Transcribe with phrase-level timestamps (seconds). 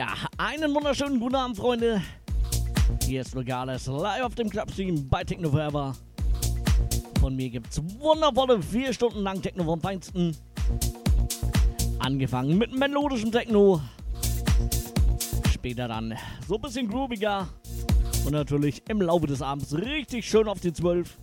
[0.00, 2.00] Ja, einen wunderschönen guten Abend, Freunde.
[3.04, 5.94] Hier ist Nogales live auf dem Clubstream bei Techno Forever.
[7.20, 10.34] Von mir gibt es wundervolle vier Stunden lang Techno vom Feinsten.
[11.98, 13.82] Angefangen mit melodischem Techno.
[15.52, 16.16] Später dann
[16.48, 17.46] so ein bisschen grooviger.
[18.24, 21.18] Und natürlich im Laufe des Abends richtig schön auf die 12.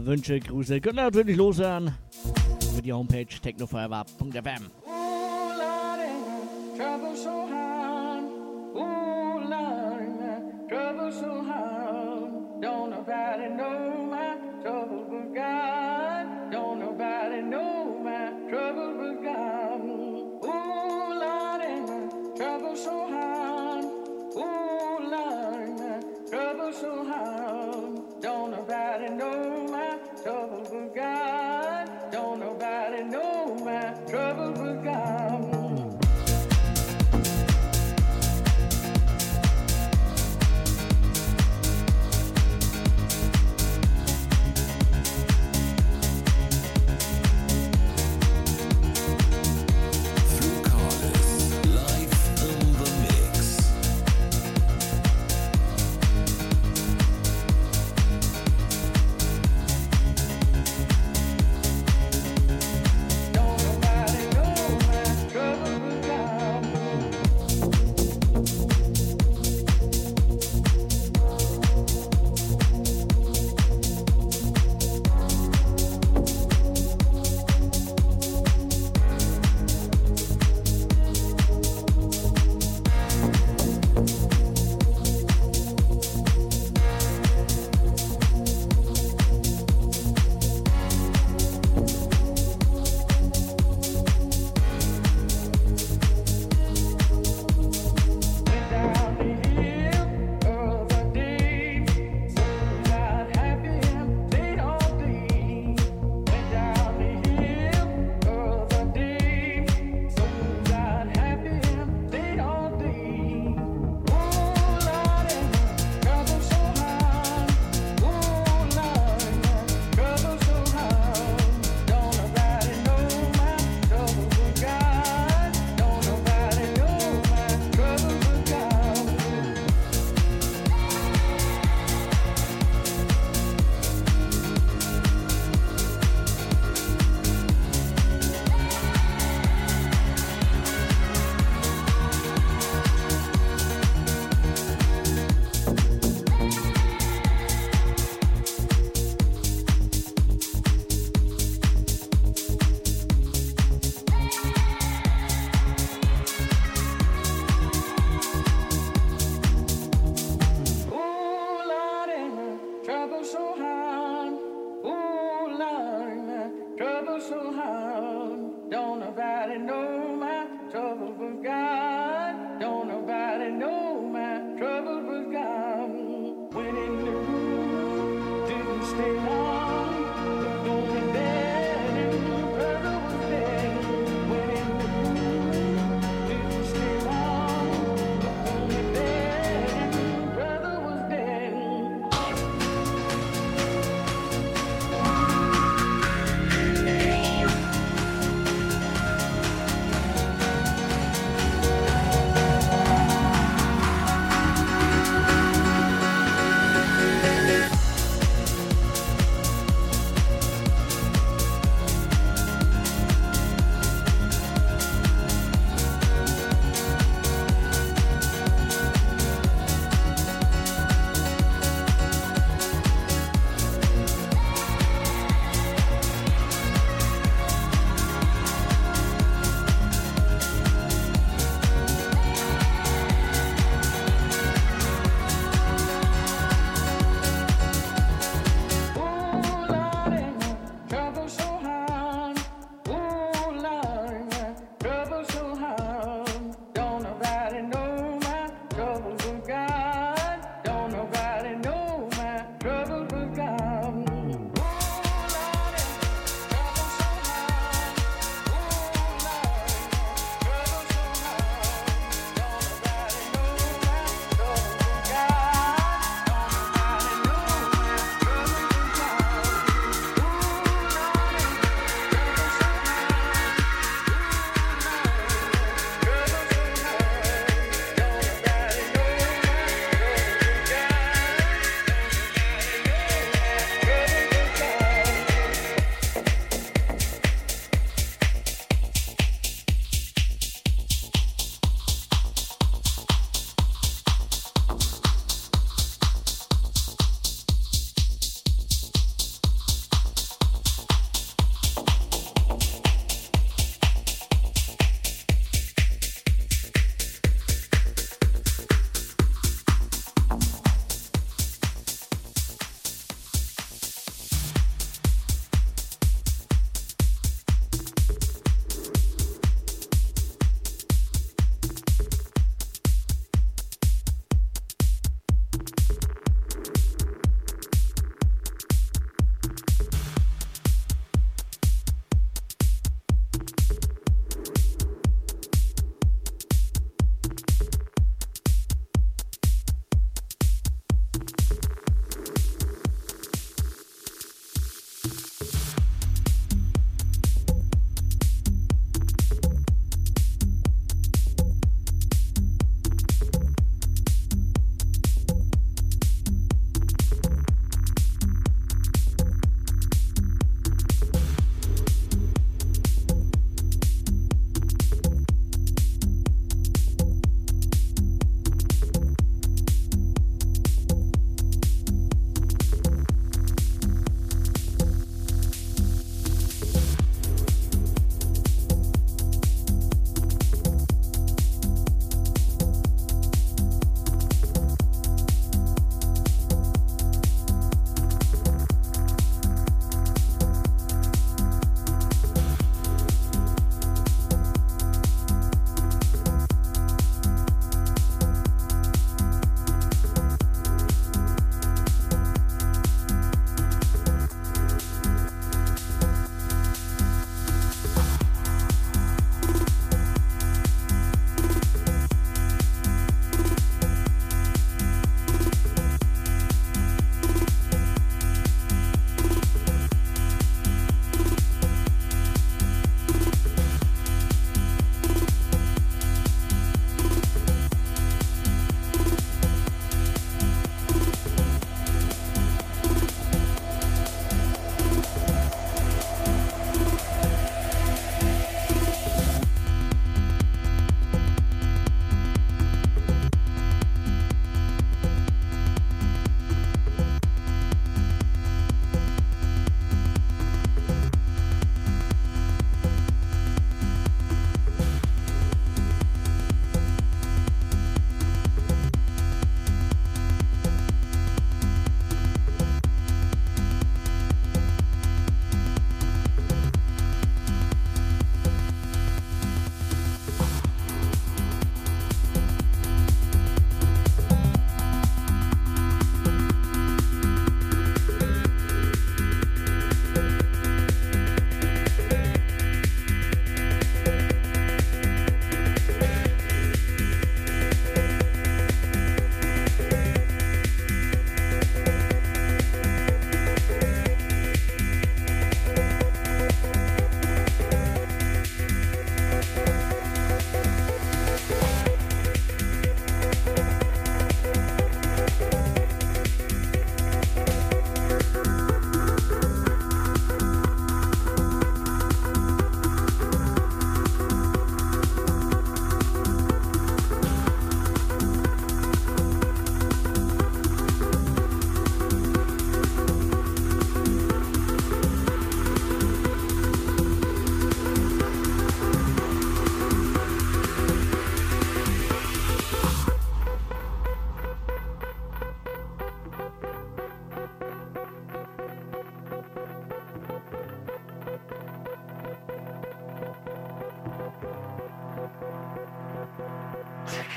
[0.00, 1.96] Wünsche, Grüße könnt ihr natürlich loshören
[2.72, 4.85] über die Homepage technoforever.fm.
[6.76, 7.65] trouble so hard.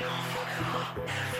[0.02, 1.39] Everything.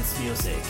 [0.00, 0.69] dance music.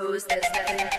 [0.00, 0.95] there's nothing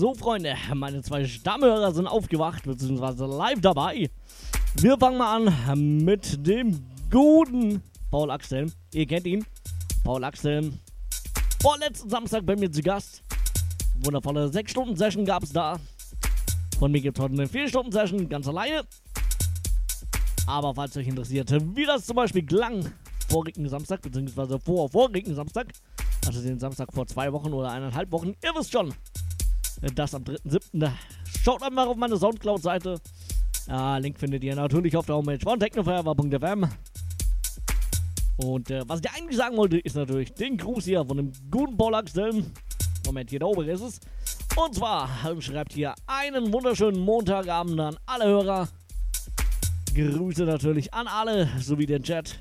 [0.00, 4.08] So, Freunde, meine zwei Stammhörer sind aufgewacht, beziehungsweise live dabei.
[4.76, 8.72] Wir fangen mal an mit dem guten Paul Axel.
[8.94, 9.44] Ihr kennt ihn.
[10.02, 10.72] Paul Axel.
[11.60, 13.22] Vorletzten Samstag bei mir zu Gast.
[14.02, 15.78] Wundervolle 6-Stunden-Session gab es da.
[16.78, 18.84] Von mir gibt es heute eine 4-Stunden-Session, ganz alleine.
[20.46, 22.90] Aber falls euch interessiert, wie das zum Beispiel klang
[23.28, 25.66] vorigen Samstag, beziehungsweise vor vorigen Samstag,
[26.26, 28.94] also den Samstag vor zwei Wochen oder eineinhalb Wochen, ihr wisst schon,
[29.94, 30.90] das am 3.7.
[31.42, 33.00] Schaut einfach auf meine Soundcloud-Seite.
[33.66, 36.68] Ja, Link findet ihr natürlich auf der Homepage von technoforever.fm.
[38.36, 41.76] Und äh, was ich eigentlich sagen wollte, ist natürlich den Gruß hier von dem guten
[41.76, 42.52] Bollax-Film.
[43.06, 44.00] Moment, hier da oben ist es.
[44.56, 45.08] Und zwar
[45.40, 48.68] schreibt hier einen wunderschönen Montagabend an alle Hörer.
[49.94, 52.38] Grüße natürlich an alle, sowie den Chat.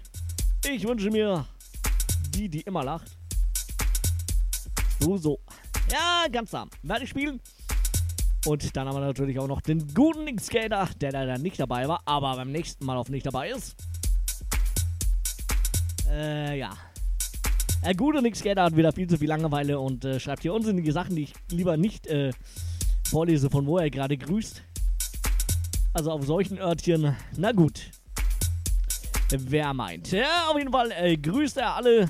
[0.70, 1.46] Ich wünsche mir
[2.34, 3.16] die, die immer lacht.
[5.00, 5.40] So, so.
[5.92, 6.70] Ja, ganz arm.
[6.84, 7.40] Werde ich spielen.
[8.46, 11.88] Und dann haben wir natürlich auch noch den guten Nick Skater, der leider nicht dabei
[11.88, 13.76] war, aber beim nächsten Mal nicht dabei ist.
[16.10, 16.72] Äh, ja.
[17.84, 20.92] Der gute Nick Skater hat wieder viel zu viel Langeweile und äh, schreibt hier unsinnige
[20.92, 22.32] Sachen, die ich lieber nicht äh,
[23.10, 24.62] vorlese, von wo er gerade grüßt.
[25.94, 27.92] Also auf solchen Örtchen, na gut.
[29.32, 30.12] Wer meint?
[30.12, 32.10] Ja, auf jeden Fall äh, grüßt er alle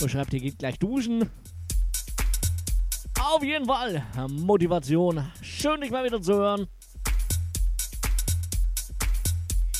[0.00, 1.28] und schreibt, hier geht gleich duschen.
[3.20, 5.30] Auf jeden Fall Motivation.
[5.42, 6.66] Schön, dich mal wieder zu hören.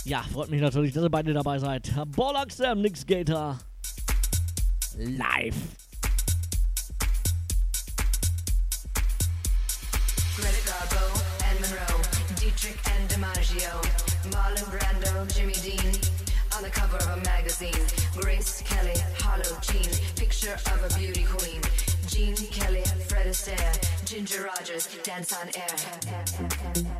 [0.05, 1.93] Ja, freut mich natürlich, dass ihr beide dabei seid.
[2.15, 3.59] Bollocks, der Nix Gator.
[4.97, 5.55] Live.
[10.37, 11.05] Credit Garbo
[11.51, 12.03] and Monroe,
[12.41, 13.83] Dietrich and DiMaggio,
[14.33, 15.93] Marlon Brando, Jimmy Dean,
[16.57, 17.75] on the cover of a magazine.
[18.17, 21.61] Grace Kelly, Harlow Jean, picture of a beauty queen.
[22.19, 26.98] Gene Kelly, Fred Astaire, Ginger Rogers, Dance on Air.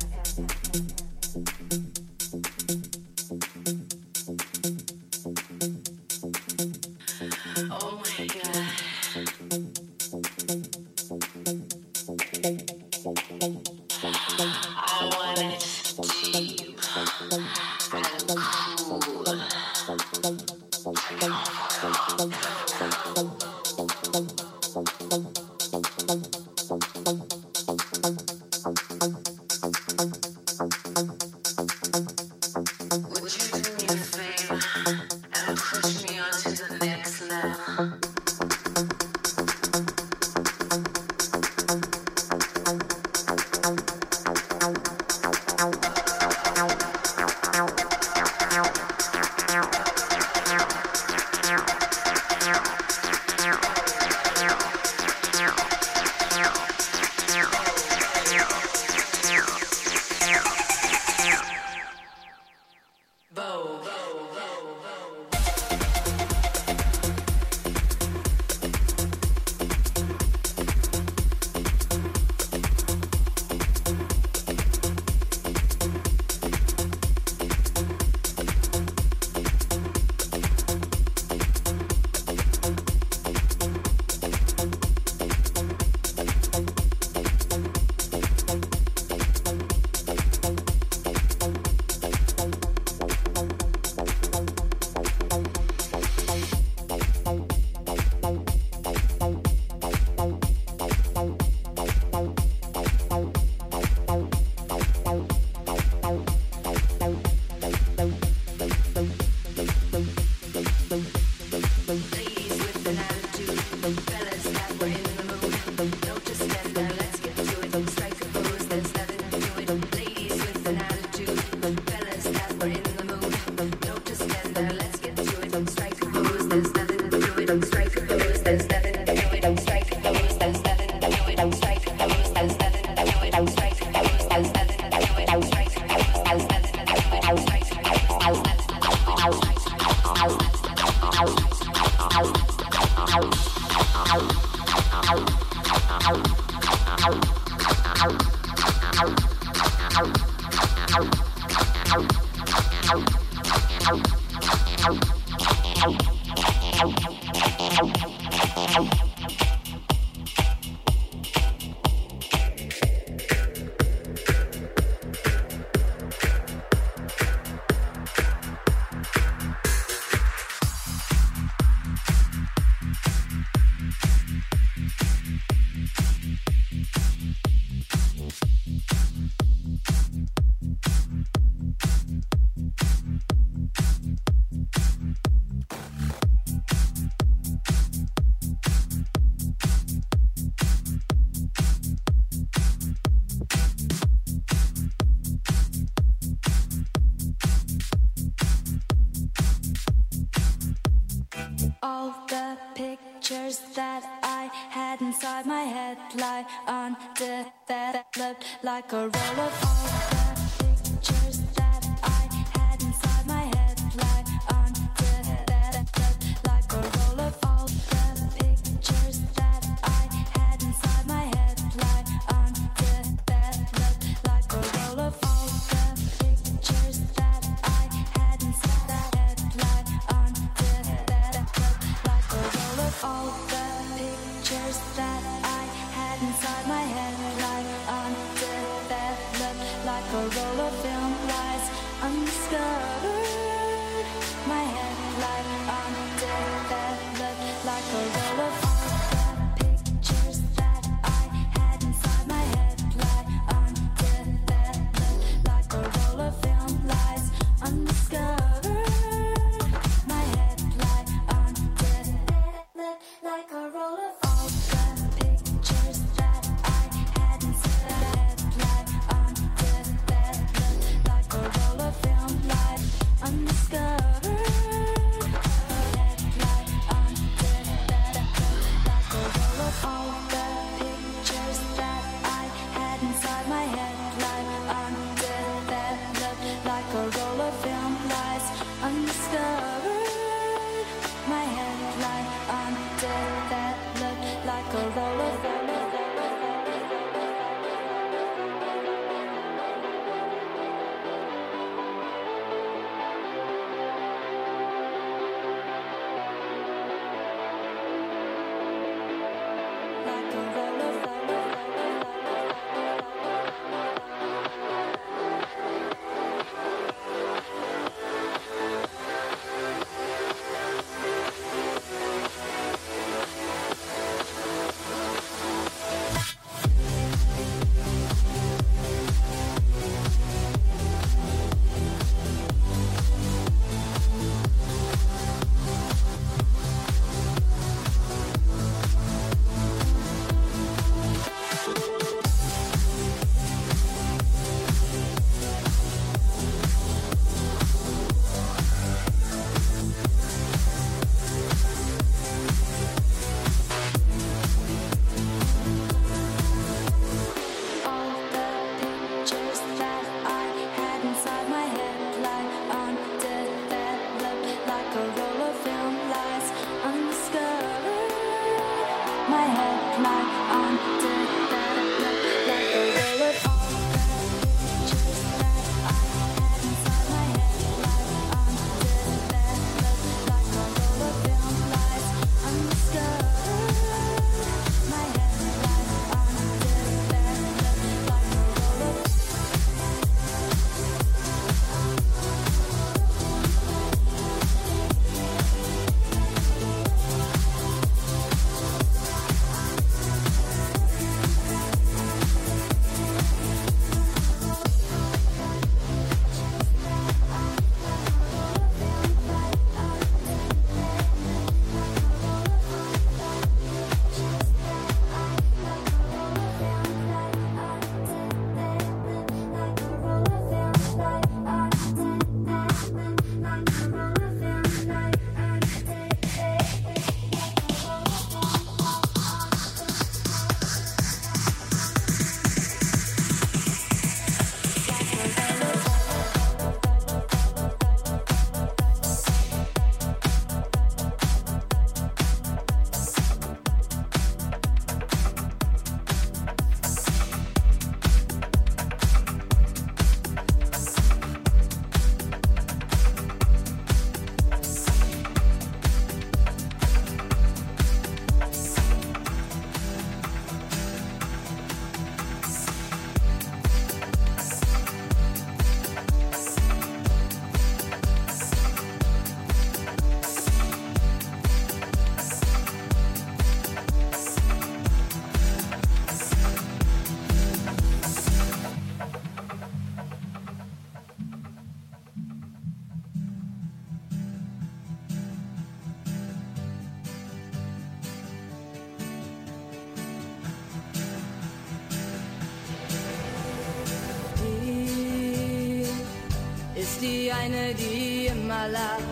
[497.79, 499.03] die immer lacht,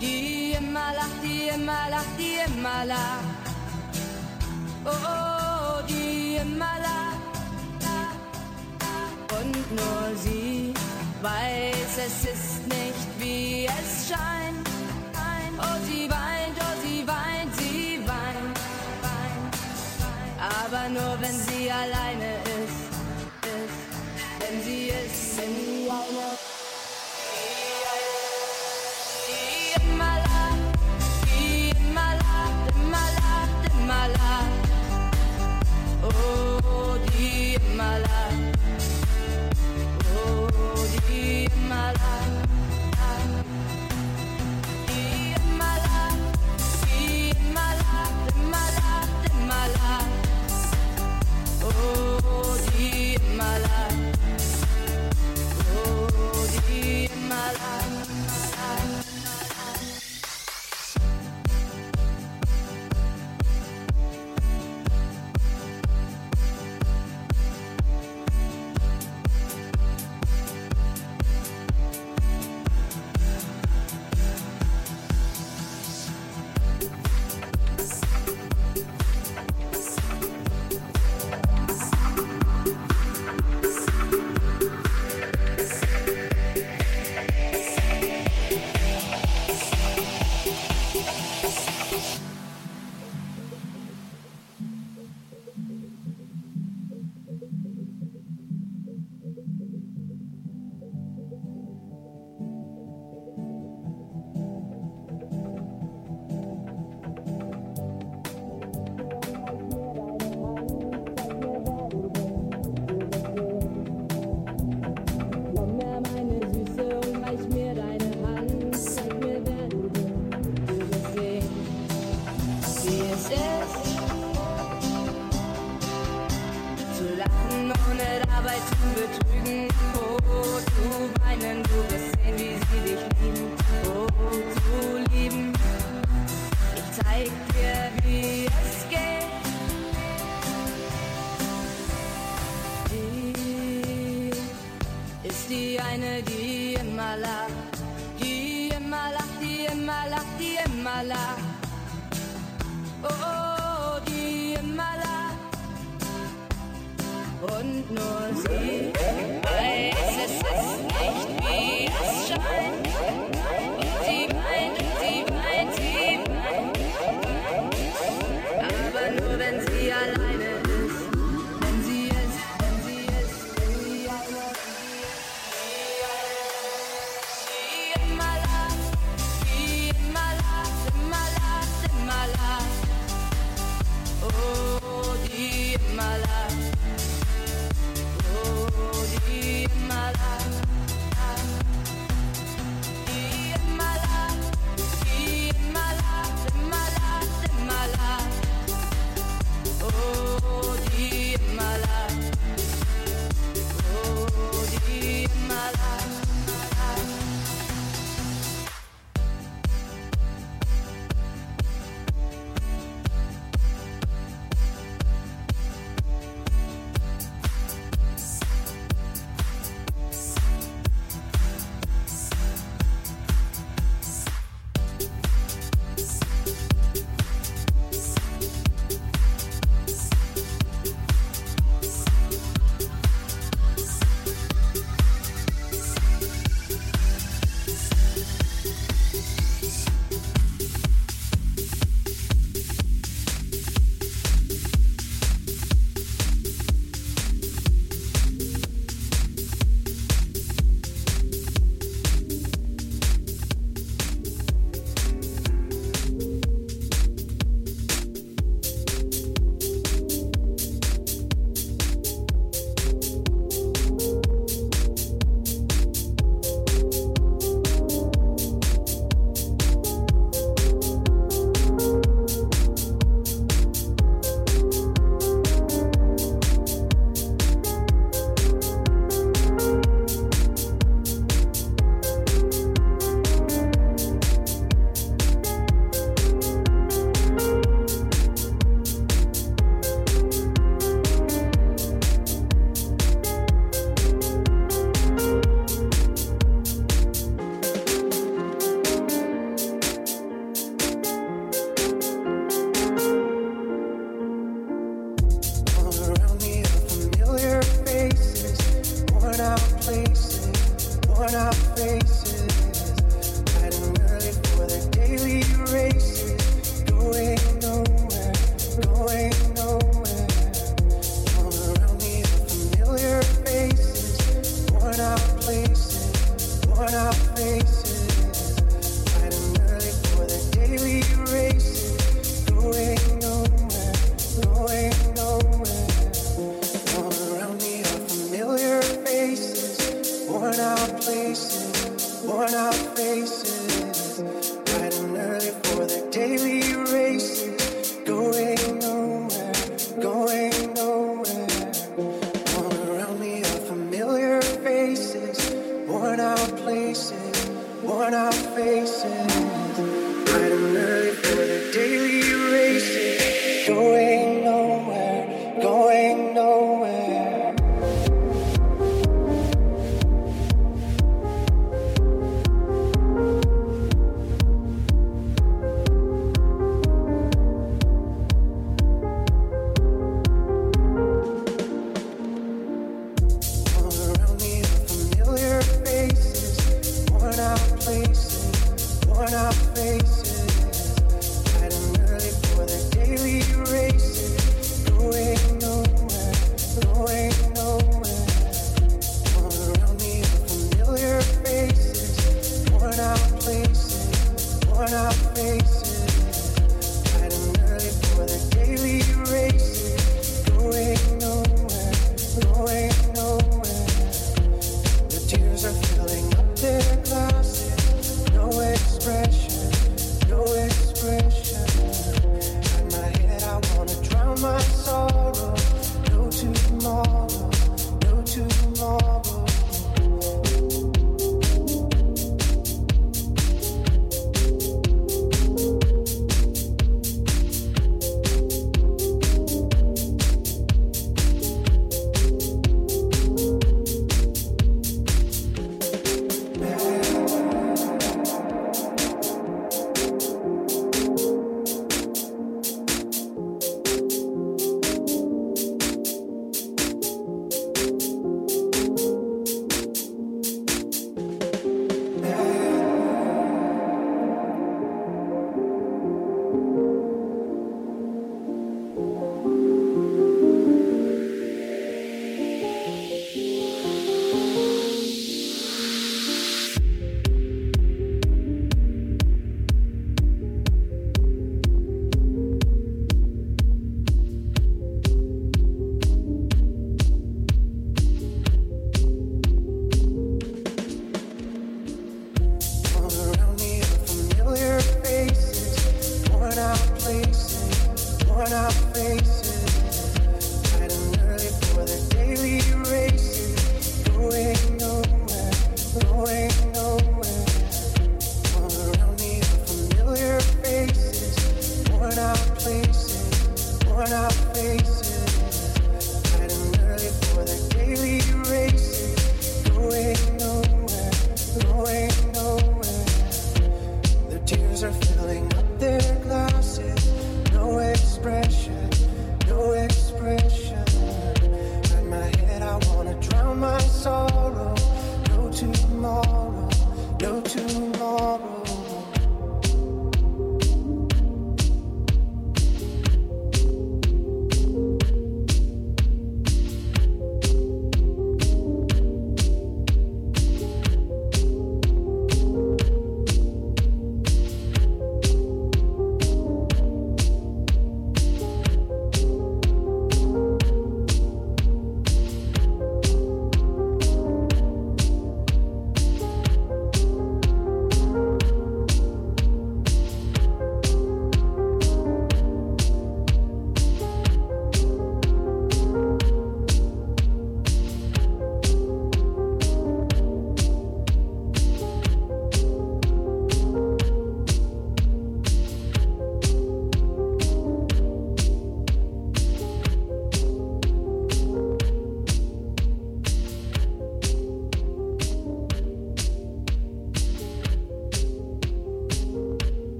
[0.00, 3.19] die immer lacht, die immer lacht, die immer lacht.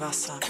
[0.00, 0.43] Wasser.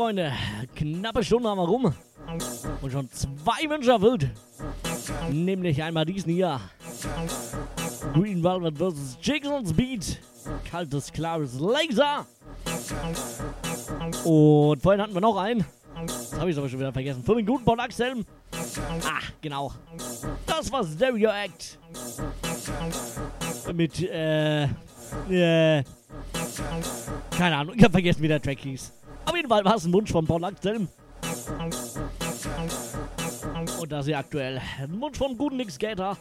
[0.00, 0.32] Freunde,
[0.76, 1.94] knappe Stunde haben wir rum.
[2.80, 4.30] Und schon zwei Wünsche erfüllt.
[5.30, 6.58] Nämlich einmal diesen hier.
[8.14, 9.18] Green Velvet vs.
[9.20, 10.18] Jigson's Beat.
[10.70, 12.24] Kaltes, klares Laser.
[14.24, 15.66] Und vorhin hatten wir noch einen.
[16.06, 17.22] Das habe ich aber schon wieder vergessen.
[17.22, 18.24] Für den guten Paul Axel.
[19.04, 19.70] Ah, genau.
[20.46, 21.78] Das war Stereo Act.
[23.74, 25.84] Mit, äh, äh,
[27.36, 28.94] keine Ahnung, ich habe vergessen, wie der Track hieß.
[29.50, 30.86] Fall war es ein Wunsch von Paul Axel.
[33.80, 36.16] Und das hier aktuell ein Wunsch vom guten Nick Skater.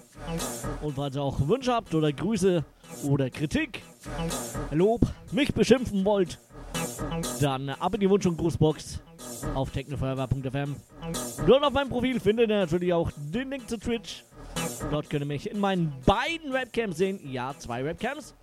[0.81, 2.65] Und falls ihr auch Wünsche habt oder Grüße
[3.03, 3.83] oder Kritik,
[4.71, 5.01] Lob,
[5.31, 6.39] mich beschimpfen wollt,
[7.39, 8.99] dann ab in die Wunsch- und Grußbox
[9.53, 10.75] auf technofeuerwehr.fm.
[11.45, 14.23] Dort auf meinem Profil findet ihr natürlich auch den Link zu Twitch.
[14.91, 17.19] Dort könnt ihr mich in meinen beiden Webcams sehen.
[17.23, 18.33] Ja, zwei Webcams.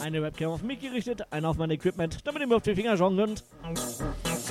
[0.00, 2.96] Eine Webcam auf mich gerichtet, eine auf mein Equipment, damit ihr mir auf die Finger
[2.96, 3.44] schauen könnt.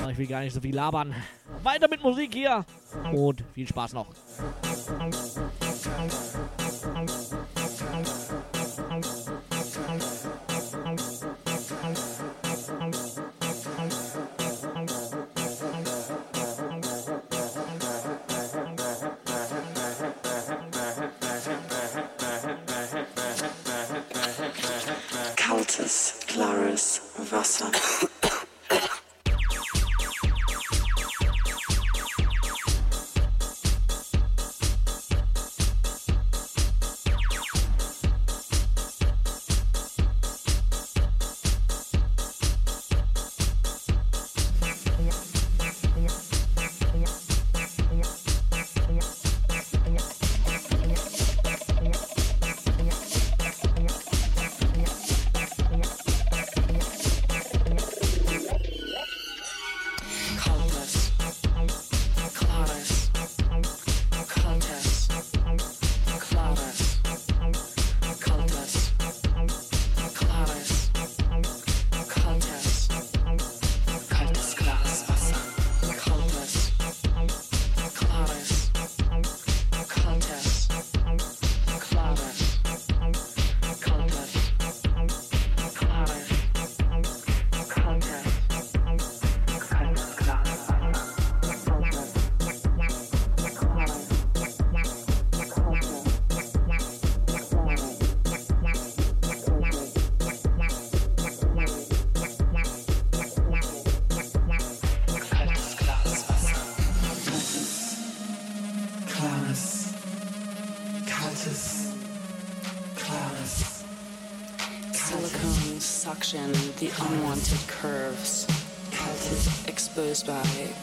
[0.00, 1.14] Aber ich will gar nicht so viel labern.
[1.62, 2.64] Weiter mit Musik hier
[3.12, 4.06] und viel Spaß noch.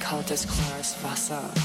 [0.05, 1.64] Kaltes klares Wasser.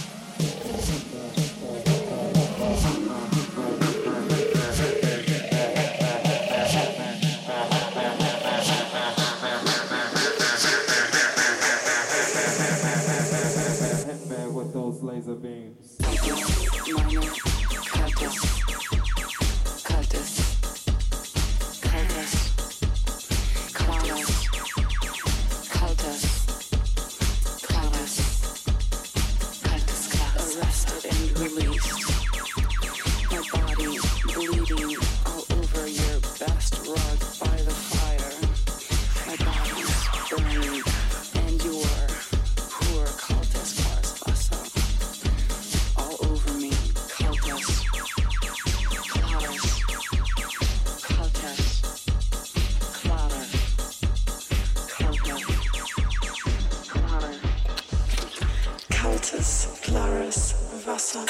[59.20, 60.54] Kaltes, klares
[60.86, 61.26] Wasser.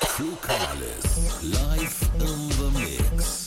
[0.00, 3.43] Flukalis, live in the mix.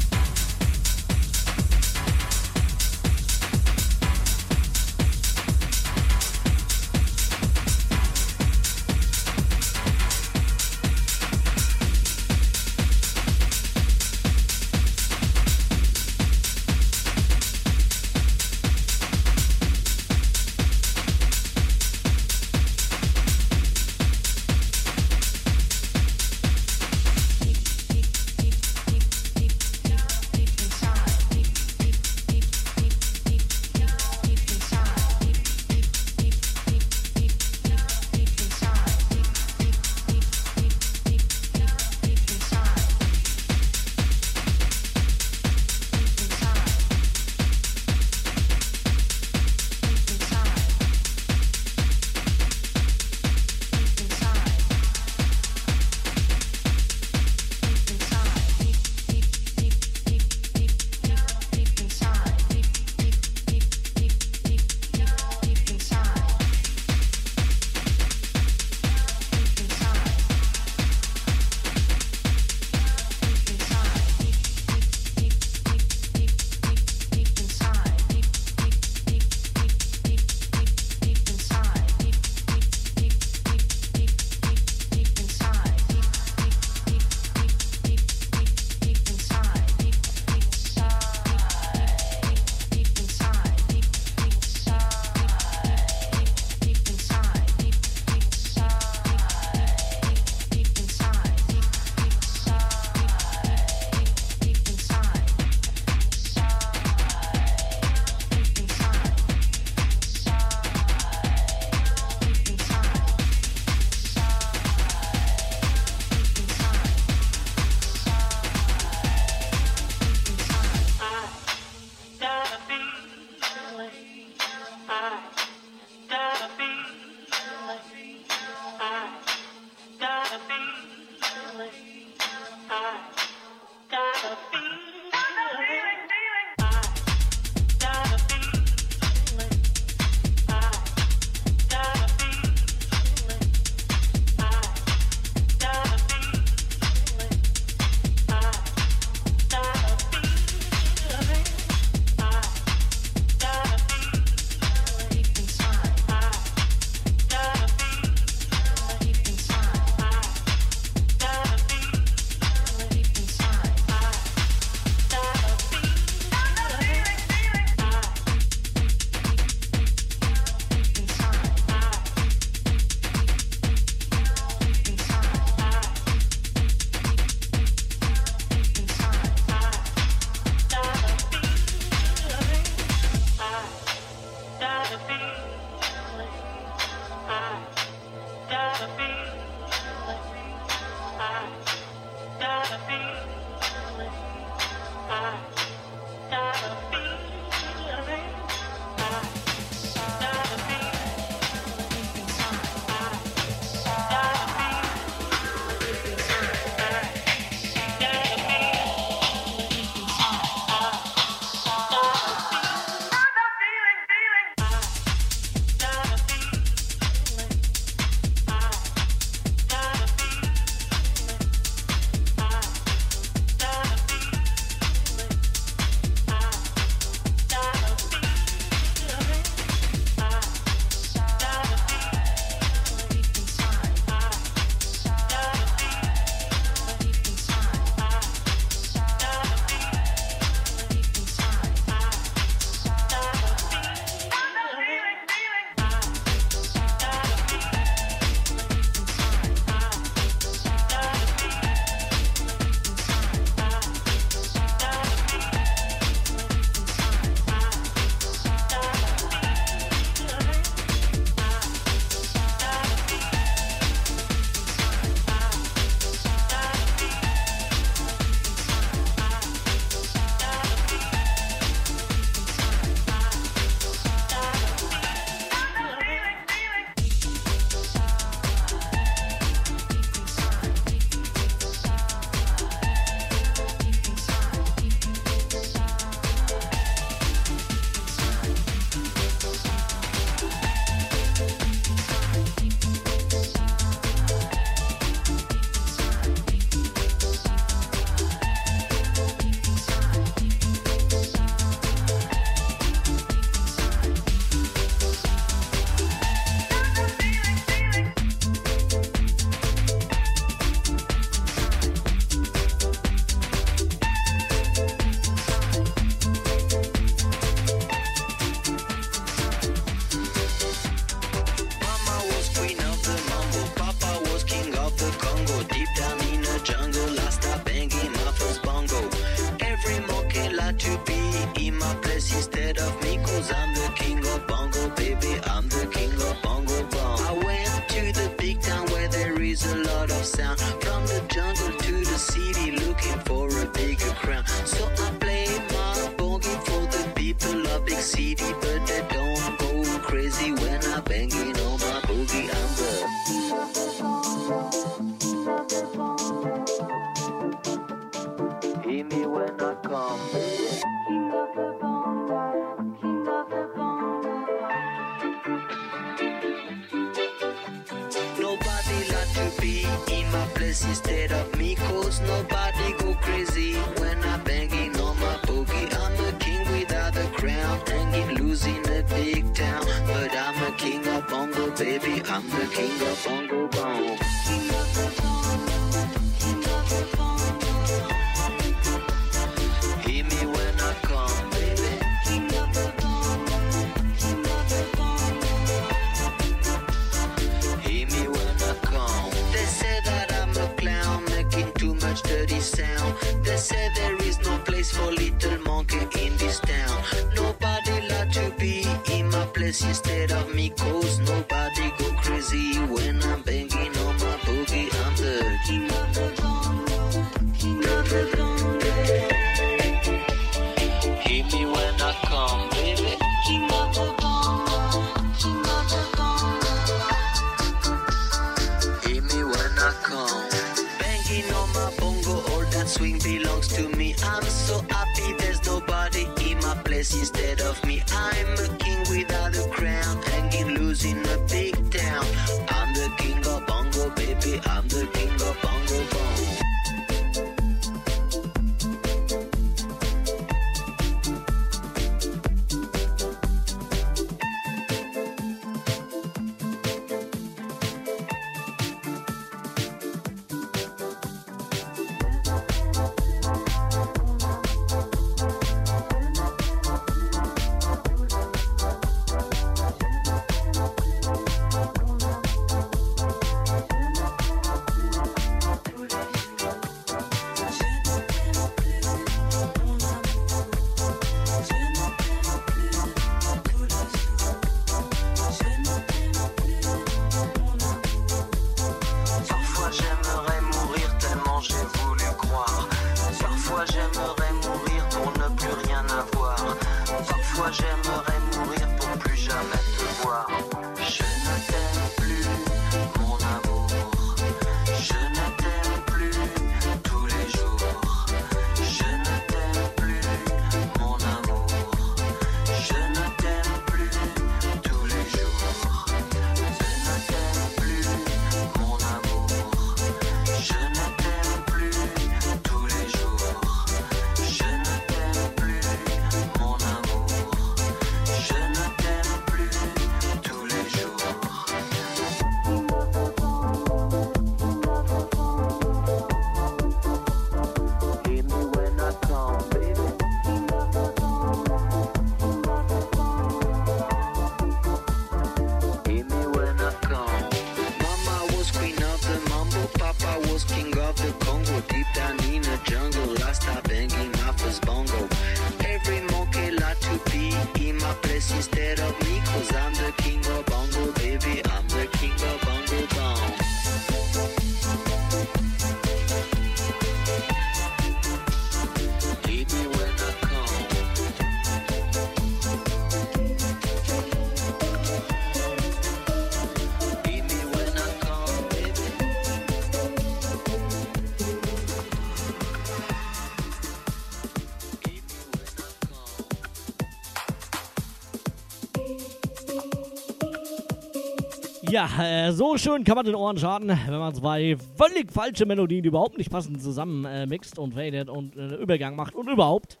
[591.94, 596.02] Ja, äh, so schön kann man den Ohren schaden, wenn man zwei völlig falsche Melodien,
[596.02, 600.00] die überhaupt nicht passen, zusammen äh, mixt und faded und äh, Übergang macht und überhaupt.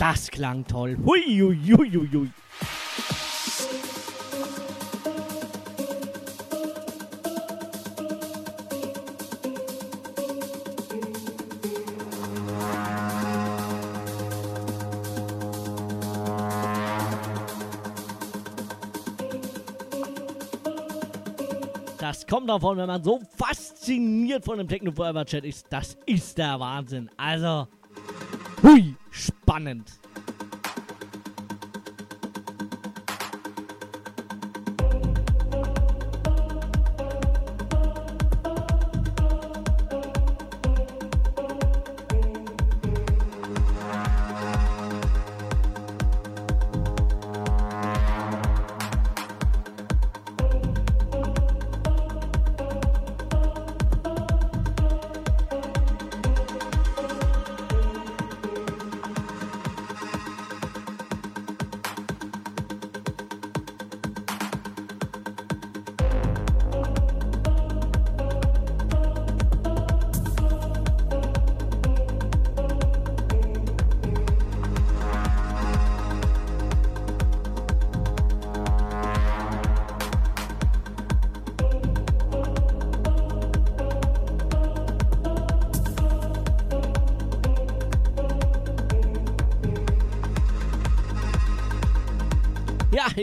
[0.00, 0.98] Das klang toll.
[1.06, 2.30] Hui, Hui, hui, hui, hui.
[22.48, 25.66] davon, wenn man so fasziniert von dem Techno Forever Chat ist.
[25.70, 27.08] Das ist der Wahnsinn.
[27.16, 27.68] Also,
[28.62, 30.00] hui, spannend.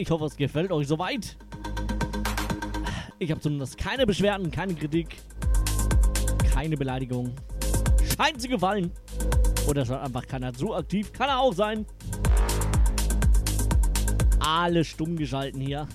[0.06, 1.36] Ich hoffe, es gefällt euch soweit.
[3.18, 5.18] Ich habe zumindest keine Beschwerden, keine Kritik,
[6.54, 7.34] keine Beleidigung.
[8.16, 8.92] Scheint sie gefallen.
[9.68, 11.12] Oder es hat einfach keiner so aktiv.
[11.12, 11.88] Kann er auch sein.
[14.40, 15.88] Alle stumm geschalten hier.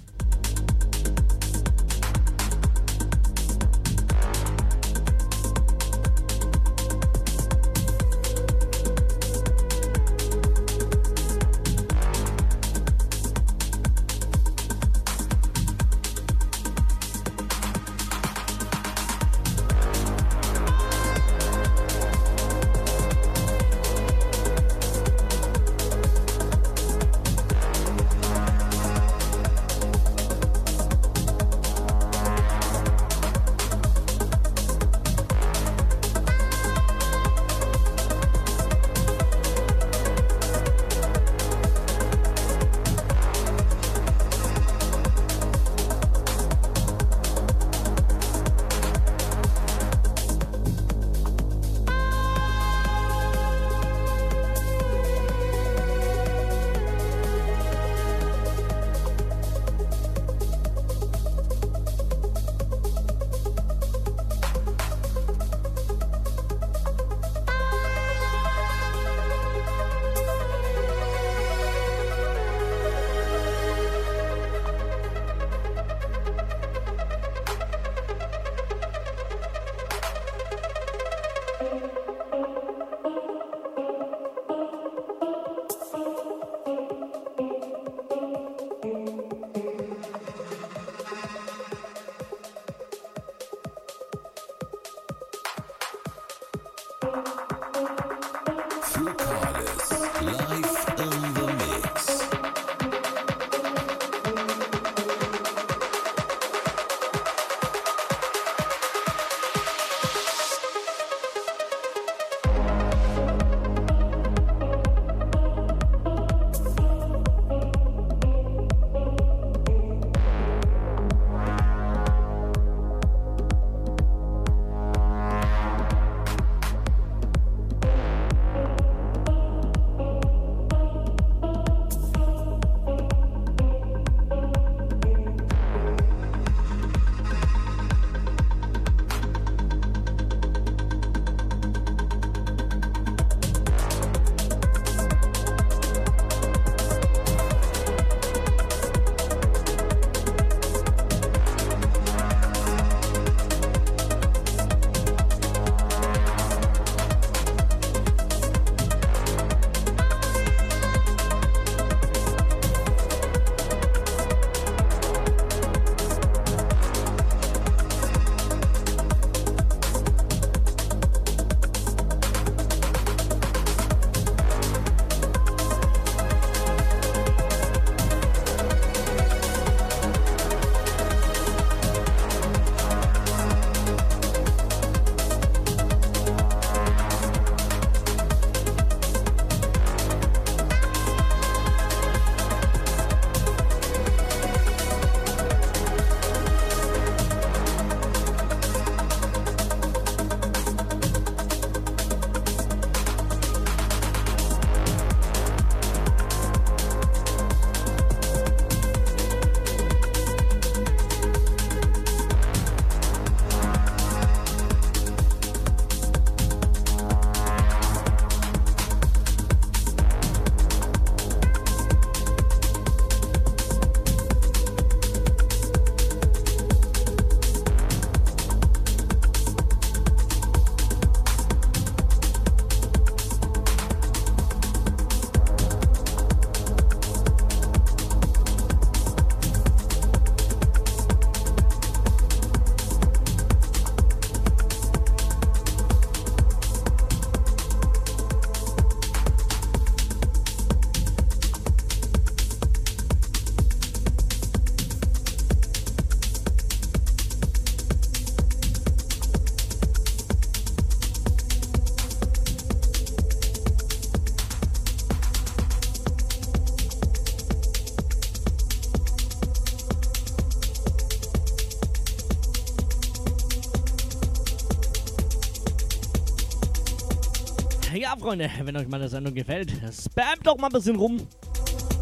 [278.11, 281.19] Ja, Freunde, wenn euch meine Sendung gefällt, spamt doch mal ein bisschen rum.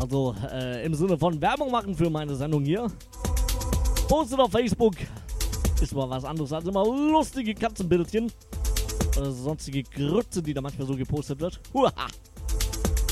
[0.00, 2.90] Also äh, im Sinne von Werbung machen für meine Sendung hier.
[4.08, 4.94] Postet auf Facebook.
[5.82, 8.32] Ist mal was anderes als immer lustige Katzenbildchen.
[9.18, 11.60] Oder sonstige Grütze, die da manchmal so gepostet wird.
[11.74, 11.92] Huha.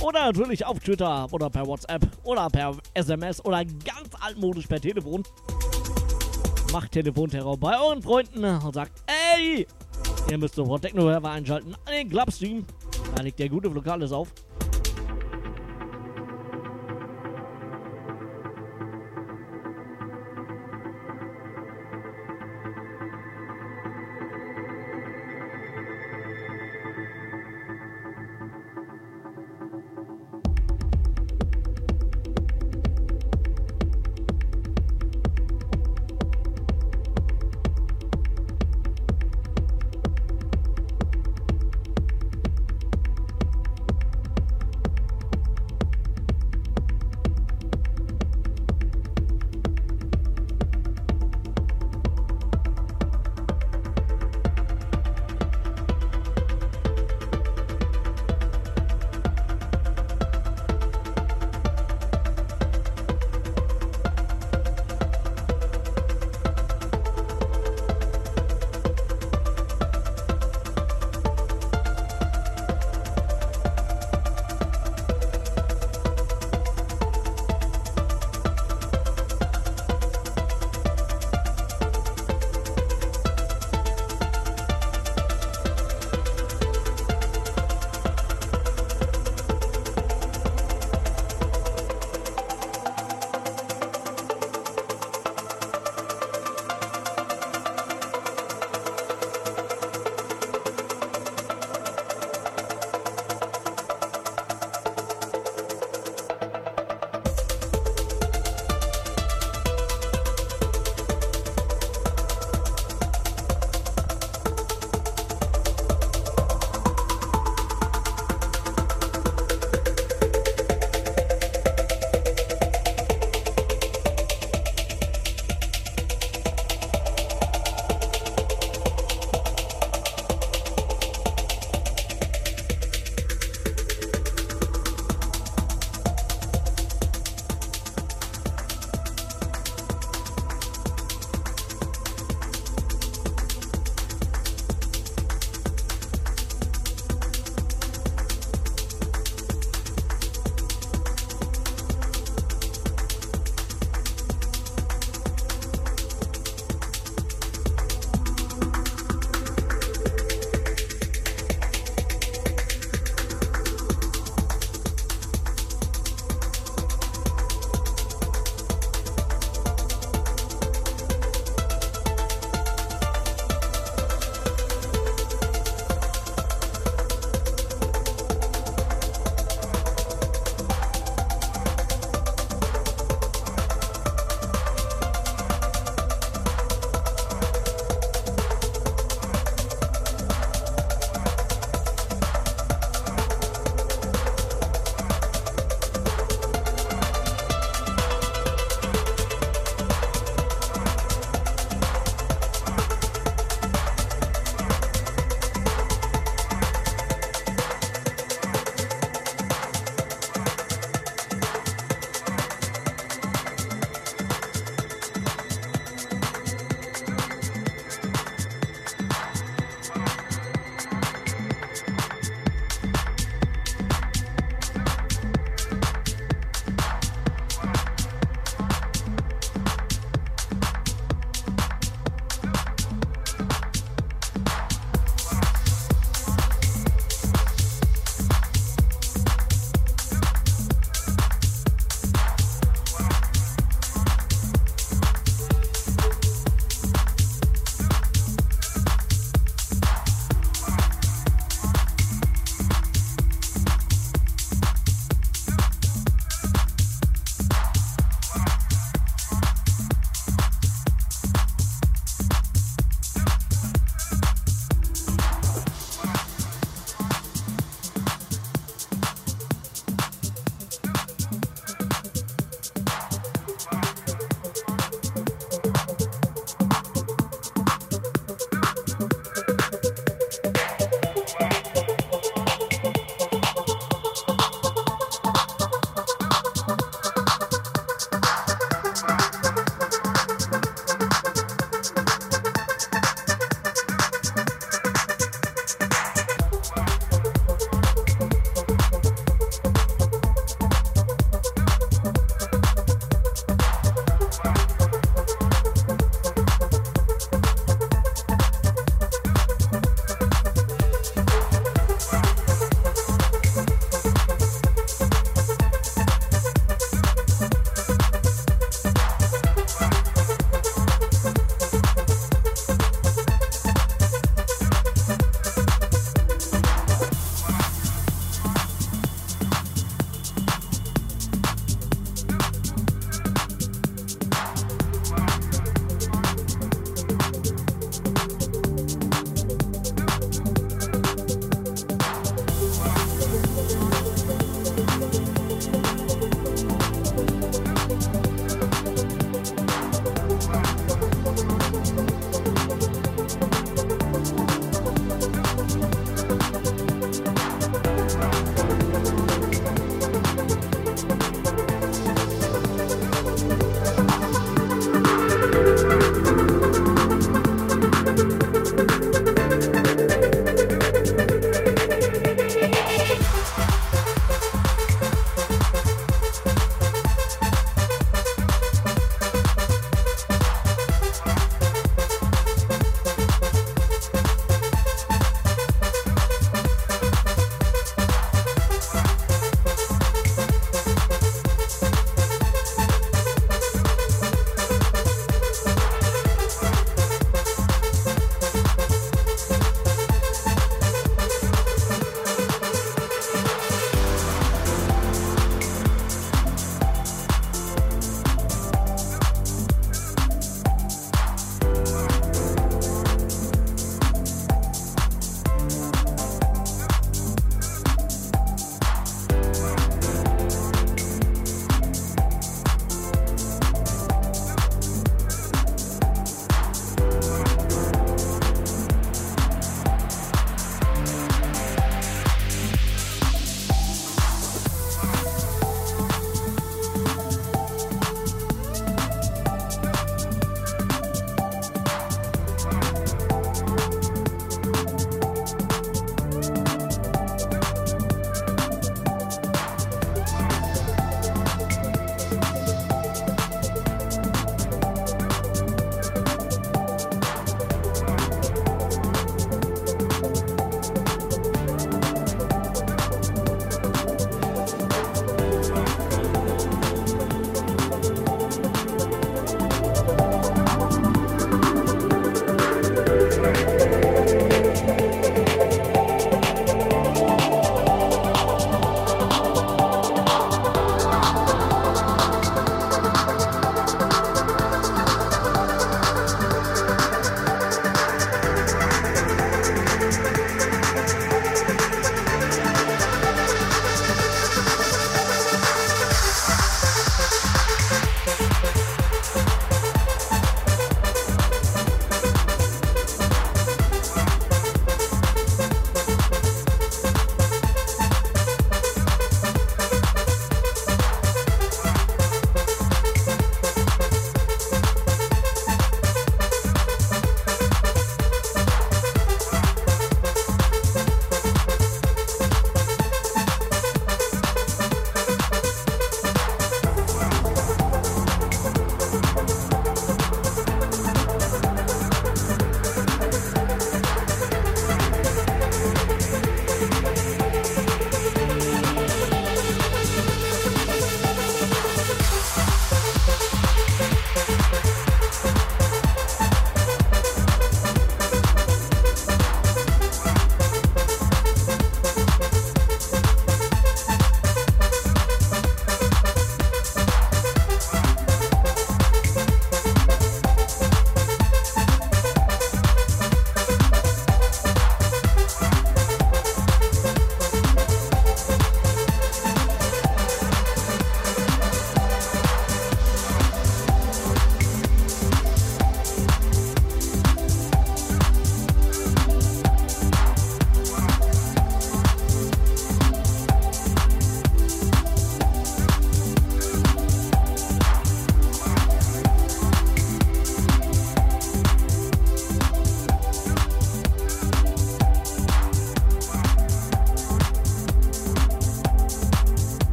[0.00, 5.22] Oder natürlich auf Twitter oder per WhatsApp oder per SMS oder ganz altmodisch per Telefon.
[6.72, 9.02] Macht Telefonterror bei euren Freunden und sagt,
[9.34, 9.66] ey,
[10.30, 12.64] ihr müsst sofort Techno-Server einschalten an den Clubstream.
[13.14, 14.32] Da legt der gute Lokales auf.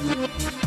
[0.00, 0.59] Techno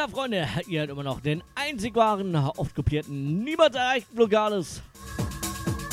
[0.00, 4.80] Ja, Freunde, ihr hört immer noch den einzig wahren, oft kopierten, niemals erreichten Lokales.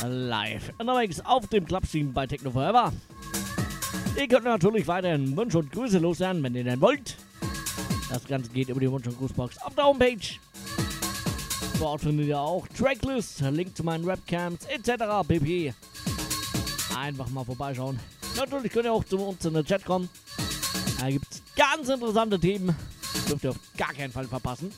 [0.07, 0.71] Live.
[0.77, 2.93] Unterwegs auf dem Clubstream bei Techno Forever.
[4.15, 7.17] Ihr könnt natürlich weiterhin Wünsche und Grüße loswerden, wenn ihr denn wollt.
[8.09, 10.39] Das Ganze geht über die Wunsch- und Grußbox auf der Homepage.
[11.77, 15.03] Dort findet ihr auch Tracklist, Link zu meinen Webcams etc.
[15.27, 15.73] pp.
[16.97, 17.99] Einfach mal vorbeischauen.
[18.37, 20.07] Natürlich könnt ihr auch zu uns in den Chat kommen.
[20.97, 22.73] Da gibt es ganz interessante Themen.
[23.29, 24.71] Dürft ihr auf gar keinen Fall verpassen.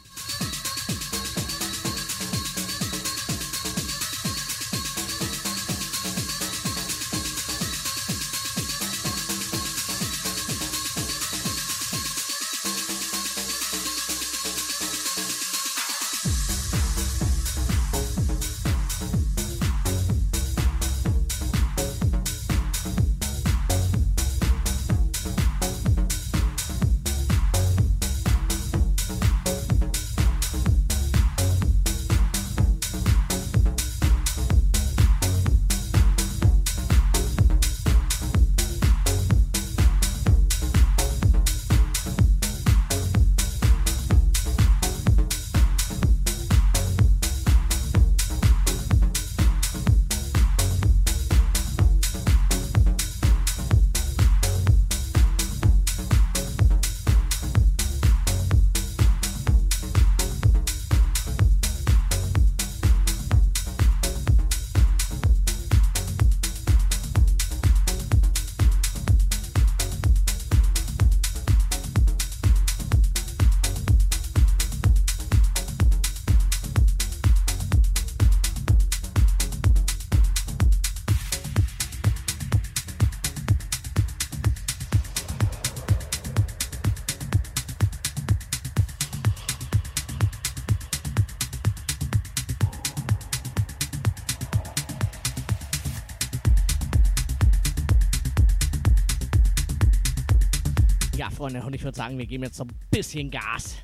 [101.50, 103.78] Freunde, und ich würde sagen, wir geben jetzt so ein bisschen Gas.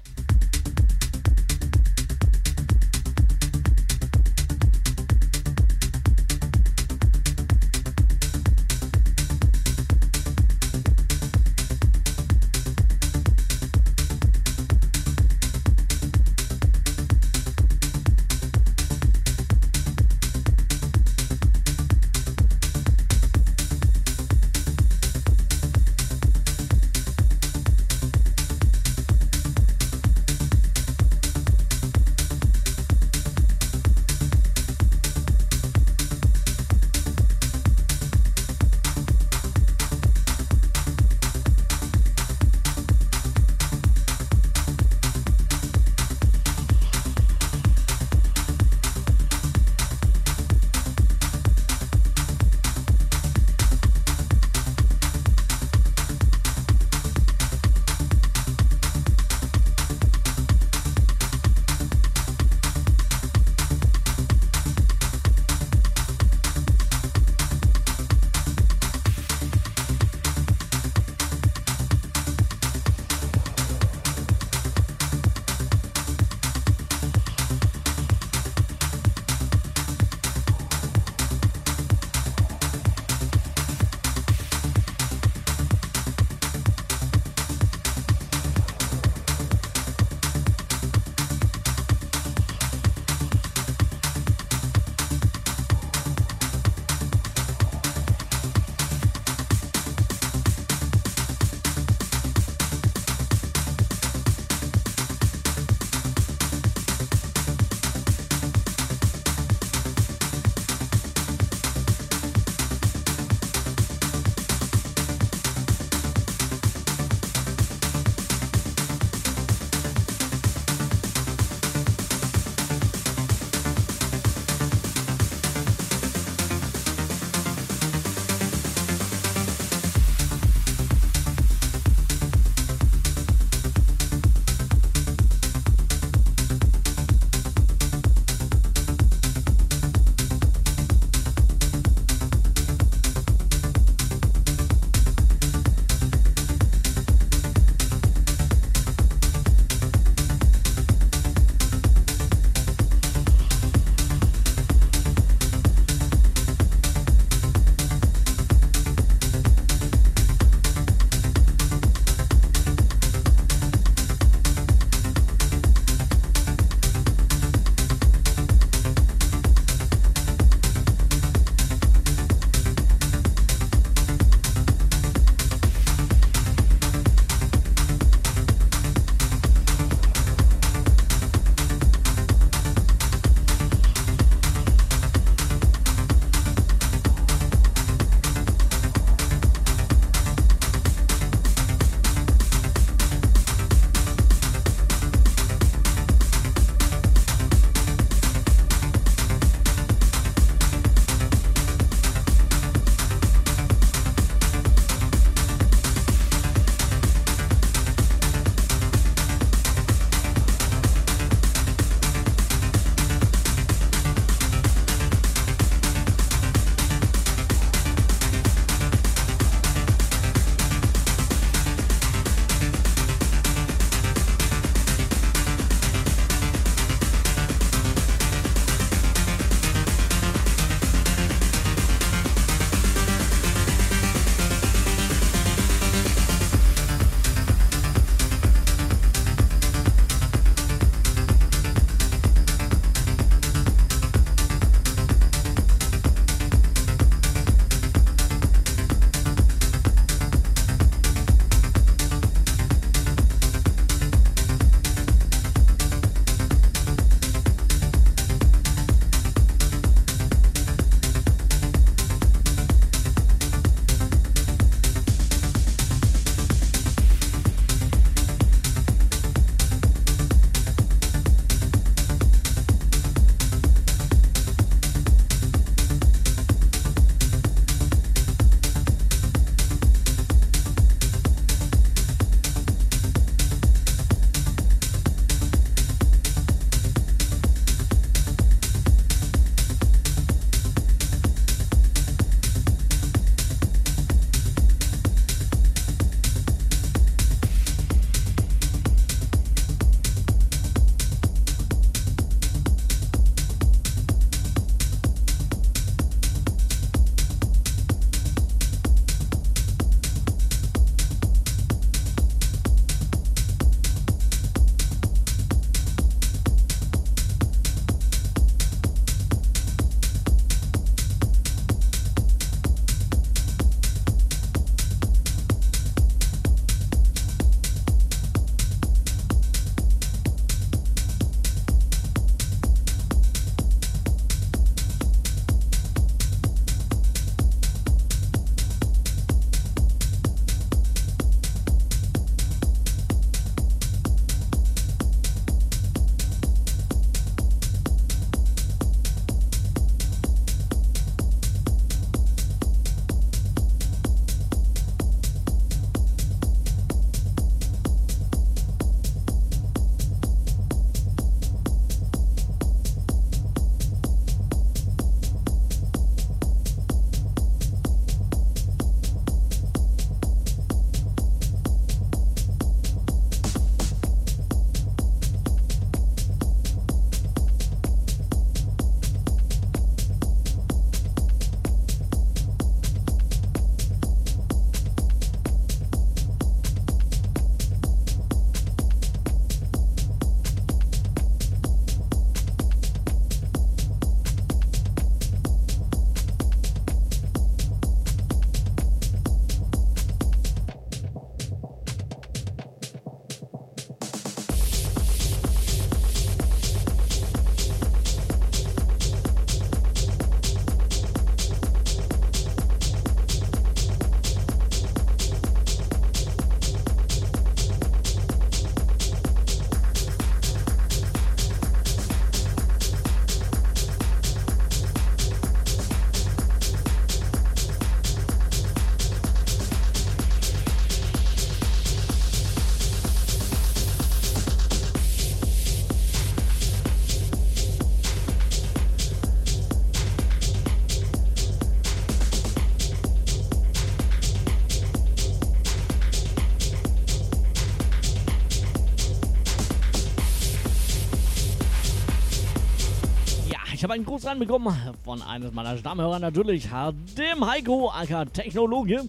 [453.86, 456.68] Habe einen Gruß reinbekommen von eines meiner Stammhörer natürlich,
[457.16, 459.08] dem Heiko, aka Technologe.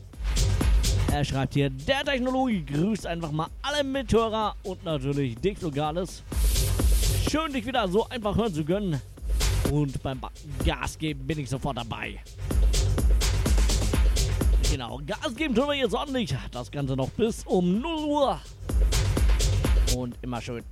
[1.10, 6.22] Er schreibt hier, der Technologe grüßt einfach mal alle Mithörer und natürlich dich Lokales.
[7.30, 9.00] Schön, dich wieder so einfach hören zu können.
[9.72, 10.20] Und beim
[10.62, 12.20] Gas geben bin ich sofort dabei.
[14.70, 16.36] Genau, Gas geben tun wir jetzt ordentlich.
[16.50, 18.40] Das Ganze noch bis um 0 Uhr.
[19.96, 20.62] Und immer schön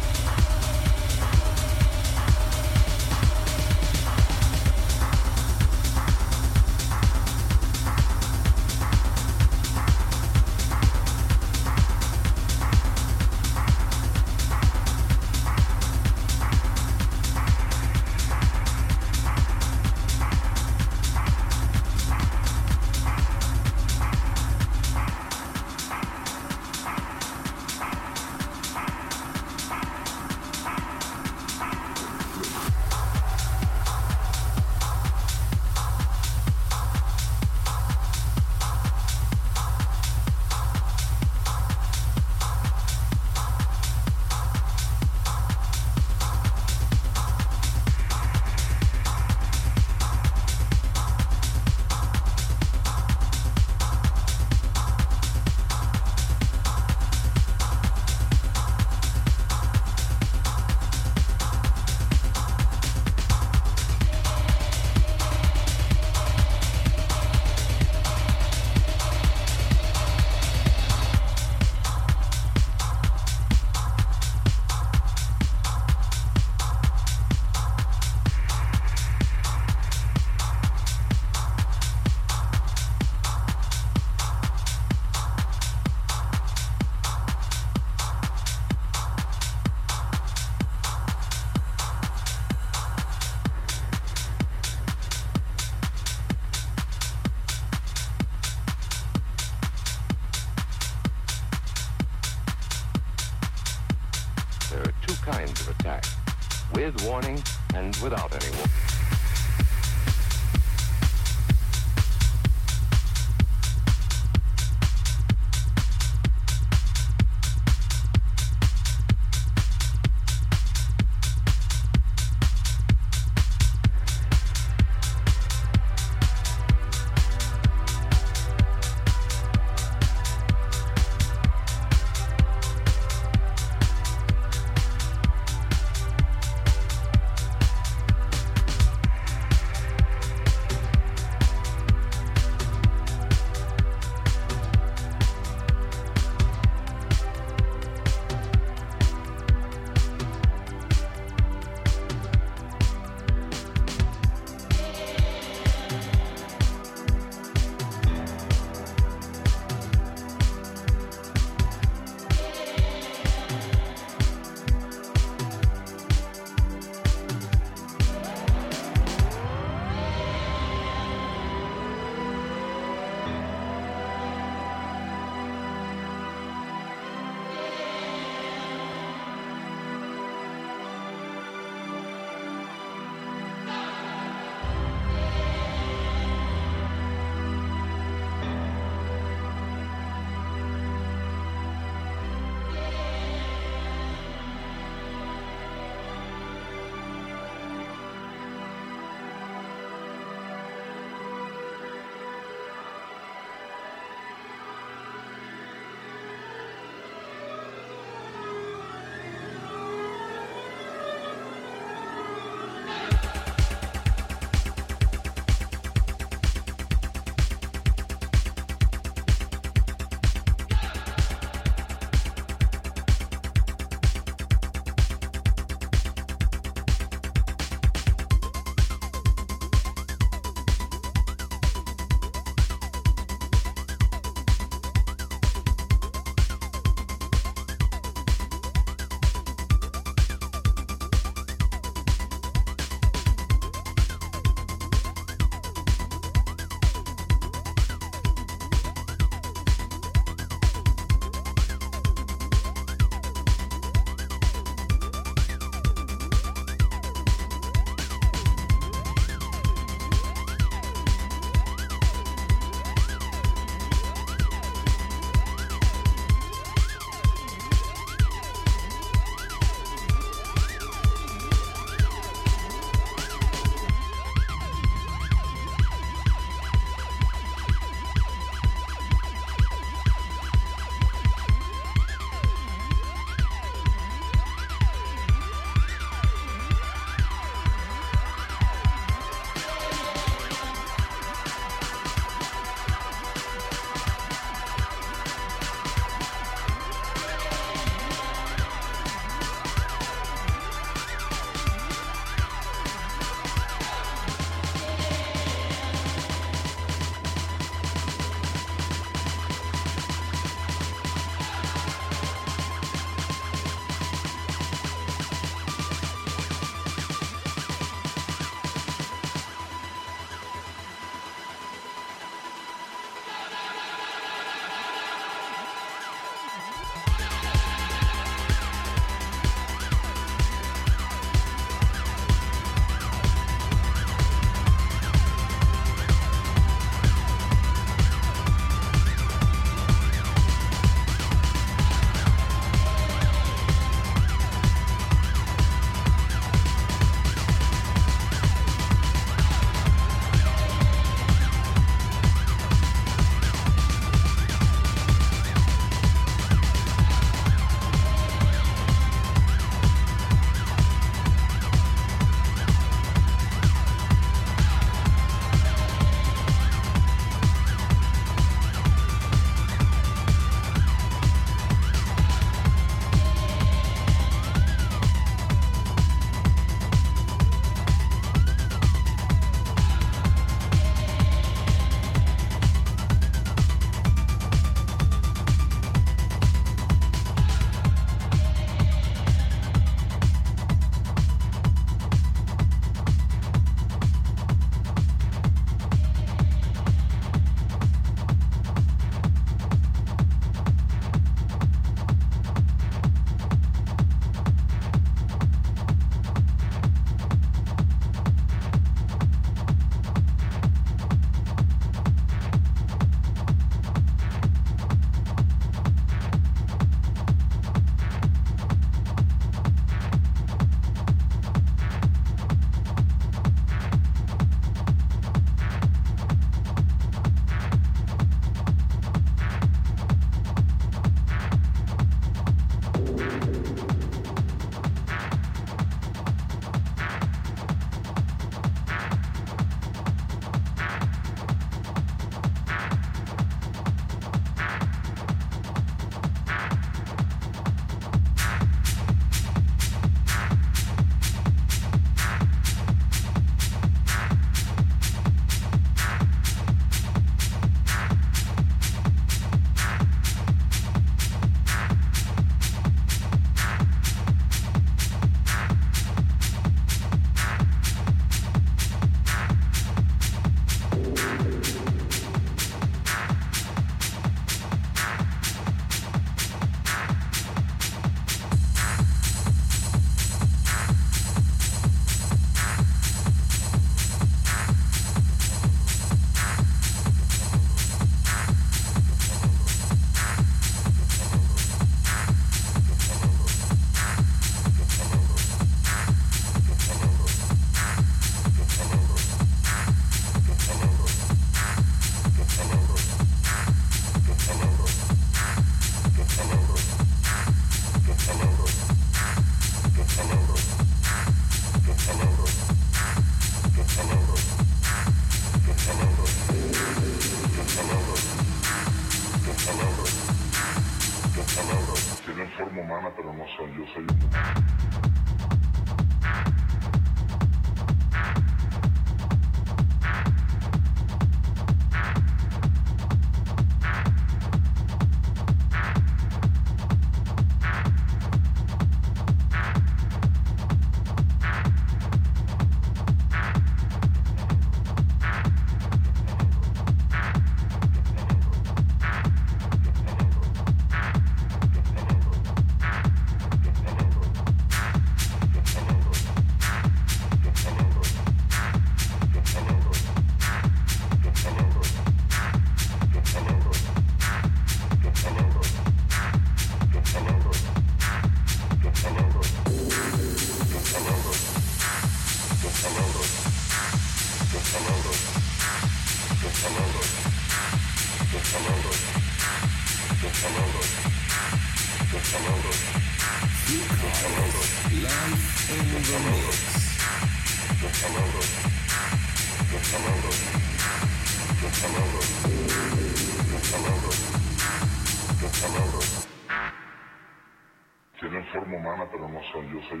[598.82, 600.00] humana, pero no soy yo, soy...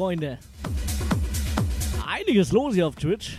[0.00, 0.38] Freunde.
[2.08, 3.36] Einiges los hier auf Twitch.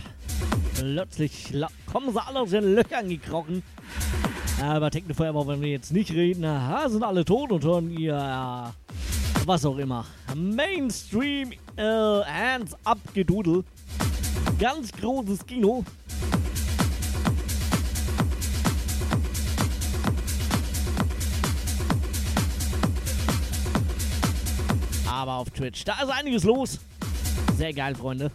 [0.76, 1.52] Plötzlich
[1.92, 3.64] kommen sie alle aus den Löchern gekrochen.
[4.62, 6.46] Aber Technofeuer wollen wir jetzt nicht reden.
[6.86, 10.06] Sind alle tot und hören ihr äh, was auch immer.
[10.36, 13.64] Mainstream äh, Hands Up Gedudel.
[14.60, 15.84] Ganz großes Kino.
[25.22, 26.80] Aber auf Twitch, da ist einiges los.
[27.56, 28.32] Sehr geil, Freunde.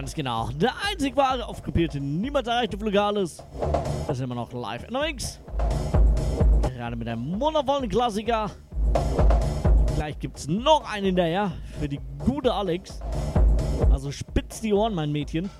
[0.00, 0.48] Ganz genau.
[0.54, 3.44] Der einzig wahre, aufkopierte, niemals erreichte Flugales.
[4.06, 5.38] Das ist immer noch live Mix.
[6.74, 8.50] Gerade mit einem wundervollen Klassiker.
[9.96, 13.00] Gleich gibt's noch einen hinterher für die gute Alex.
[13.92, 15.50] Also spitz die Ohren, mein Mädchen.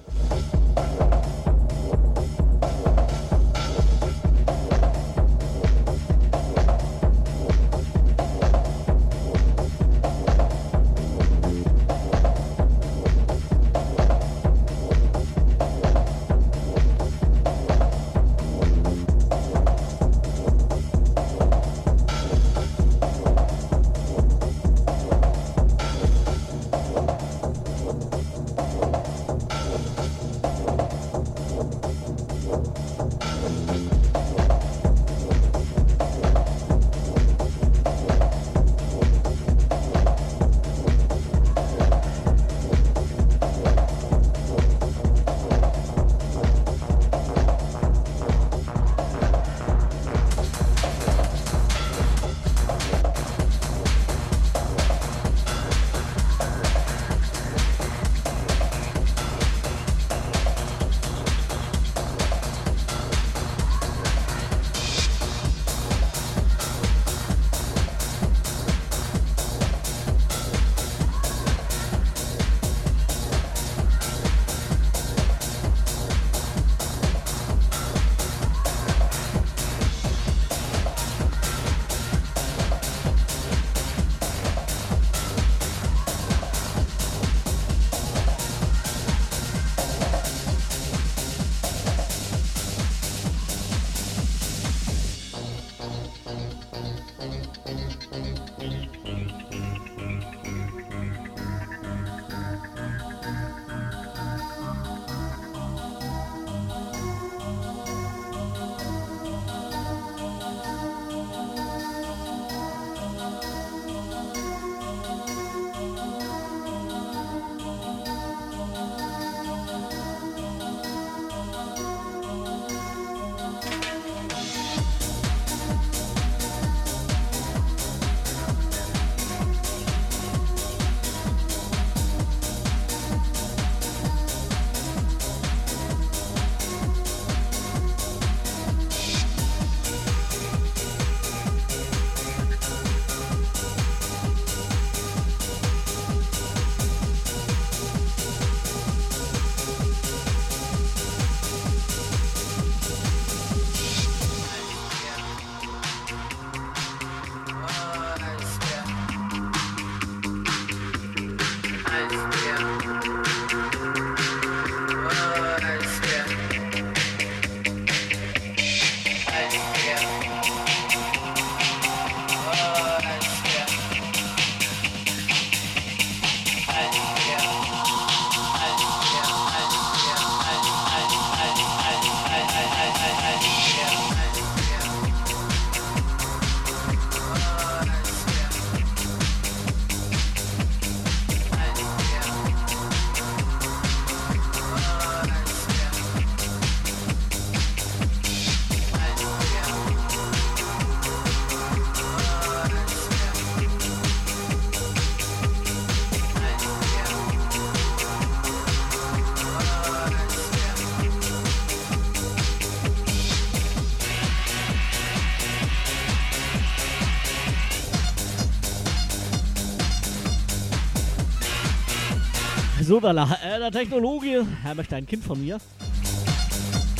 [223.02, 225.58] Da, äh, der Technologe, er möchte ein Kind von mir.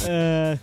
[0.06, 0.56] Äh,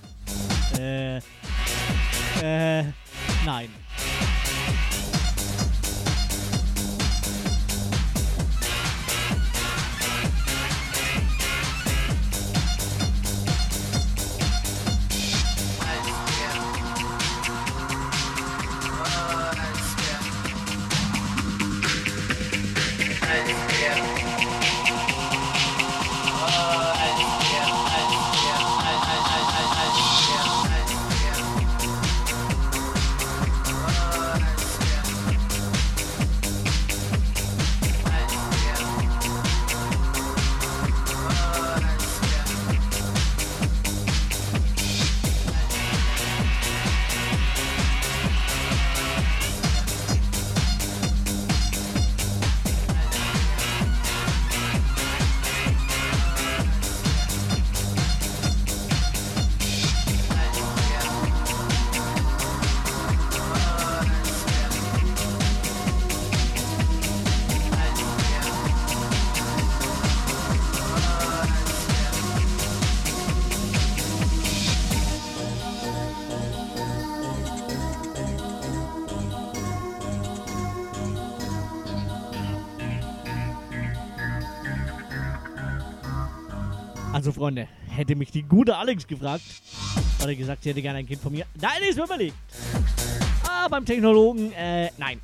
[88.08, 89.44] hätte mich die gute Alex gefragt,
[90.20, 91.46] hat er gesagt, sie hätte gerne ein Kind von mir.
[91.60, 92.36] Nein, ist mir überlegt.
[93.46, 95.20] Ah, beim Technologen, äh, nein.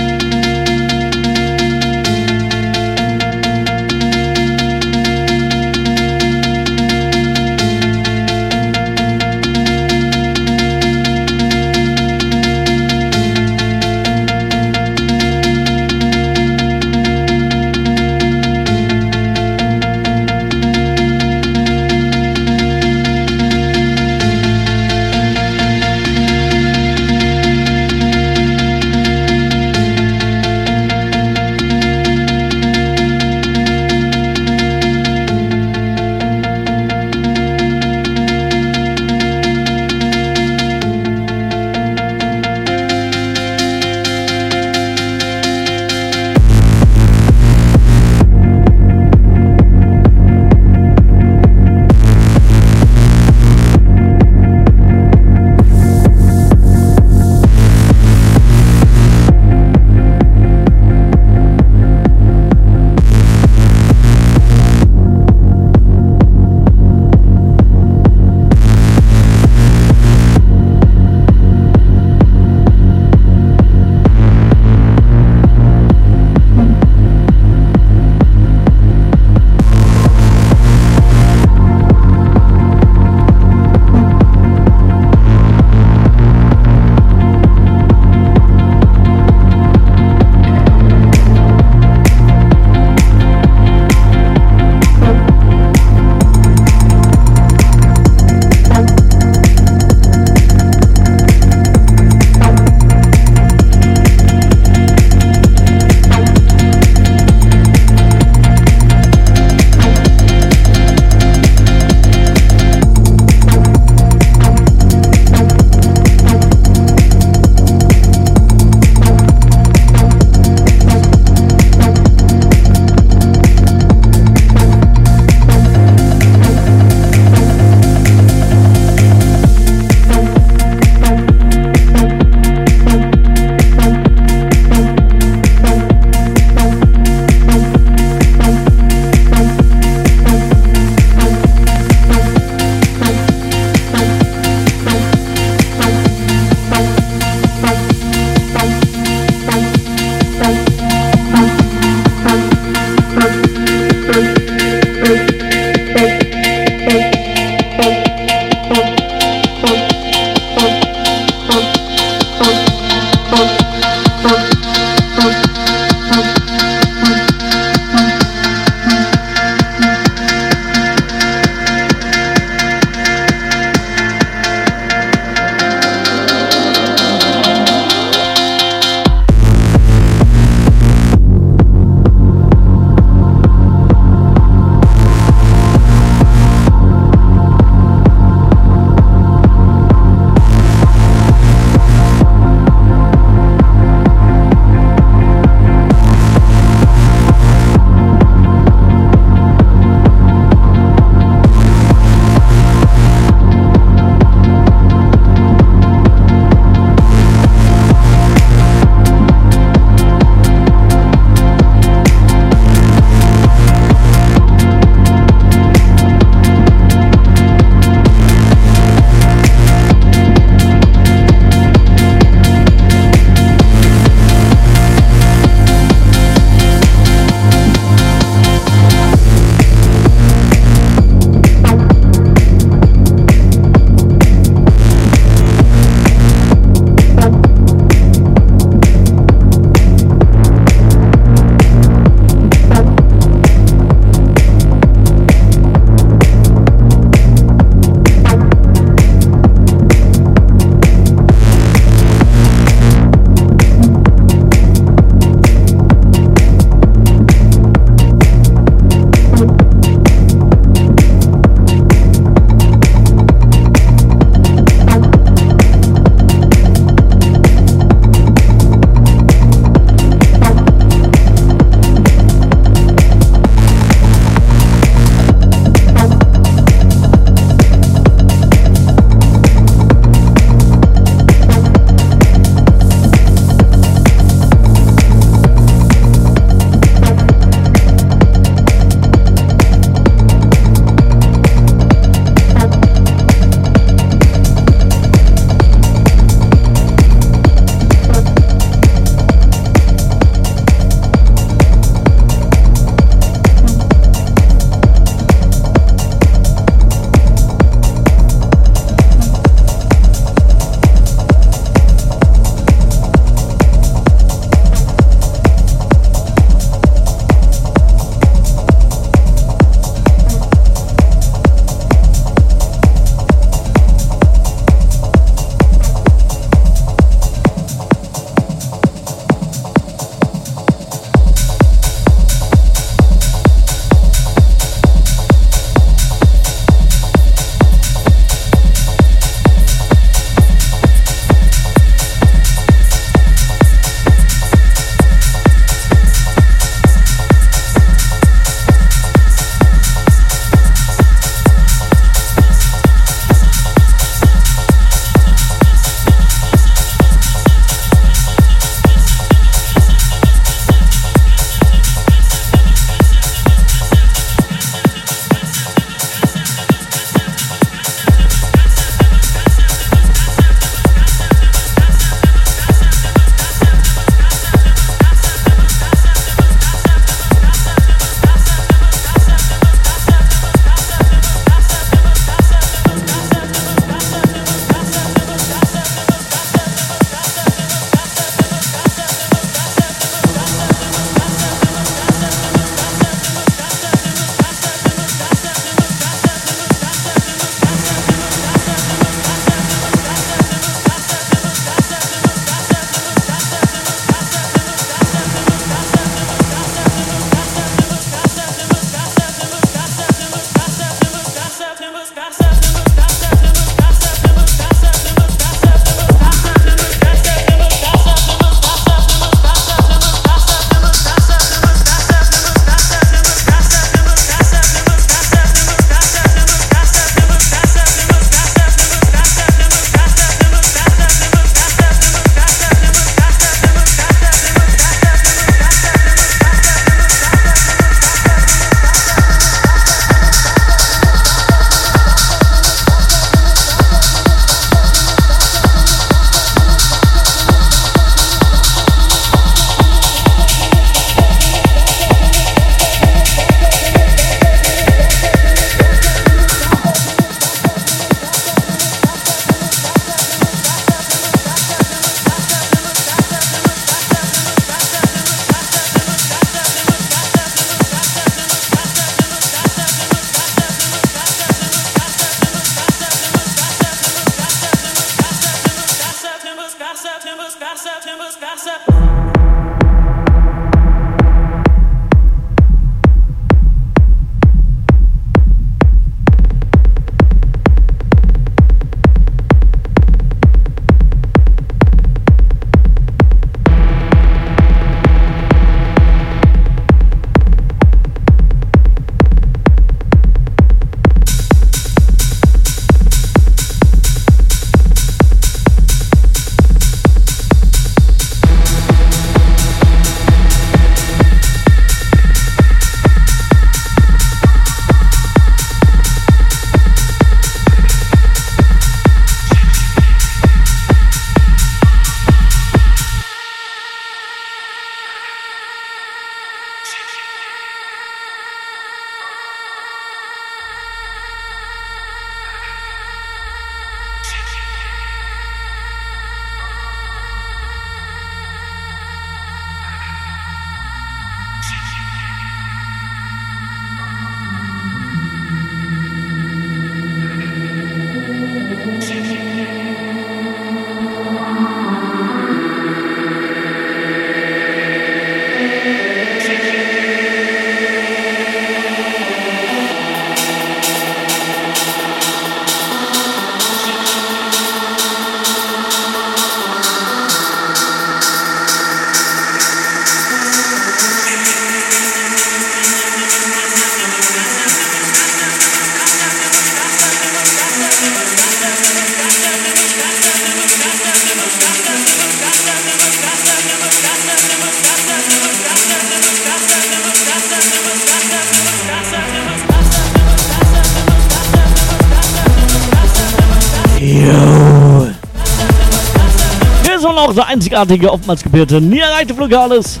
[597.84, 600.00] Einzigartige, oftmals gebierte, nie erreichte Flugales.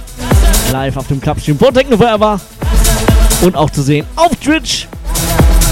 [0.72, 2.40] Live auf dem Clubstream von Techno Forever.
[3.42, 4.88] Und auch zu sehen auf Twitch.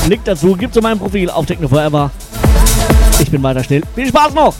[0.09, 2.11] Link dazu gibt's in meinem Profil auf Techno Forever.
[3.19, 3.83] Ich bin weiter still.
[3.95, 4.55] Viel Spaß noch!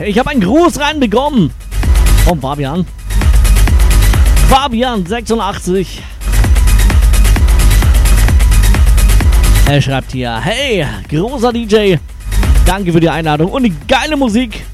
[0.00, 1.50] Ich habe einen Gruß reinbekommen
[2.24, 2.86] von Fabian.
[4.48, 6.00] Fabian 86.
[9.66, 11.96] Er schreibt hier, hey, großer DJ,
[12.64, 14.64] danke für die Einladung und die geile Musik.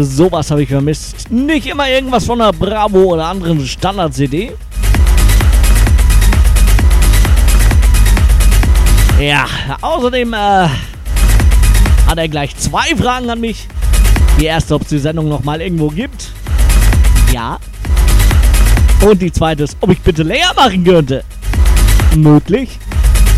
[0.00, 1.30] Sowas habe ich vermisst.
[1.30, 4.52] Nicht immer irgendwas von der Bravo oder anderen Standard-CD.
[9.20, 9.46] Ja,
[9.80, 13.68] außerdem äh, hat er gleich zwei Fragen an mich.
[14.38, 16.28] Die erste, ob es die Sendung nochmal irgendwo gibt.
[17.32, 17.58] Ja.
[19.00, 21.24] Und die zweite ist, ob ich bitte länger machen könnte.
[22.16, 22.78] Möglich.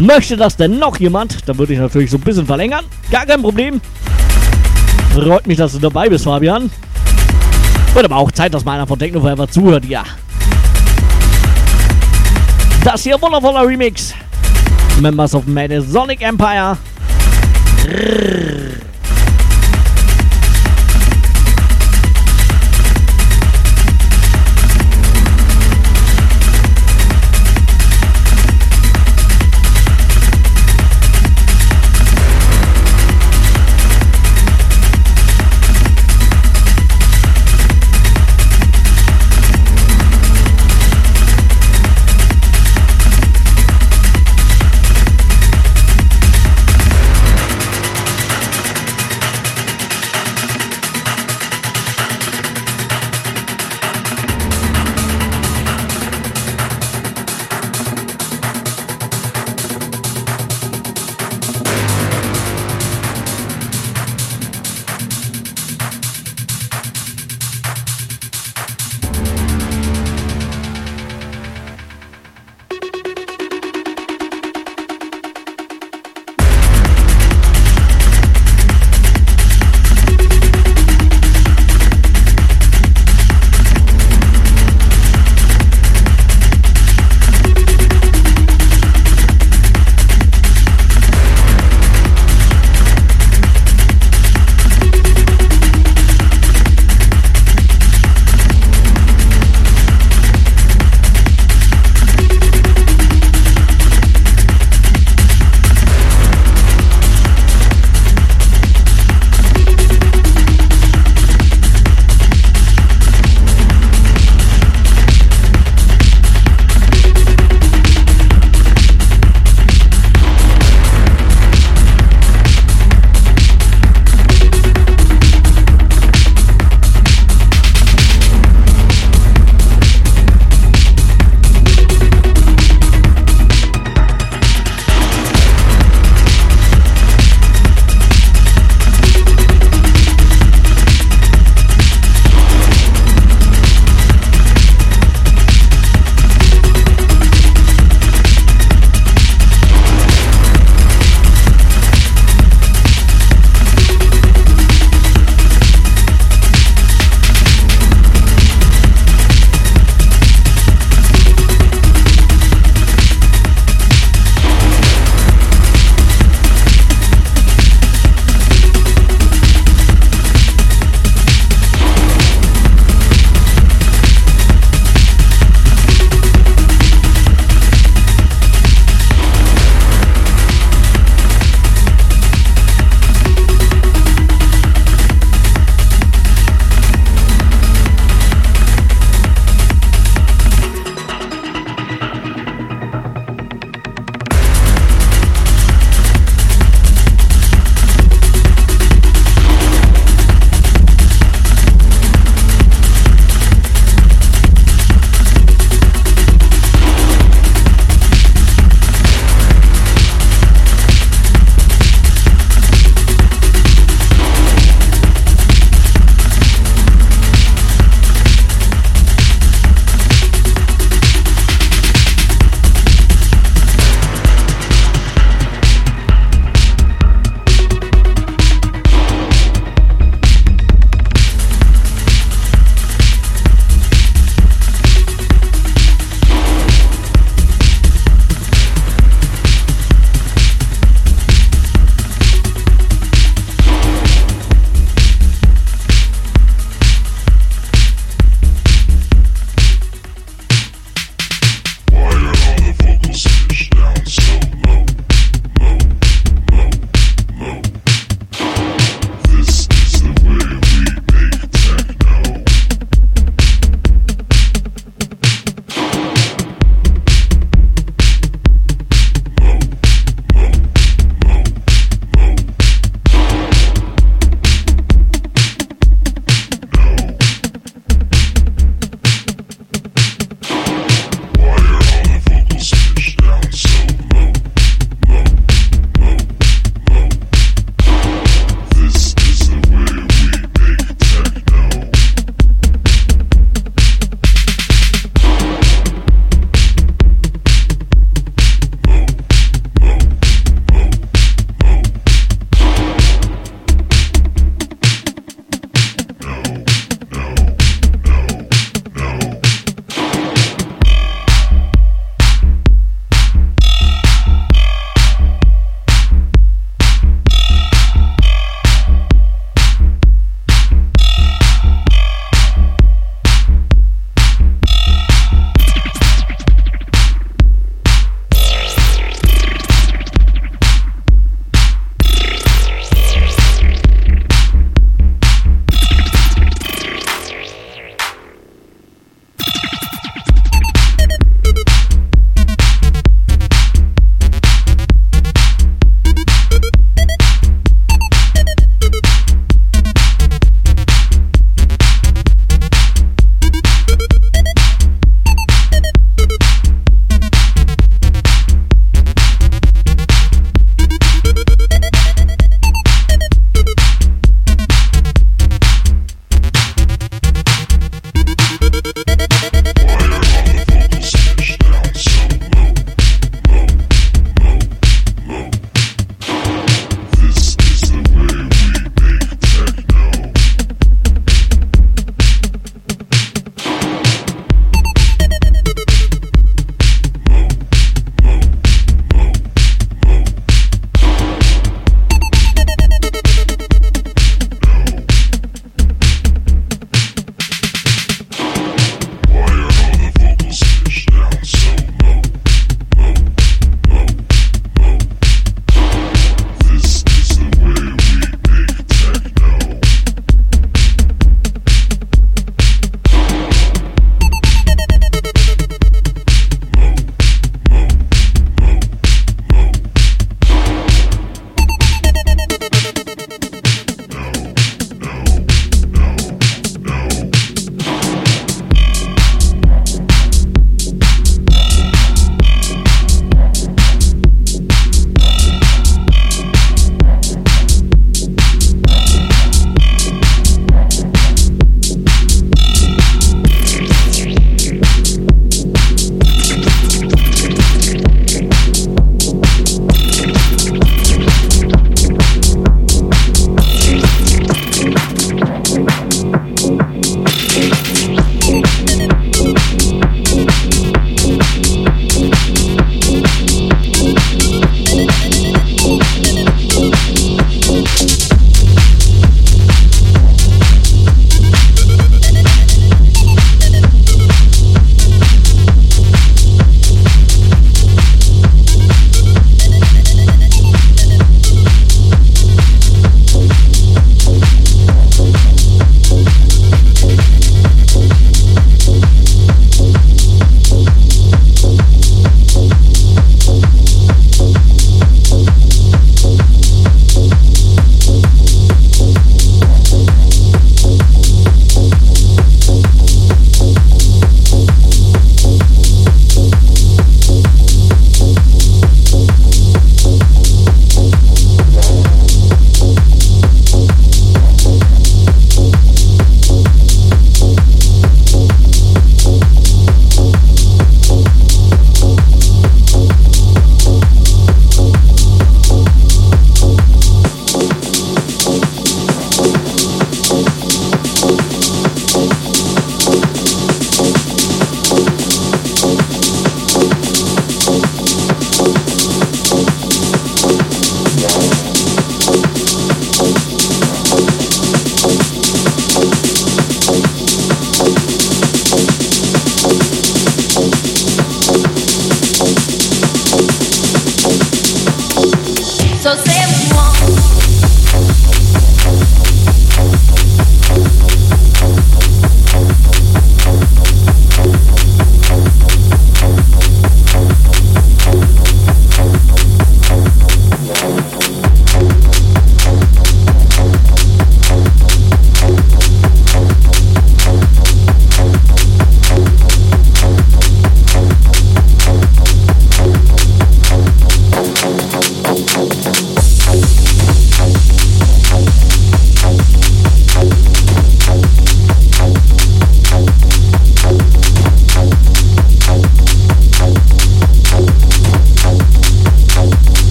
[0.00, 1.48] Möchte das denn noch jemand?
[1.48, 2.84] Dann würde ich natürlich so ein bisschen verlängern.
[3.10, 3.80] Gar kein Problem.
[5.14, 6.70] Freut mich, dass du dabei bist, Fabian.
[7.92, 10.04] Wird aber auch Zeit, dass mal einer von Techno Forever zuhört, ja.
[12.84, 14.14] Das hier wundervoller Remix.
[15.00, 15.44] Members of
[15.86, 16.78] Sonic Empire.
[17.82, 18.69] So,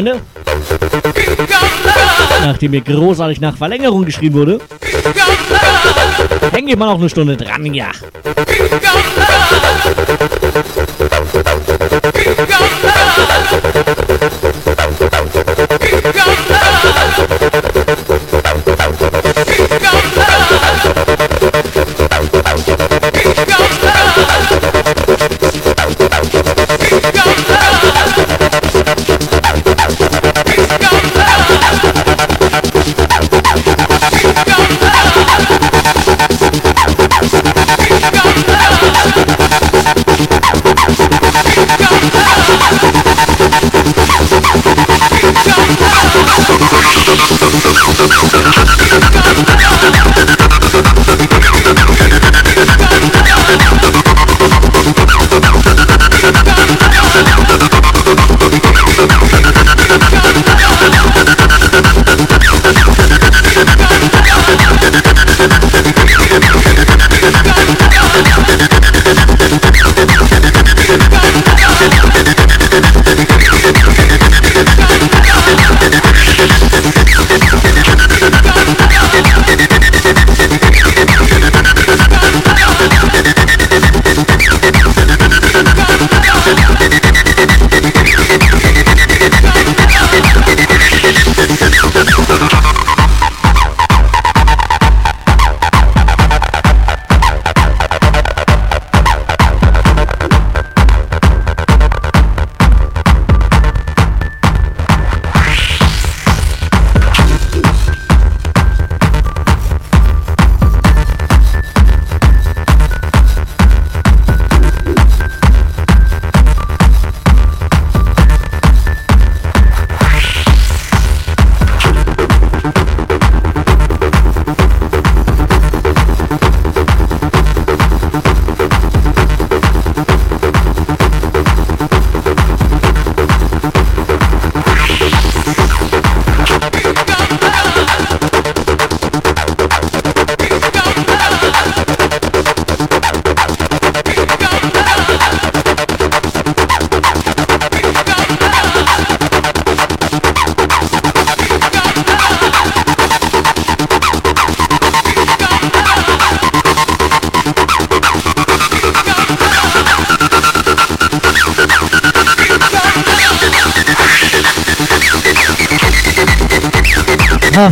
[0.00, 0.20] Freunde.
[2.42, 4.60] Nachdem mir großartig nach Verlängerung geschrieben wurde,
[6.52, 7.90] hänge ich mal noch eine Stunde dran, ja.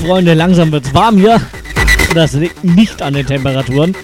[0.08, 1.38] Freunde, langsam wird's warm hier.
[2.14, 3.94] Das liegt nicht an den Temperaturen.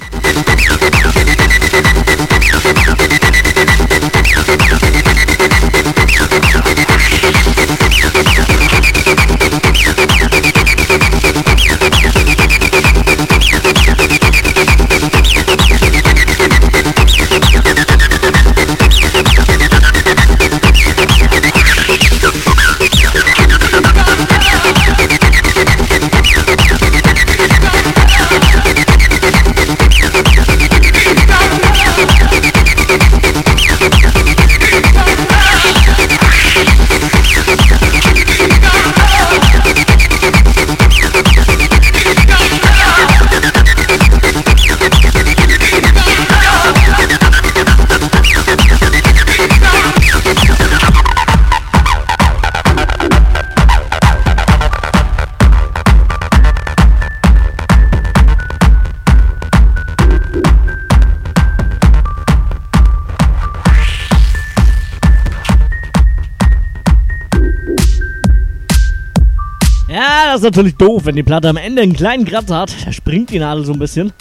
[70.34, 72.74] Ja, das ist natürlich doof, wenn die Platte am Ende einen kleinen Kratzer hat.
[72.84, 74.12] Da springt die Nadel so ein bisschen.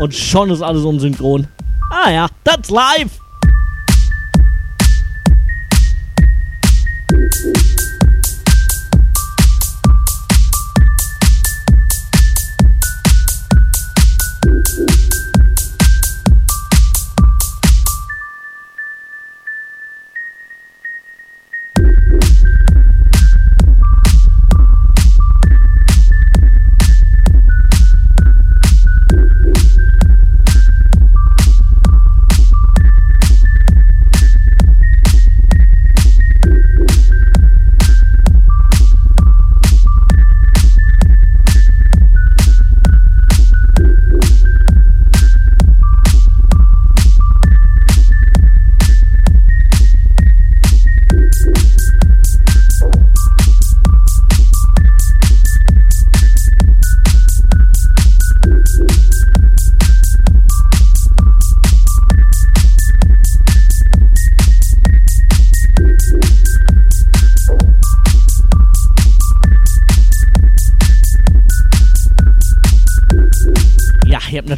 [0.00, 1.46] Und schon ist alles unsynchron.
[1.90, 3.23] Ah ja, that's live!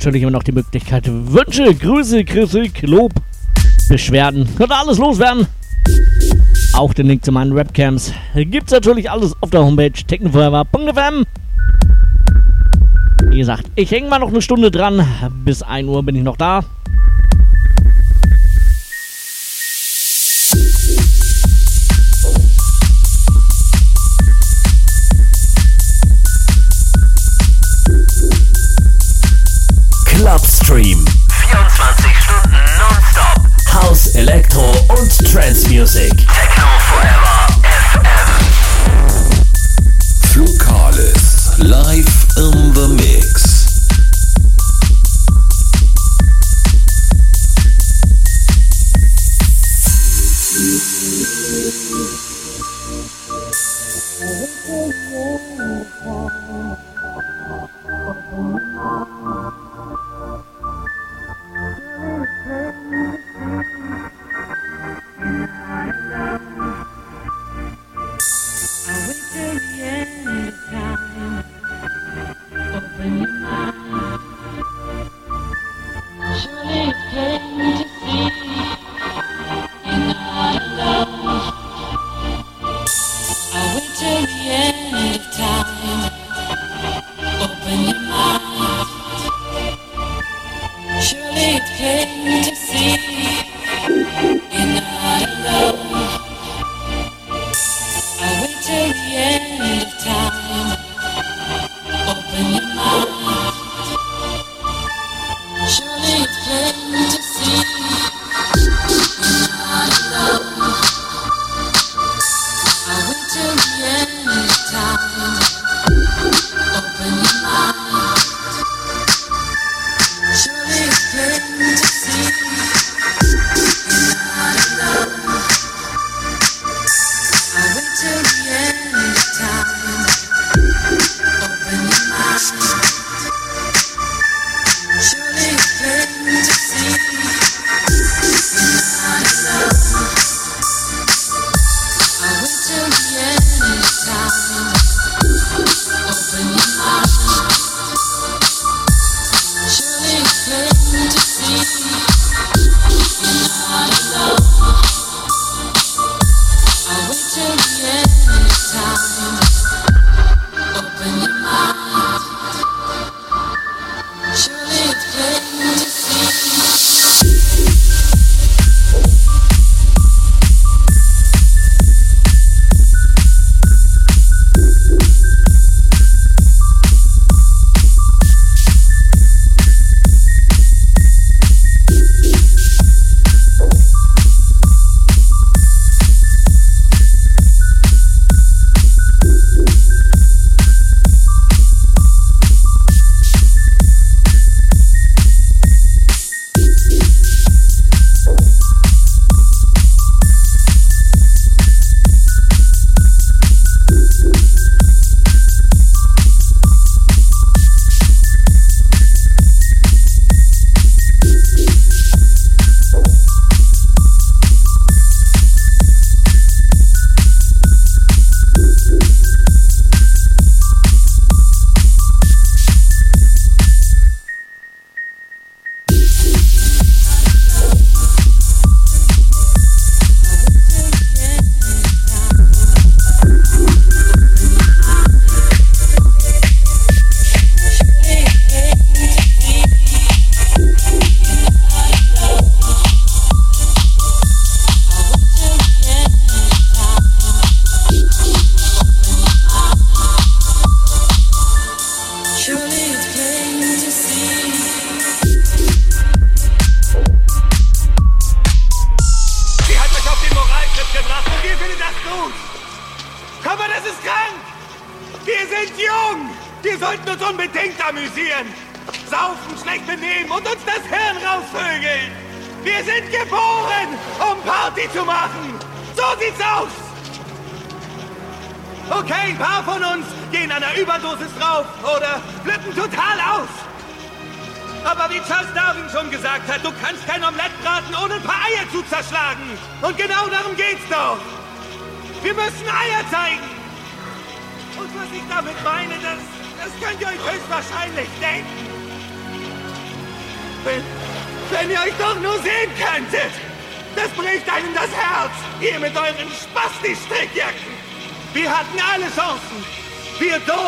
[0.07, 3.13] natürlich immer noch die Möglichkeit, Wünsche, Grüße, Kritik, Lob,
[3.89, 5.49] Beschwerden und alles loswerden.
[6.75, 11.25] Auch den Link zu meinen Webcams gibt es natürlich alles auf der Homepage technofeuerwehr.fm.
[13.31, 15.05] Wie gesagt, ich hänge mal noch eine Stunde dran.
[15.45, 16.63] Bis 1 Uhr bin ich noch da.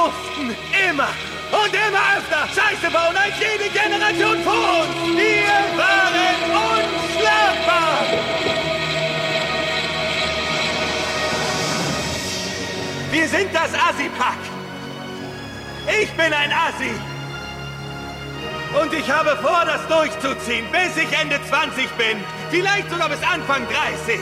[0.08, 0.56] durften
[0.88, 1.08] immer
[1.50, 5.16] und immer öfter Scheiße bauen als jede Generation vor uns.
[5.16, 6.38] Wir waren
[6.74, 8.04] unschlagbar.
[13.10, 14.38] Wir sind das Assi-Pack.
[16.00, 16.92] Ich bin ein Assi.
[18.80, 22.22] Und ich habe vor, das durchzuziehen, bis ich Ende 20 bin.
[22.50, 24.20] Vielleicht sogar bis Anfang 30.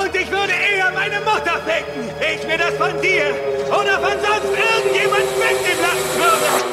[0.00, 2.08] Und ich würde eher meine Mutter ficken.
[2.20, 3.34] Ich will das von dir
[3.68, 6.67] oder von sonst irgendjemand weggebracht würde.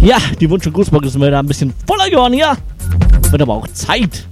[0.00, 2.56] Ja, die Wunsch- und Grußbox ist mir da ein bisschen voller geworden hier.
[3.30, 4.26] Wird aber auch Zeit.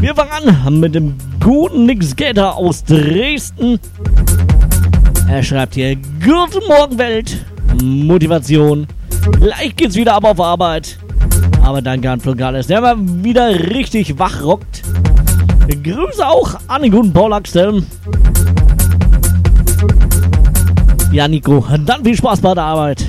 [0.00, 3.78] Wir fangen an mit dem guten Nick Skater aus Dresden.
[5.28, 7.44] Er schreibt hier: Guten Morgen, Welt.
[7.82, 8.86] Motivation.
[9.32, 10.98] Gleich geht's wieder ab auf Arbeit.
[11.62, 14.82] Aber danke an Flogales, der mal wieder richtig wach rockt.
[15.82, 17.82] Grüße auch an den guten Paul Axel.
[21.12, 23.04] Ja, Nico, dann viel Spaß bei der Arbeit.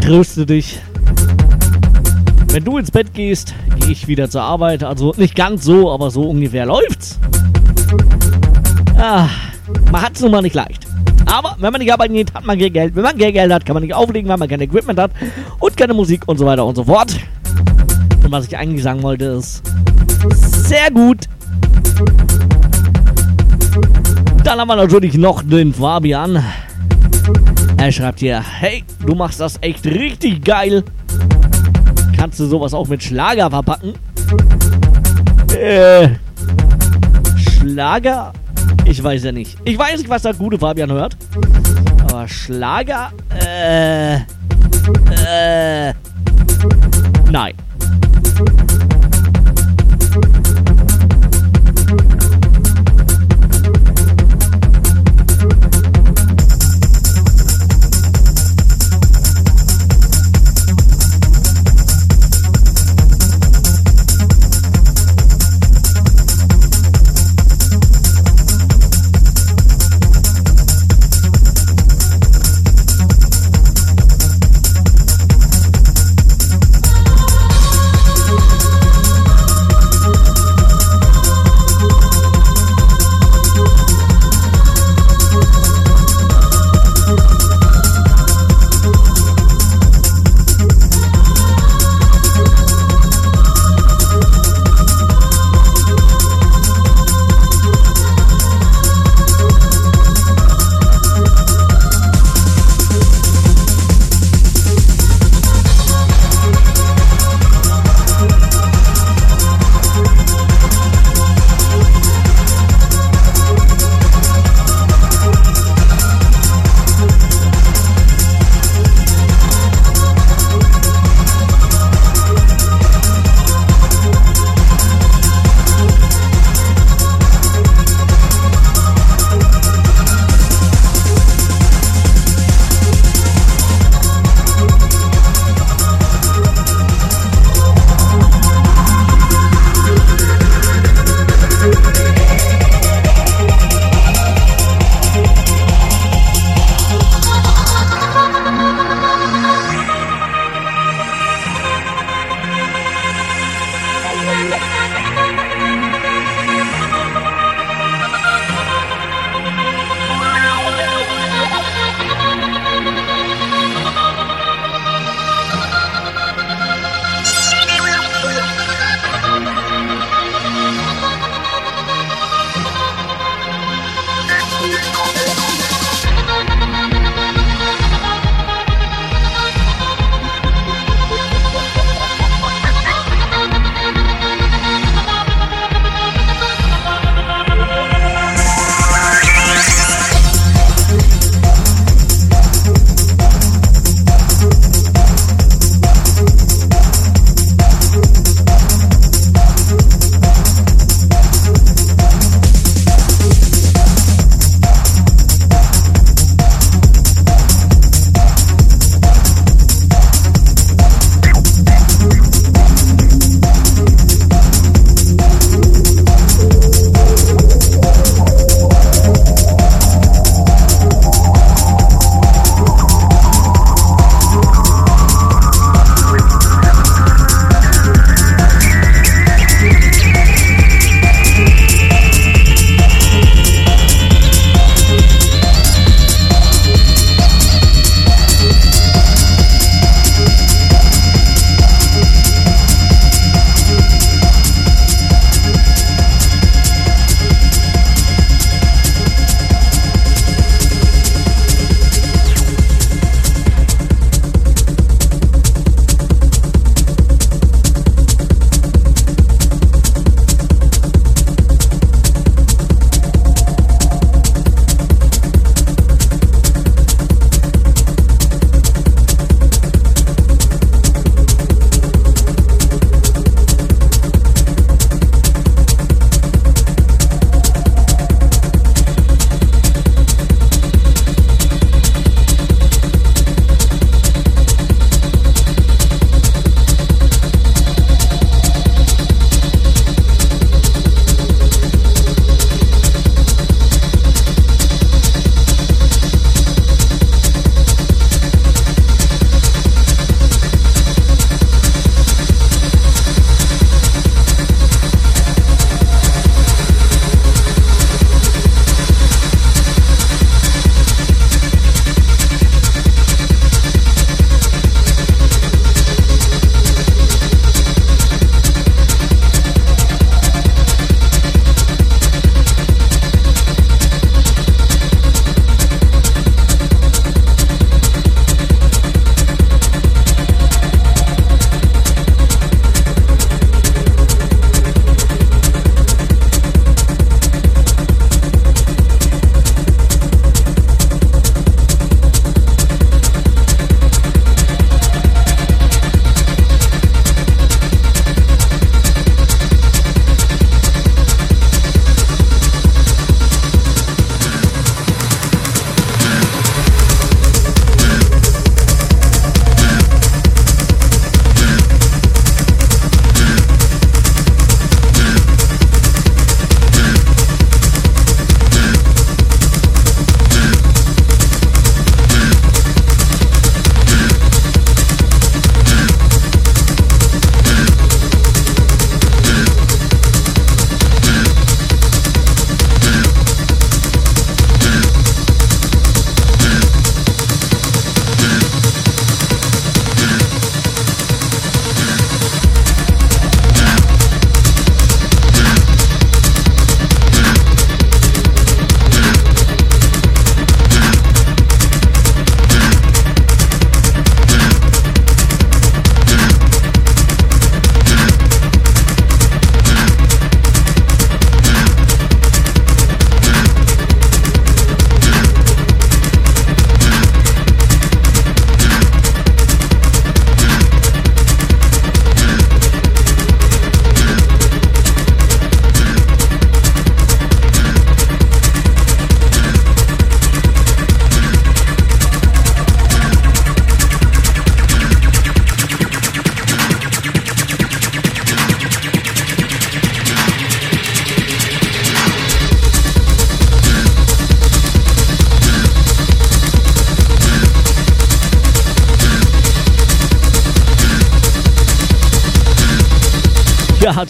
[0.00, 0.80] Tröste dich.
[2.48, 3.54] Wenn du ins Bett gehst,
[3.88, 4.82] ich wieder zur Arbeit.
[4.84, 7.18] Also nicht ganz so, aber so ungefähr läuft's.
[8.96, 9.28] Ah,
[9.90, 10.86] man hat's nun mal nicht leicht.
[11.26, 12.94] Aber wenn man nicht arbeiten geht, hat man kein Geld.
[12.94, 15.10] Wenn man kein Geld hat, kann man nicht auflegen, weil man kein Equipment hat
[15.58, 17.16] und keine Musik und so weiter und so fort.
[18.22, 19.62] Und was ich eigentlich sagen wollte ist,
[20.30, 21.28] sehr gut.
[24.44, 26.42] Dann haben wir natürlich noch den Fabian.
[27.76, 30.84] Er schreibt hier, hey, du machst das echt richtig geil.
[32.34, 33.94] Kannst du sowas auch mit Schlager verpacken?
[35.56, 36.08] Äh,
[37.38, 38.32] Schlager?
[38.84, 39.56] Ich weiß ja nicht.
[39.64, 41.16] Ich weiß nicht, was der gute Fabian hört.
[42.02, 43.12] Aber Schlager?
[43.40, 45.94] Äh, äh,
[47.30, 47.54] nein.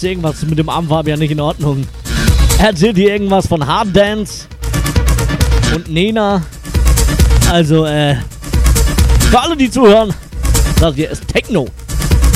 [0.04, 1.86] Irgendwas mit dem Arm Fabian nicht in Ordnung.
[2.58, 4.46] Er erzählt hier irgendwas von Hard Dance
[5.74, 6.42] und Nena.
[7.50, 8.16] Also, äh,
[9.30, 10.14] für alle, die zuhören,
[10.80, 11.66] das hier ist Techno.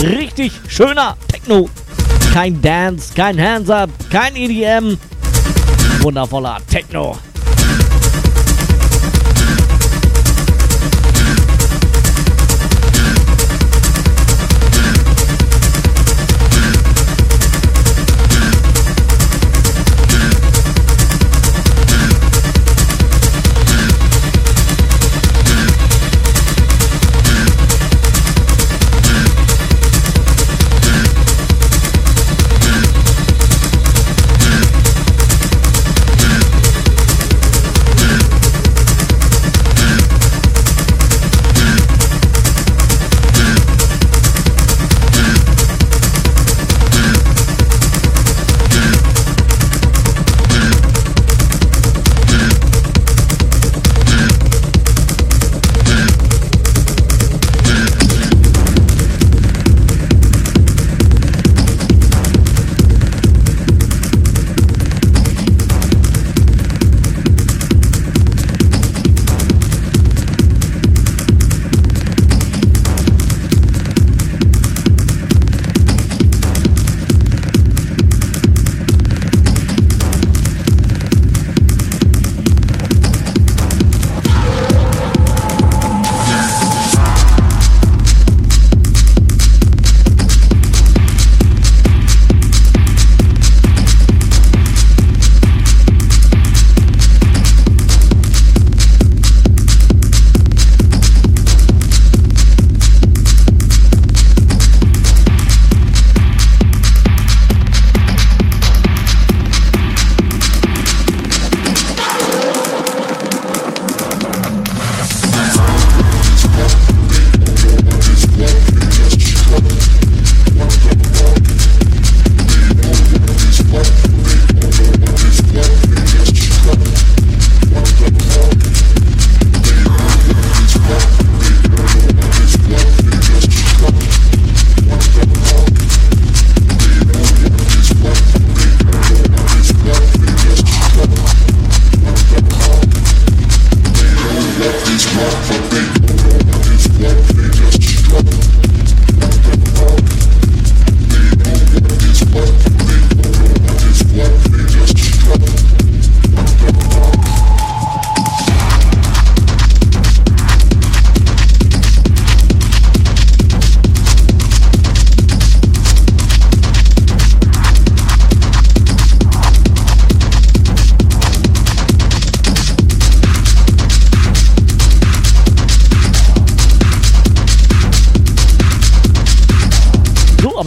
[0.02, 1.68] Richtig schöner Techno.
[2.32, 4.98] Kein Dance, kein Hands Up, kein EDM.
[6.02, 7.16] Wundervoller Techno.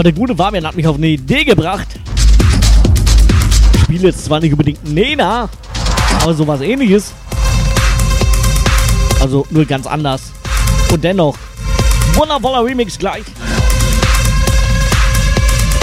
[0.01, 1.87] Aber der gute Fabian hat mich auf eine Idee gebracht.
[3.75, 5.47] Ich spiele jetzt zwar nicht unbedingt Nena,
[6.23, 7.13] aber sowas ähnliches.
[9.19, 10.31] Also nur ganz anders.
[10.91, 11.37] Und dennoch,
[12.15, 13.21] wundervoller Remix gleich.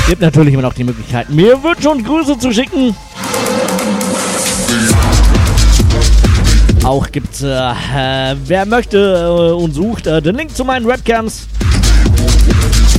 [0.09, 2.97] Gibt natürlich immer noch die Möglichkeit, mir Wünsche und Grüße zu schicken.
[6.83, 11.48] Auch gibt's, äh, äh, wer möchte äh, und sucht, äh, den Link zu meinen Webcams.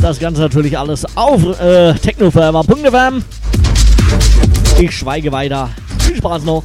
[0.09, 3.23] Das Ganze natürlich alles auf äh, technoforever.fm.
[4.79, 5.69] Ich schweige weiter.
[5.99, 6.63] Viel Spaß noch.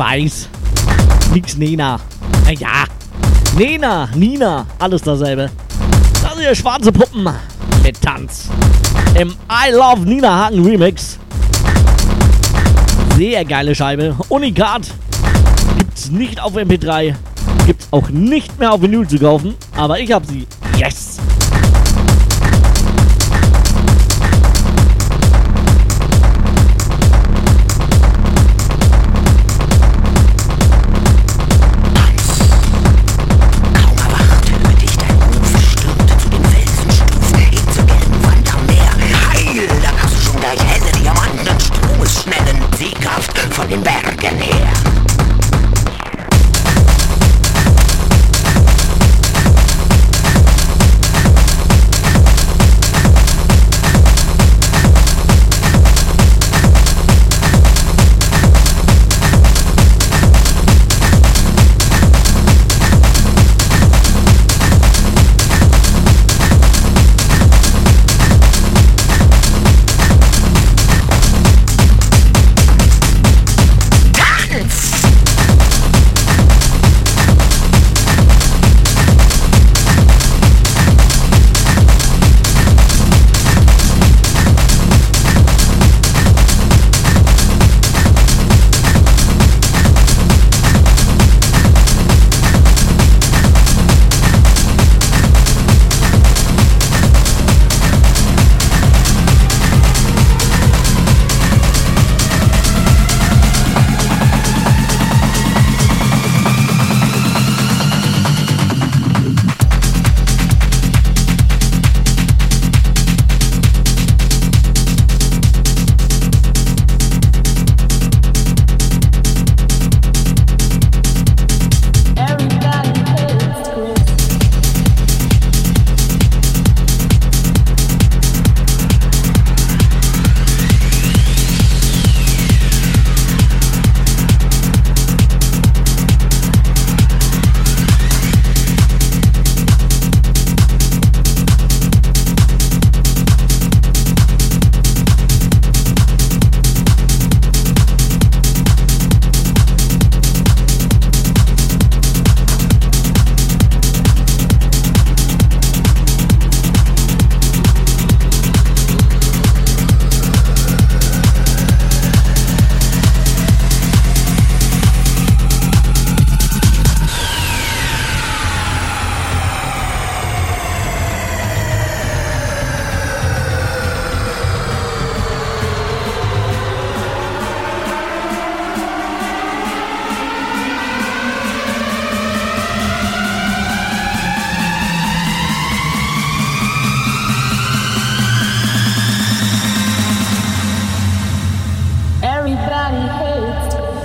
[0.00, 0.48] Weiß.
[1.34, 2.00] Nix Nena.
[2.44, 2.84] Na ja.
[3.54, 5.50] Nena, Nina, alles dasselbe.
[6.22, 7.28] Das ja schwarze Puppen
[7.82, 8.48] mit Tanz.
[9.14, 11.18] Im I Love Nina Hagen Remix.
[13.16, 14.16] Sehr geile Scheibe.
[14.30, 14.86] Unikat.
[15.76, 17.14] Gibt's nicht auf MP3.
[17.66, 19.54] Gibt's auch nicht mehr auf Vinyl zu kaufen.
[19.76, 20.46] Aber ich hab sie.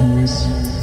[0.06, 0.75] happens.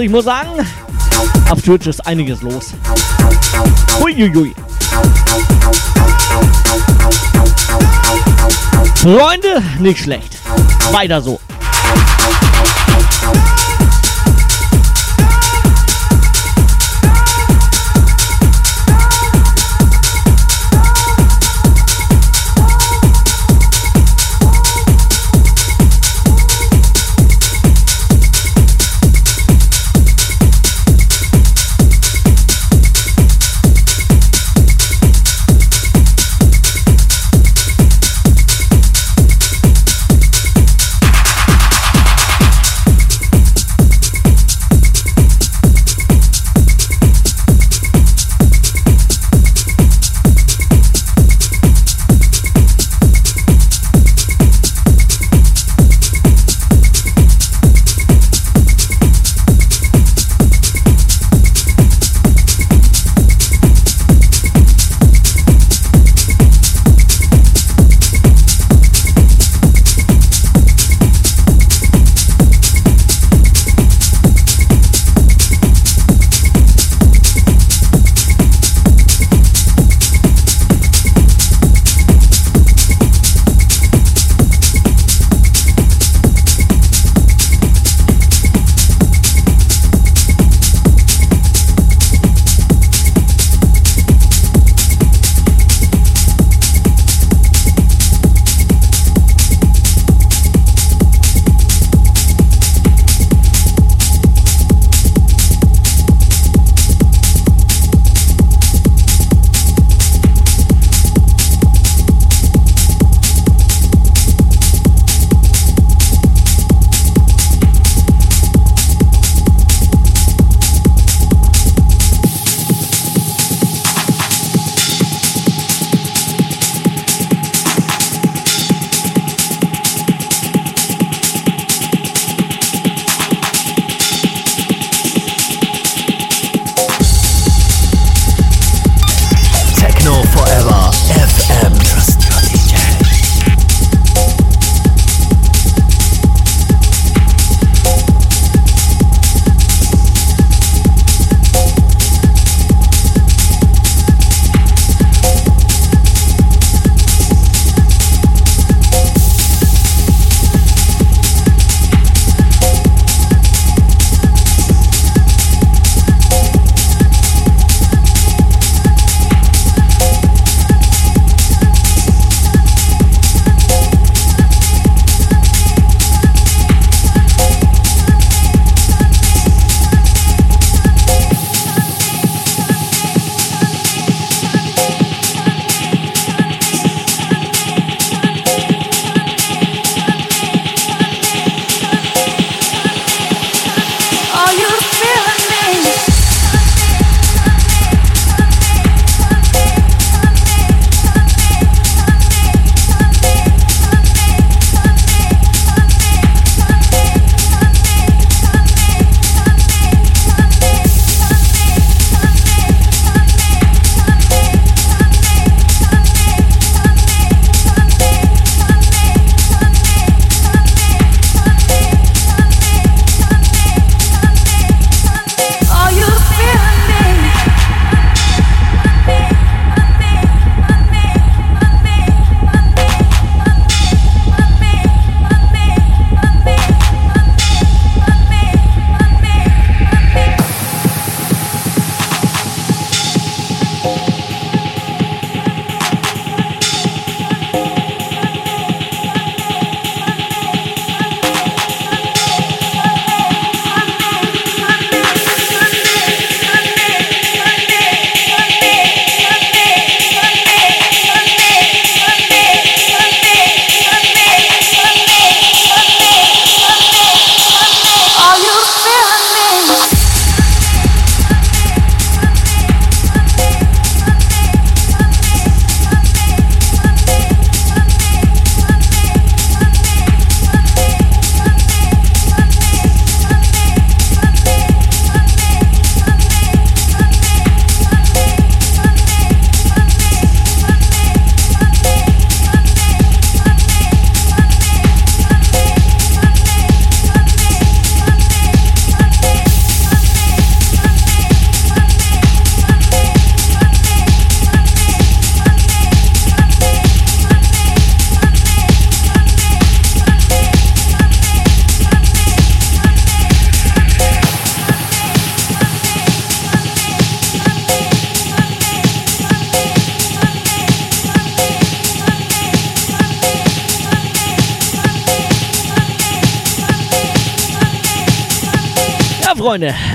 [0.00, 0.66] Also ich muss sagen,
[1.50, 2.72] auf Twitch ist einiges los.
[4.00, 4.54] Uiuiui.
[8.94, 10.38] Freunde, nicht schlecht.
[10.90, 11.38] Weiter so.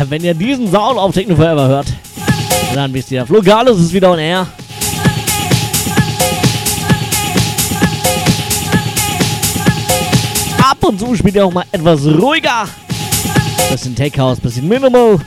[0.10, 1.88] Wenn ihr diesen Sound auf Techno Forever hört,
[2.74, 4.48] dann wisst ihr, Flogalus ist wieder on air.
[10.62, 12.68] Ab und zu spielt er auch mal etwas ruhiger.
[13.72, 15.20] Bisschen Tech House, bisschen Minimal.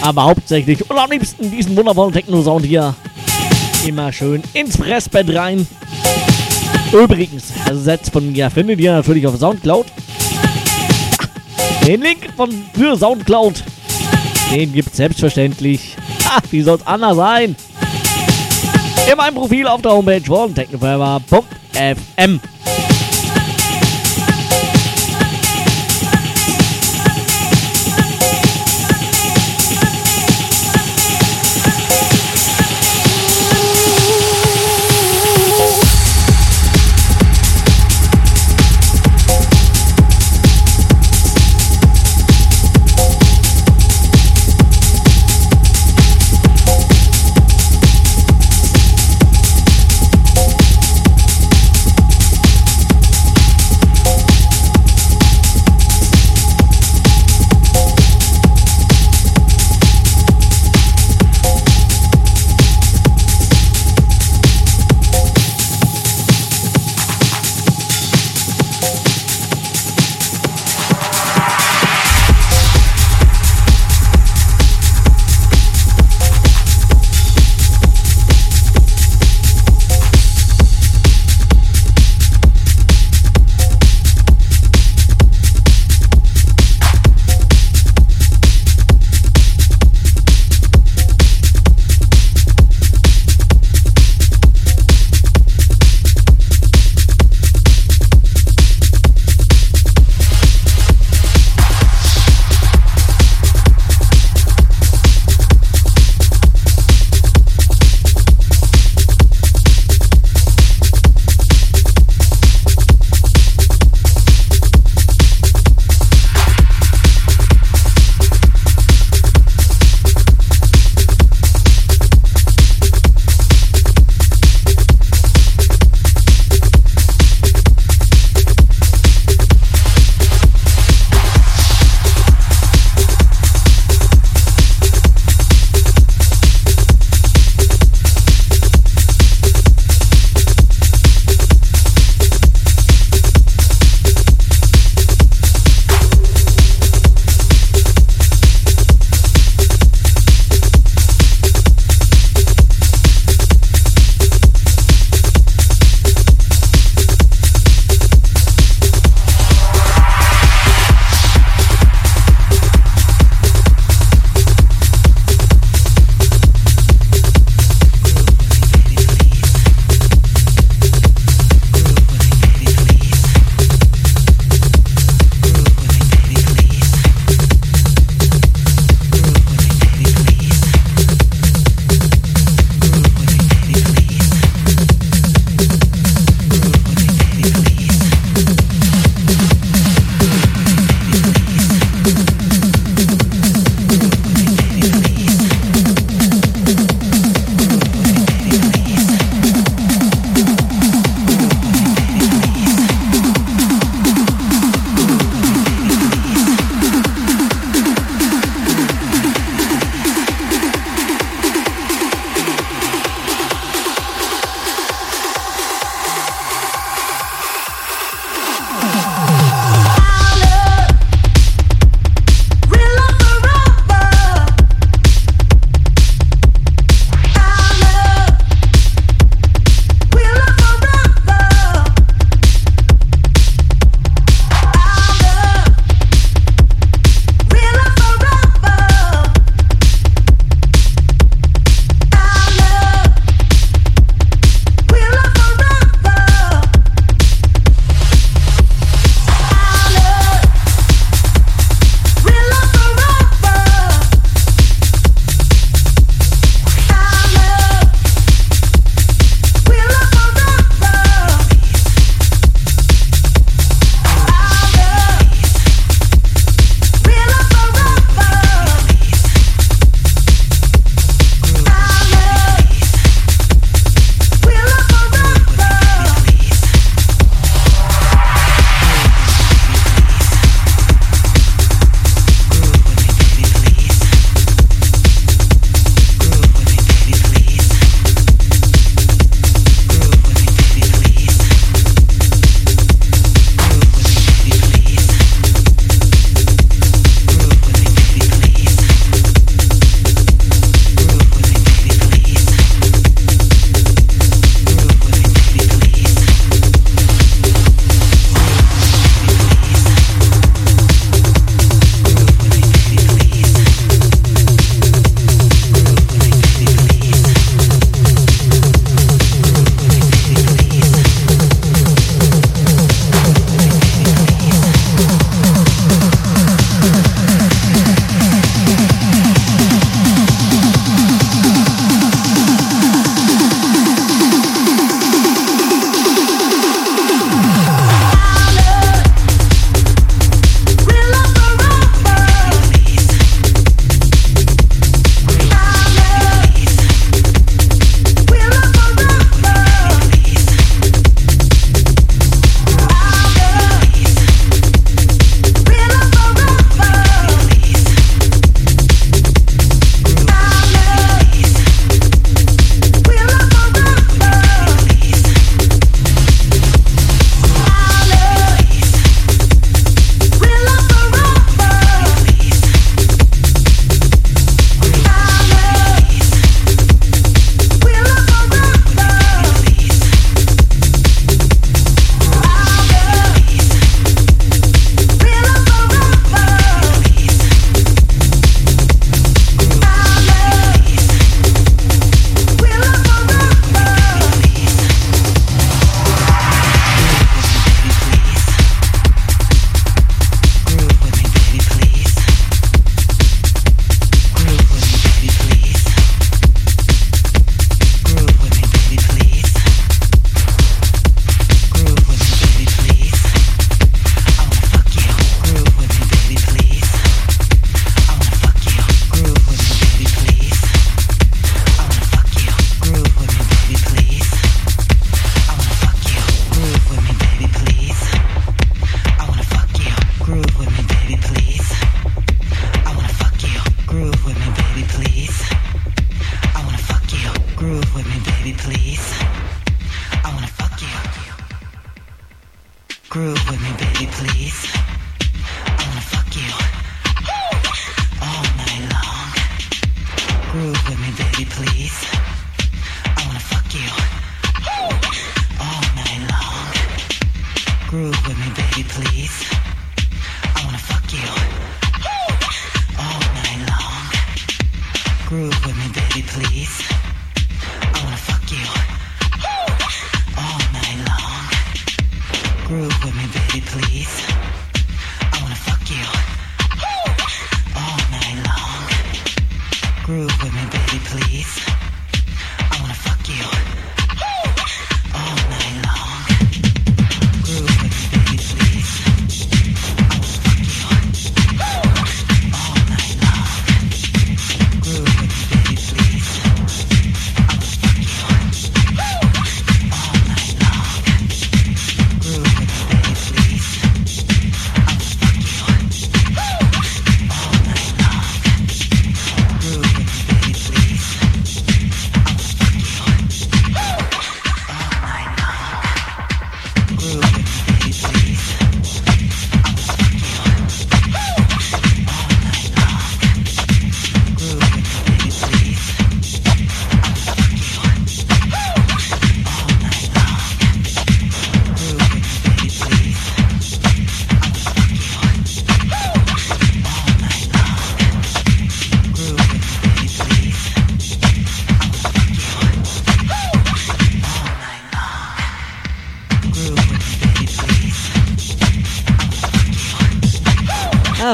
[0.00, 2.94] Aber hauptsächlich und am liebsten diesen wundervollen Techno-Sound hier.
[3.86, 5.66] Immer schön ins Fressbett rein.
[6.92, 9.86] Übrigens, Sets von mir findet ihr natürlich auf Soundcloud.
[11.88, 13.64] Den Link von, für Soundcloud,
[14.52, 15.96] den gibt's selbstverständlich.
[16.26, 17.56] Ha, wie soll's anders sein?
[19.10, 22.40] In meinem Profil auf der Homepage von technoforever.fm.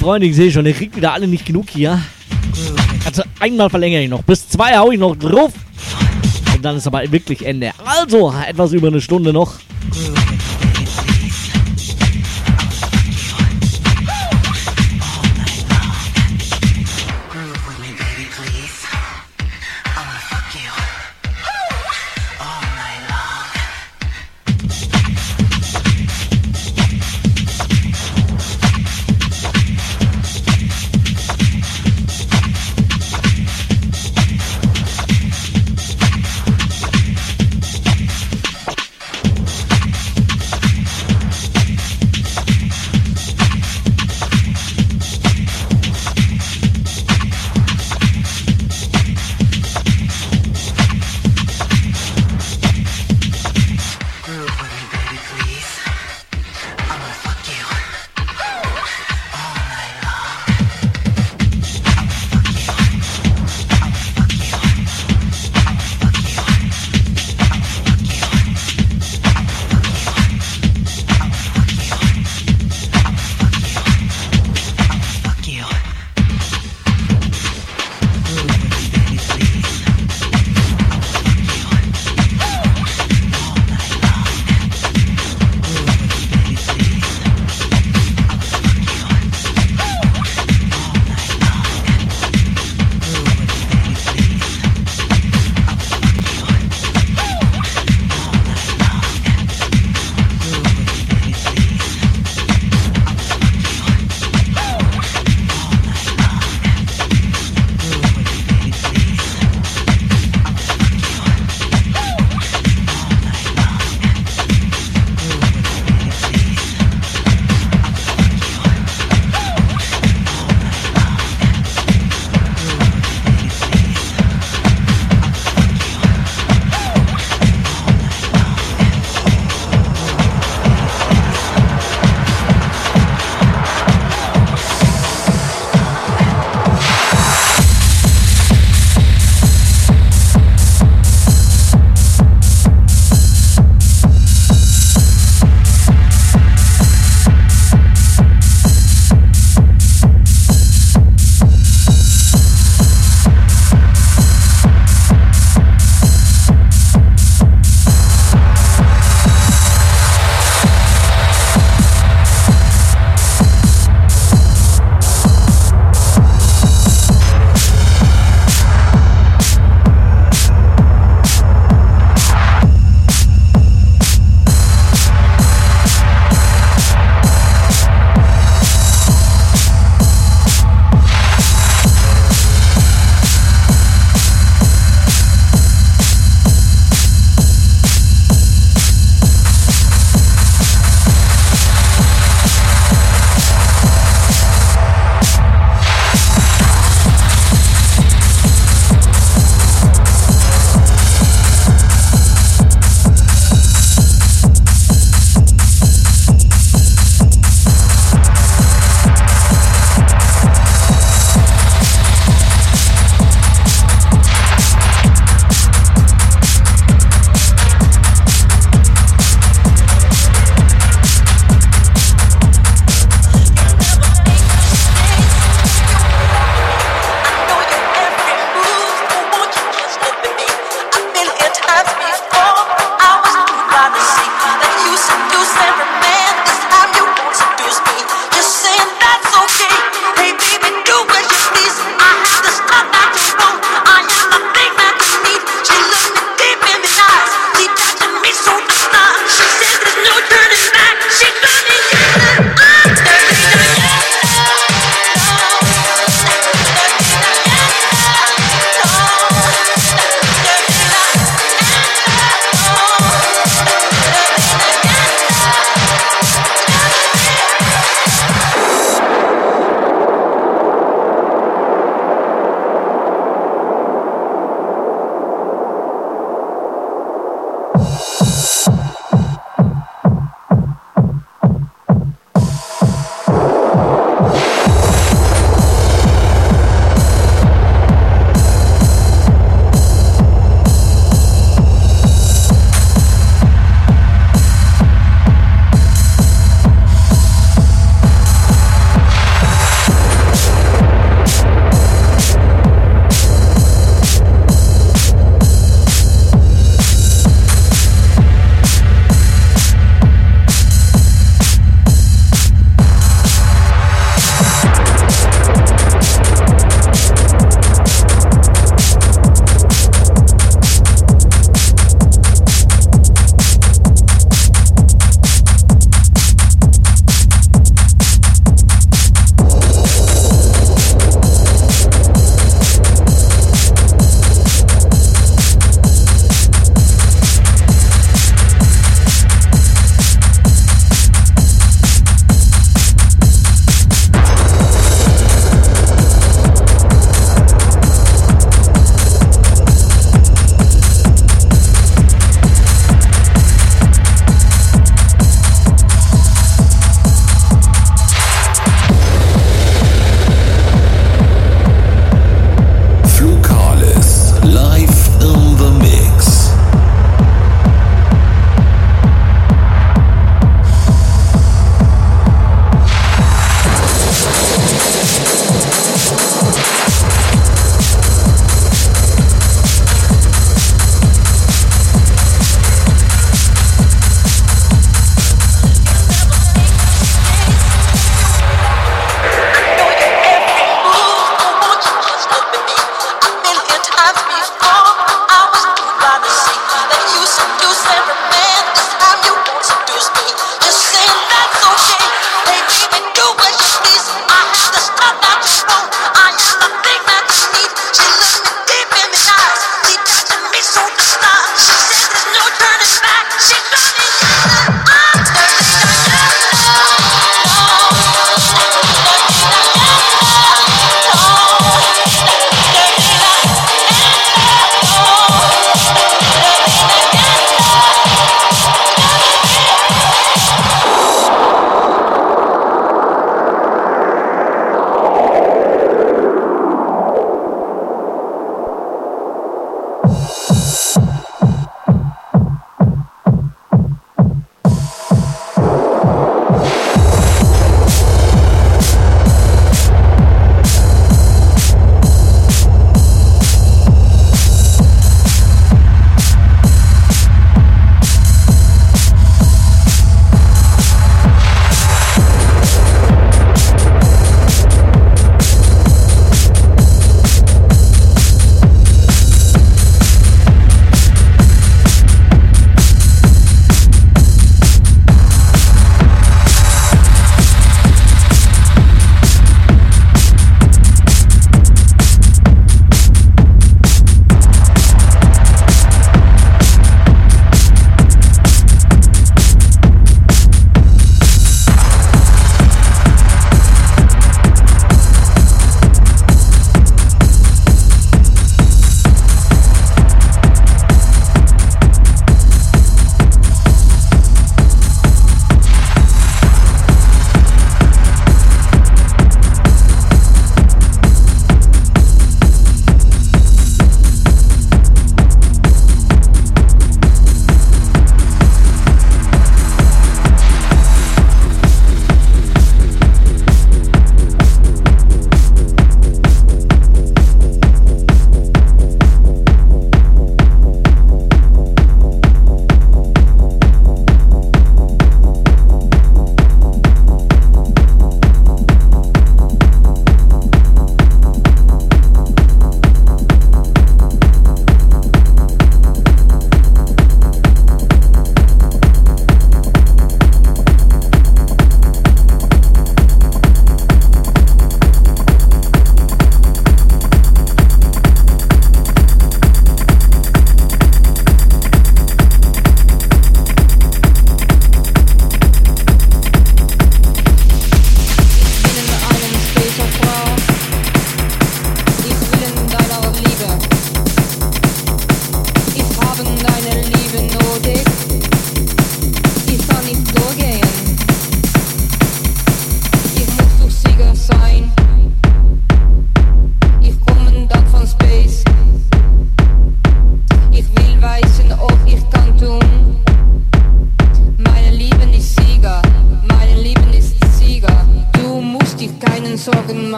[0.00, 2.00] Freunde, ich sehe schon, ihr kriegt wieder alle nicht genug hier.
[3.04, 4.22] Also einmal verlängere ich noch.
[4.22, 5.52] Bis zwei hau ich noch drauf.
[6.54, 7.72] Und dann ist aber wirklich Ende.
[7.84, 9.59] Also, etwas über eine Stunde noch.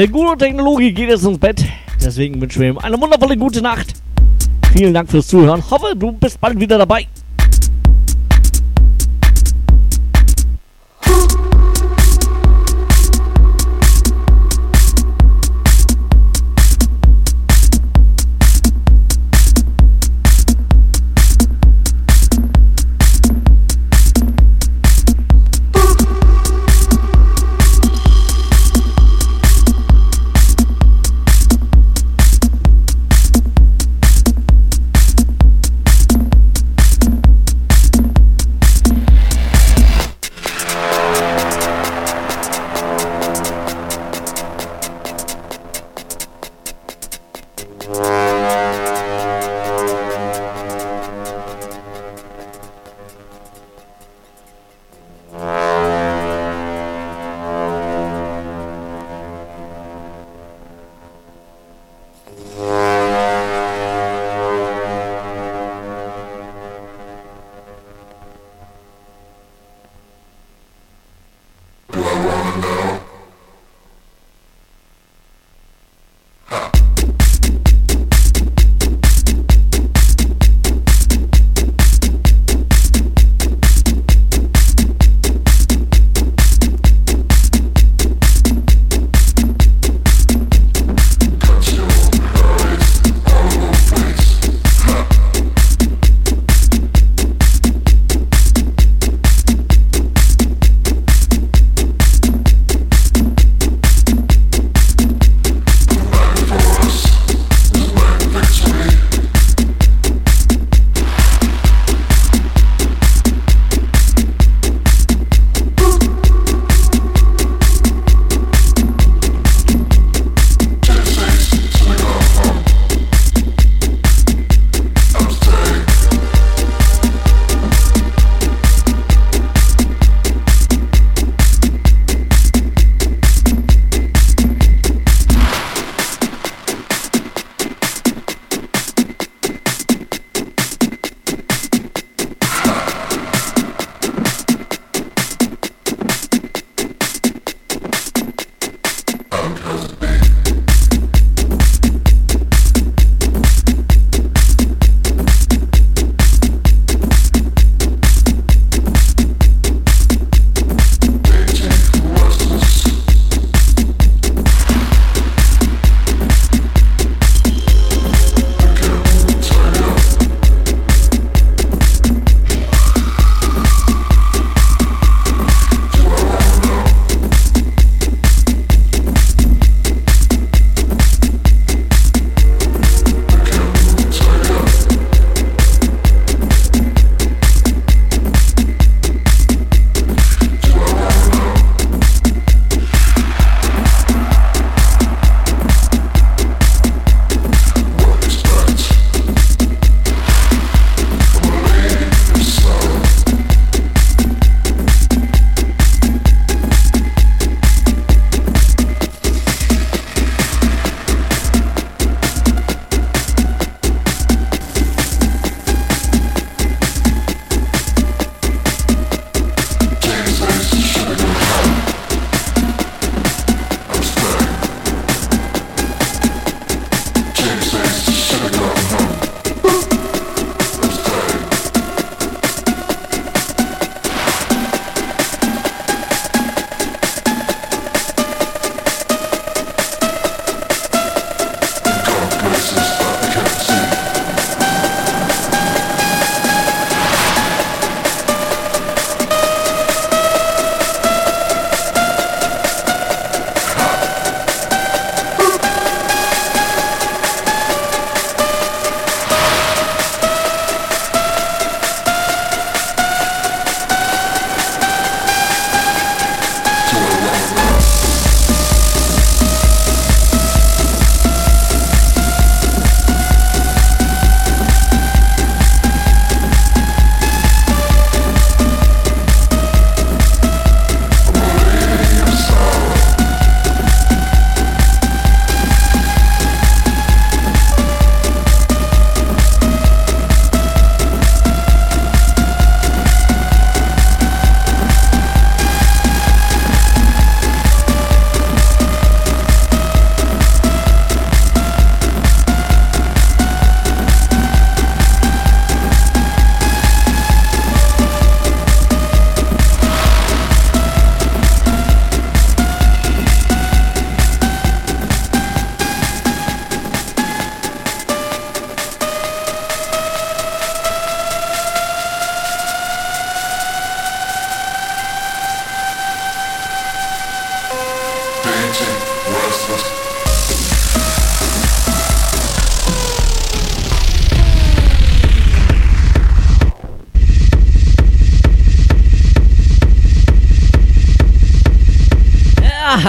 [0.00, 1.62] Der Guru Technologie geht jetzt ins Bett.
[2.02, 3.92] Deswegen wünschen wir ihm eine wundervolle gute Nacht.
[4.72, 5.62] Vielen Dank fürs Zuhören.
[5.70, 7.06] Hoffe, du bist bald wieder dabei.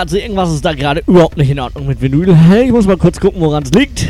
[0.02, 2.36] Also irgendwas ist da gerade überhaupt nicht in Ordnung mit Vinyl.
[2.66, 4.10] Ich muss mal kurz gucken, woran es liegt.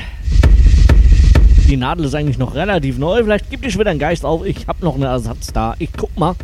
[1.68, 3.22] Die Nadel ist eigentlich noch relativ neu.
[3.22, 4.46] Vielleicht gibt schon wieder einen Geist auf.
[4.46, 5.76] Ich habe noch einen Ersatz da.
[5.80, 6.36] Ich guck mal.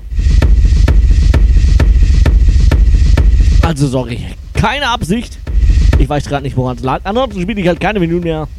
[3.62, 4.20] Also sorry.
[4.52, 5.38] Keine Absicht.
[5.98, 7.00] Ich weiß gerade nicht, woran es lag.
[7.06, 8.50] Ansonsten spiele ich halt keine Vinyl mehr.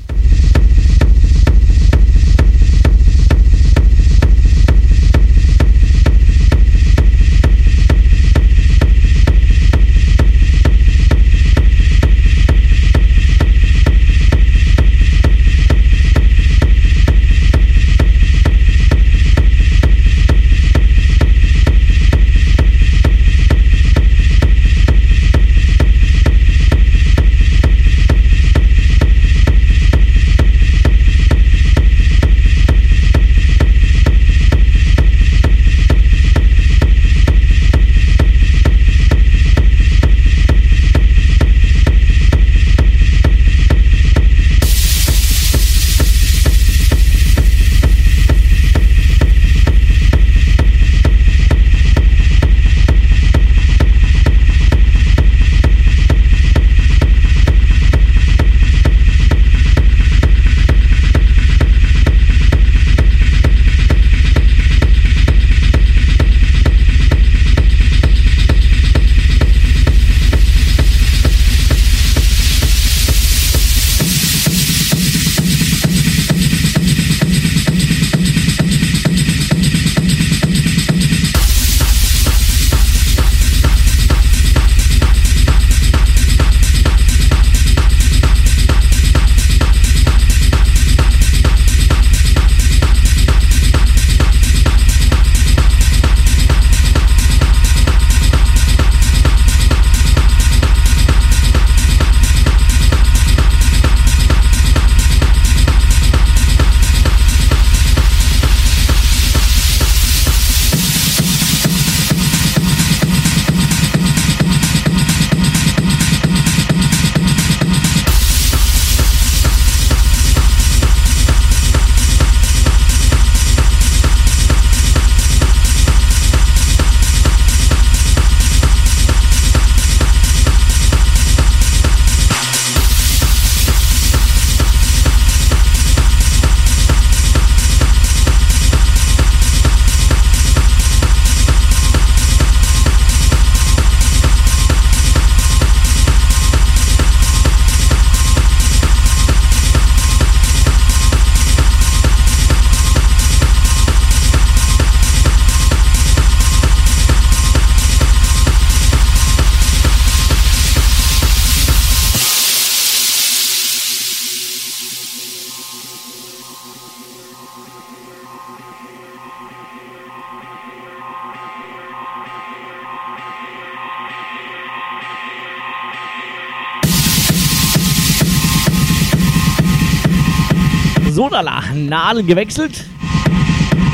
[182.09, 182.87] Nadel gewechselt.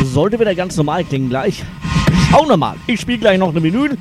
[0.04, 1.64] Sollte wieder ganz normal klingen gleich.
[2.30, 2.76] Schauen wir mal.
[2.86, 3.93] Ich spiele gleich noch eine Menü.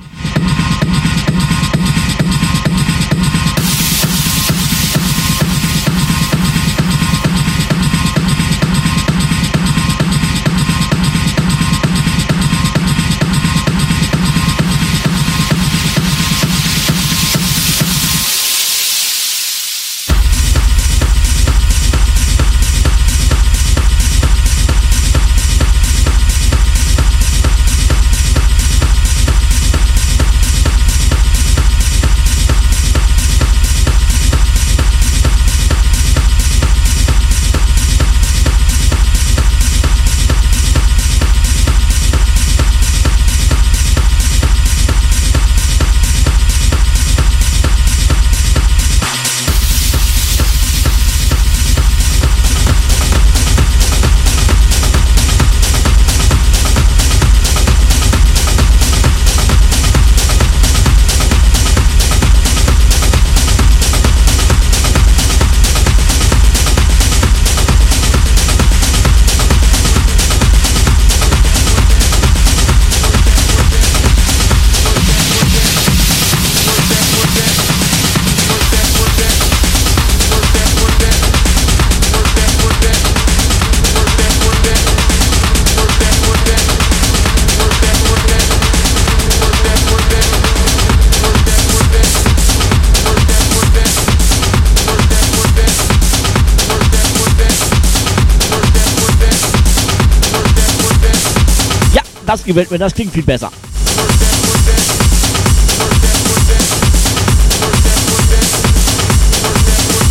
[102.43, 103.49] Das gefällt mir, das klingt viel besser.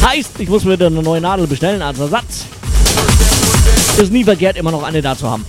[0.03, 2.47] Heißt, ich muss mir eine neue Nadel bestellen als Ersatz.
[3.99, 5.45] Ist nie verkehrt, immer noch eine da zu haben.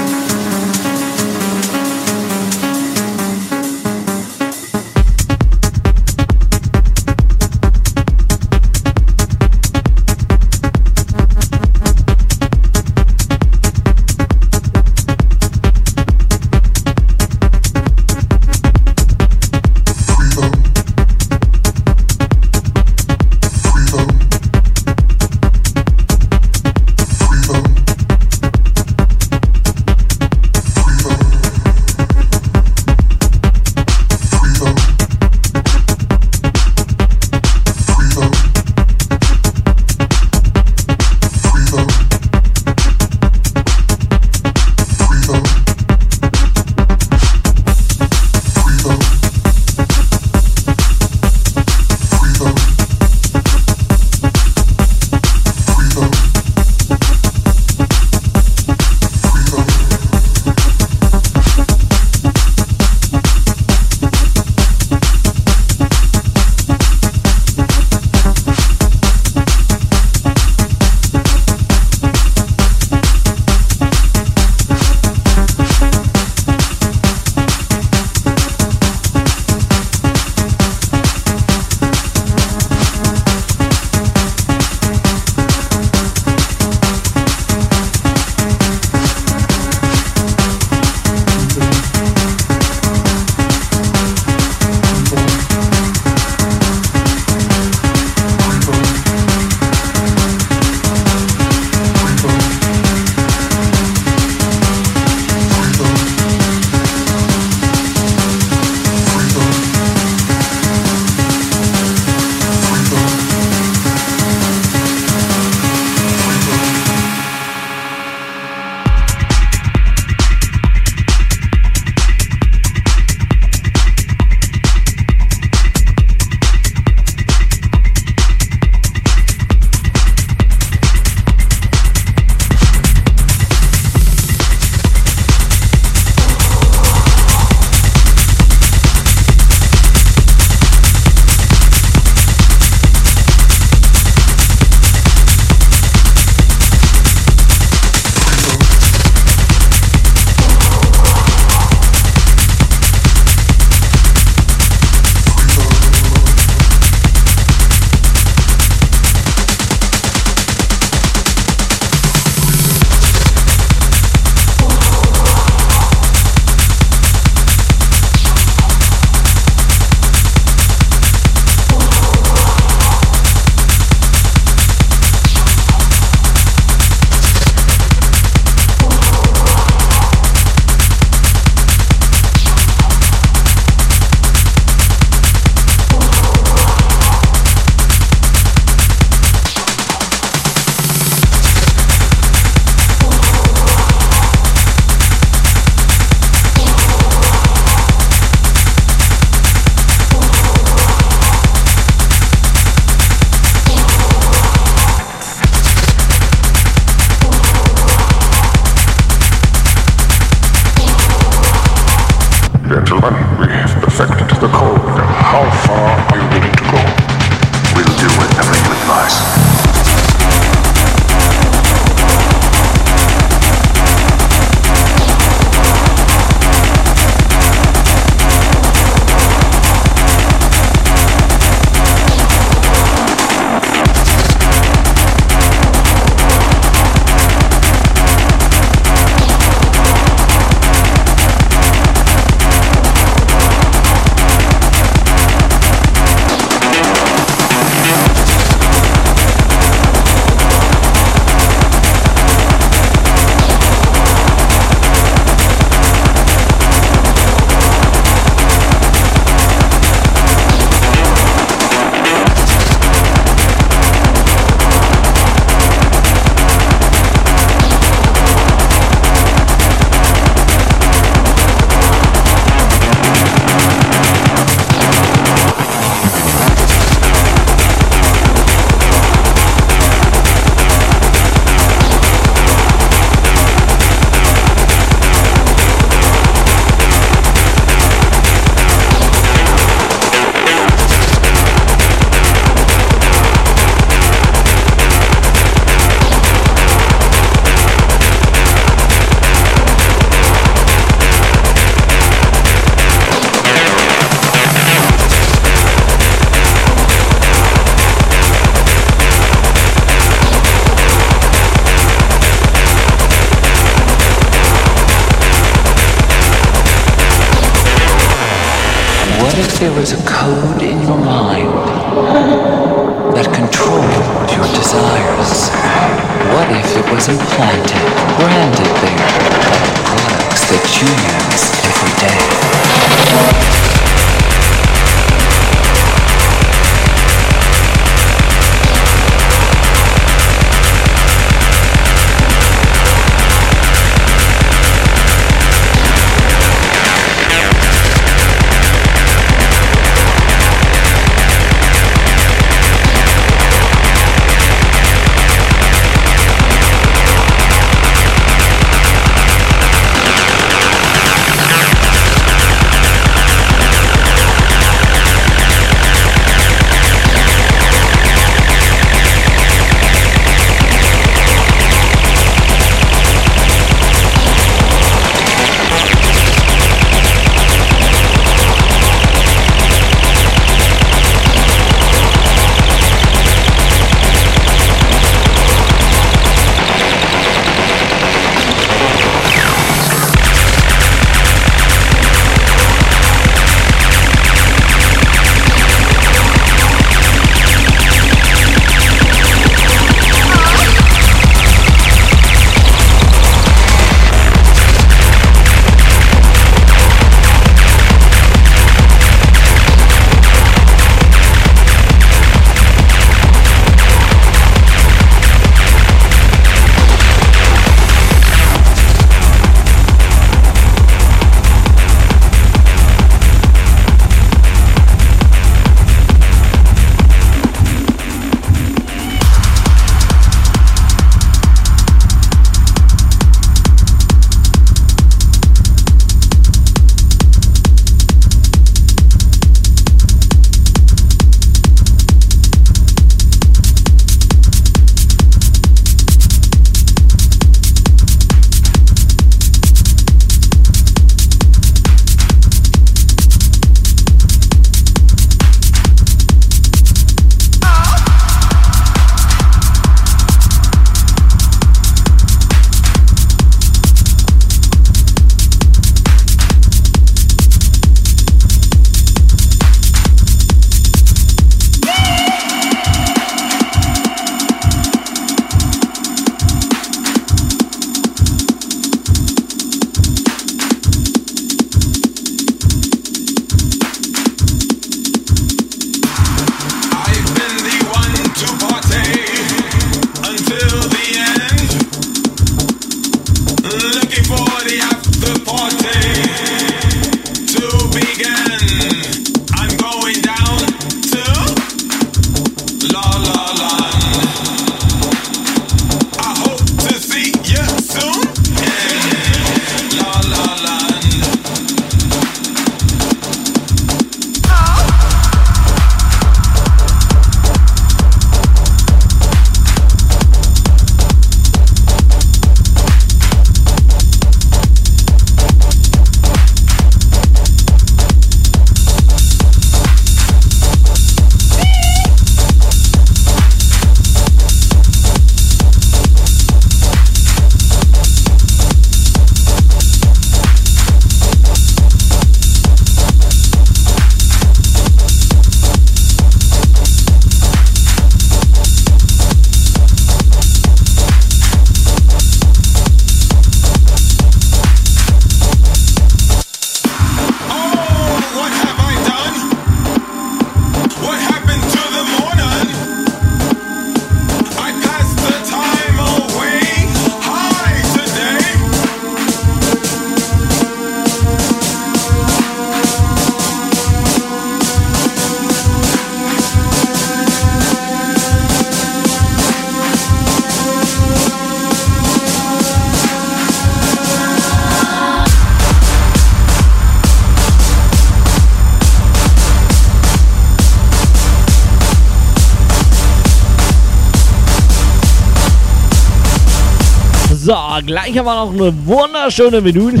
[598.08, 600.00] Eigentlich war auch eine wunderschöne Menü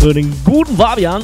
[0.00, 1.22] für den guten Fabian.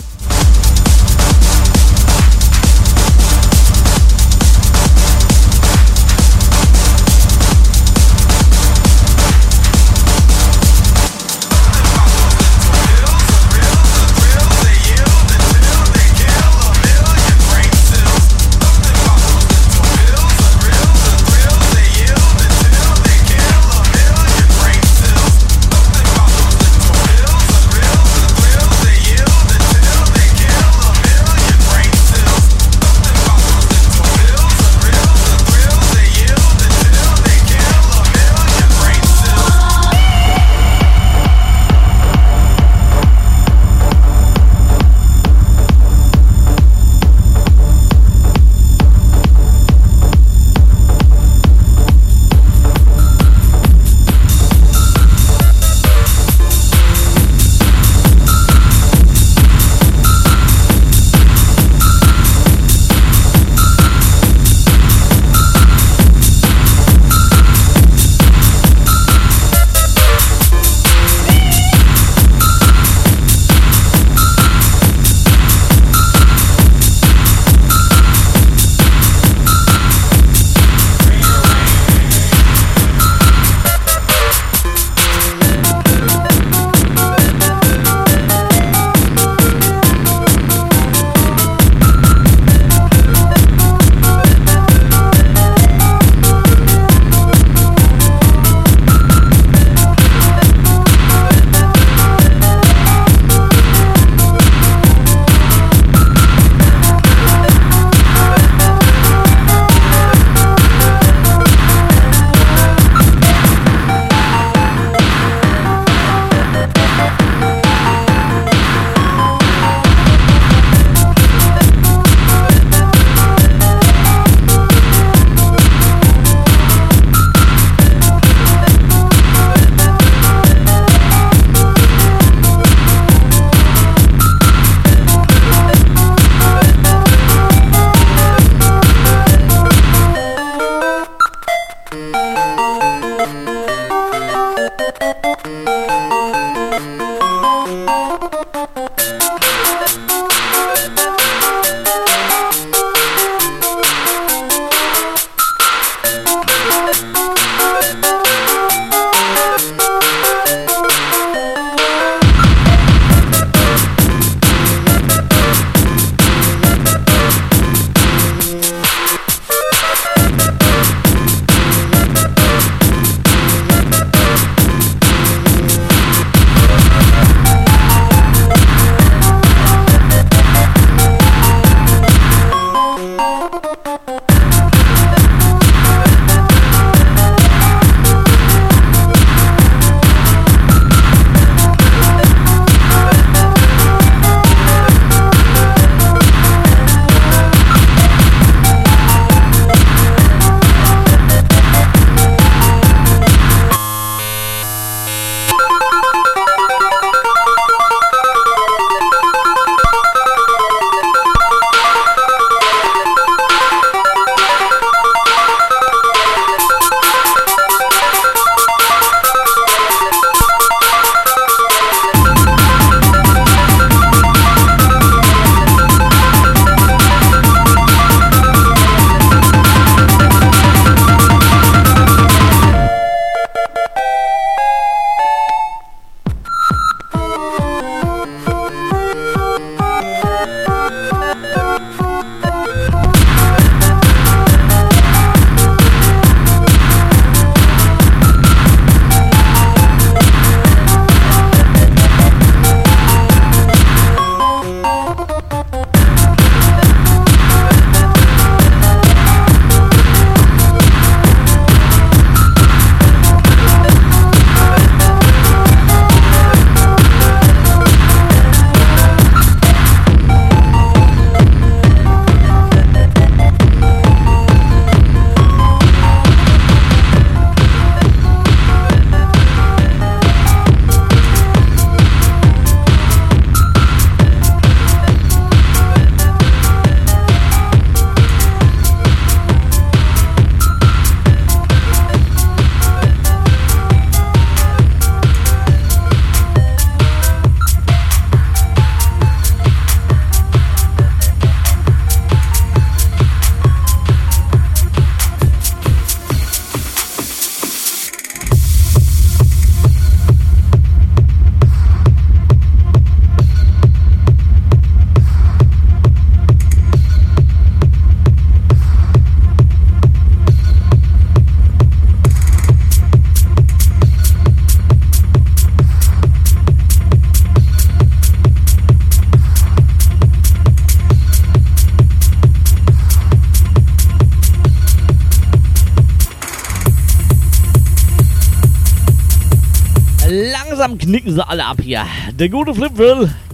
[341.32, 342.04] Knicken sie alle ab hier.
[342.38, 342.92] Der gute Flip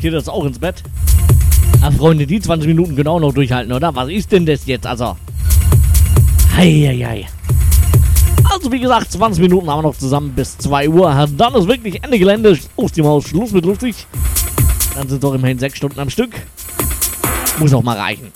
[0.01, 0.83] geht jetzt auch ins Bett.
[1.81, 3.94] Ah, Freunde, die 20 Minuten genau noch durchhalten, oder?
[3.94, 5.17] Was ist denn das jetzt, also?
[6.57, 7.27] Heieiei.
[8.51, 11.28] Also wie gesagt, 20 Minuten haben wir noch zusammen bis 2 Uhr.
[11.37, 12.59] Dann ist wirklich Ende Gelände.
[12.77, 14.07] Aus die Maus, Schluss mit lustig.
[14.94, 16.31] Dann sind doch immerhin 6 Stunden am Stück.
[17.59, 18.33] Muss auch mal reichen.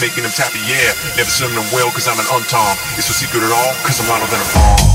[0.00, 0.96] Making them tappy, yeah.
[1.16, 2.74] Never send them well, cause I'm an untom.
[2.96, 4.89] It's no secret at all, cause I'm louder than a bomb.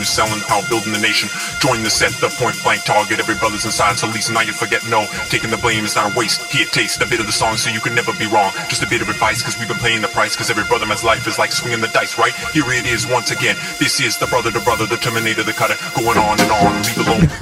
[0.00, 0.30] Information.
[0.30, 1.28] No telling you selling, power building the nation.
[1.60, 3.18] Join the set, the point blank target.
[3.20, 5.06] Every brother's inside, so at least now you forget no.
[5.28, 6.42] Taking the blame is not a waste.
[6.50, 8.52] Here, taste a bit of the song so you can never be wrong.
[8.68, 10.34] Just a bit of advice because we've been paying the price.
[10.34, 12.34] Because every brother man's life is like swinging the dice, right?
[12.52, 13.56] Here it is once again.
[13.78, 15.76] This is the brother to brother, the terminator, the cutter.
[15.96, 17.26] Going on and on, leave alone.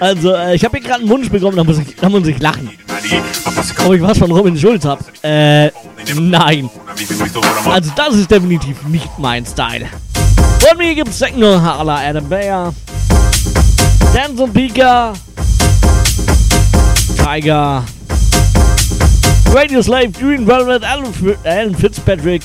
[0.00, 2.38] Also, äh, ich habe hier gerade einen Wunsch bekommen, da muss ich, da muss ich
[2.40, 2.70] lachen.
[3.84, 5.00] Ob ich was von Robin Schulz hab?
[5.22, 5.70] Äh,
[6.14, 6.68] nein.
[7.64, 9.88] Also, das ist definitiv nicht mein Style.
[10.60, 12.72] Von mir gibt's Techno à la Adam Bear,
[14.12, 15.12] Danson Pika,
[17.16, 17.82] Tiger,
[19.54, 20.82] Radio Slave, Green Velvet,
[21.44, 22.42] Alan Fitzpatrick,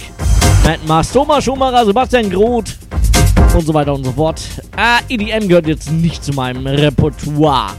[0.63, 2.77] Matt Mars, Thomas Schumacher, Sebastian Groth
[3.53, 4.42] und so weiter und so fort.
[4.76, 7.74] Ah, EDM gehört jetzt nicht zu meinem Repertoire.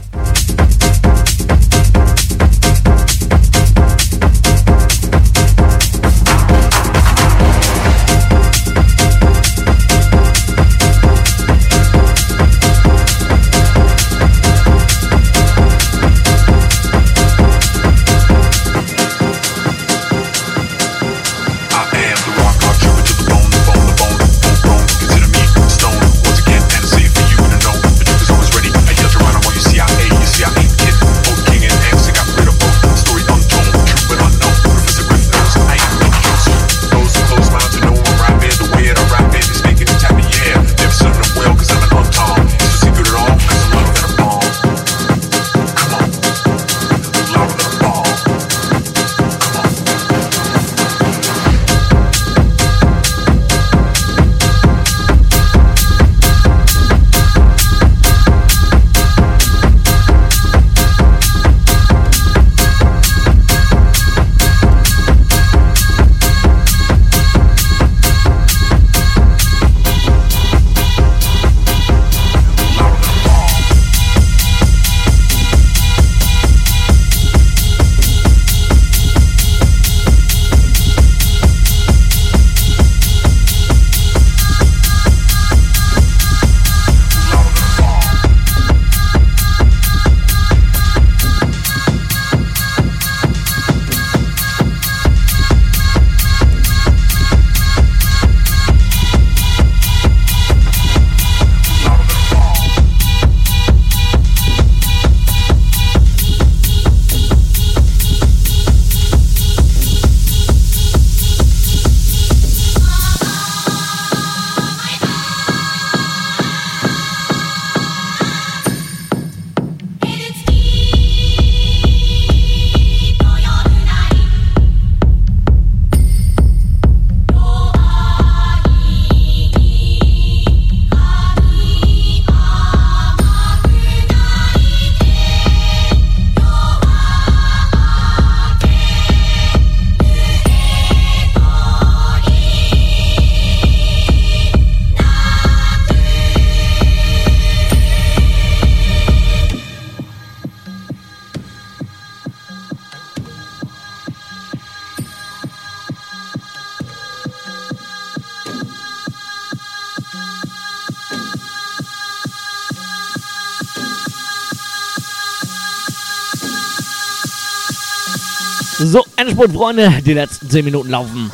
[169.23, 171.31] Endspurt, Freunde, die letzten 10 Minuten laufen.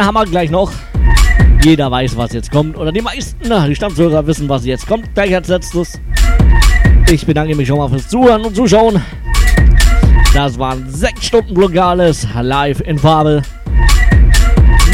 [0.00, 0.72] Einen wir gleich noch.
[1.64, 2.76] Jeder weiß, was jetzt kommt.
[2.76, 5.14] Oder die meisten, na, die Stammzuhörer wissen, was jetzt kommt.
[5.14, 6.00] Gleich als letztes.
[7.10, 9.02] Ich bedanke mich schon mal fürs Zuhören und Zuschauen.
[10.34, 13.42] Das waren sechs Stunden Blogales live in Farbe.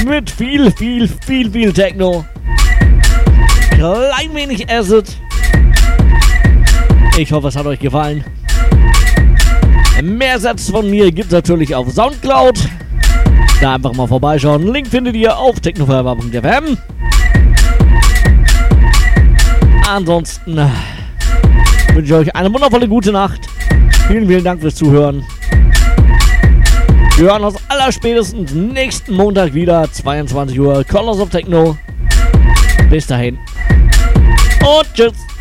[0.06, 2.24] Mit viel, viel, viel, viel Techno.
[3.72, 5.16] Klein wenig Acid.
[7.18, 8.24] Ich hoffe, es hat euch gefallen.
[10.02, 12.58] Mehr Sets von mir gibt es natürlich auf Soundcloud.
[13.62, 14.72] Da einfach mal vorbeischauen.
[14.72, 16.76] Link findet ihr auf technoforever.fm.
[19.88, 20.66] Ansonsten äh,
[21.94, 23.42] wünsche ich euch eine wundervolle gute Nacht.
[24.08, 25.22] Vielen, vielen Dank fürs Zuhören.
[27.16, 31.78] Wir hören uns allerspätestens nächsten Montag wieder, 22 Uhr, Colors of Techno.
[32.90, 33.38] Bis dahin.
[34.58, 35.31] Und tschüss.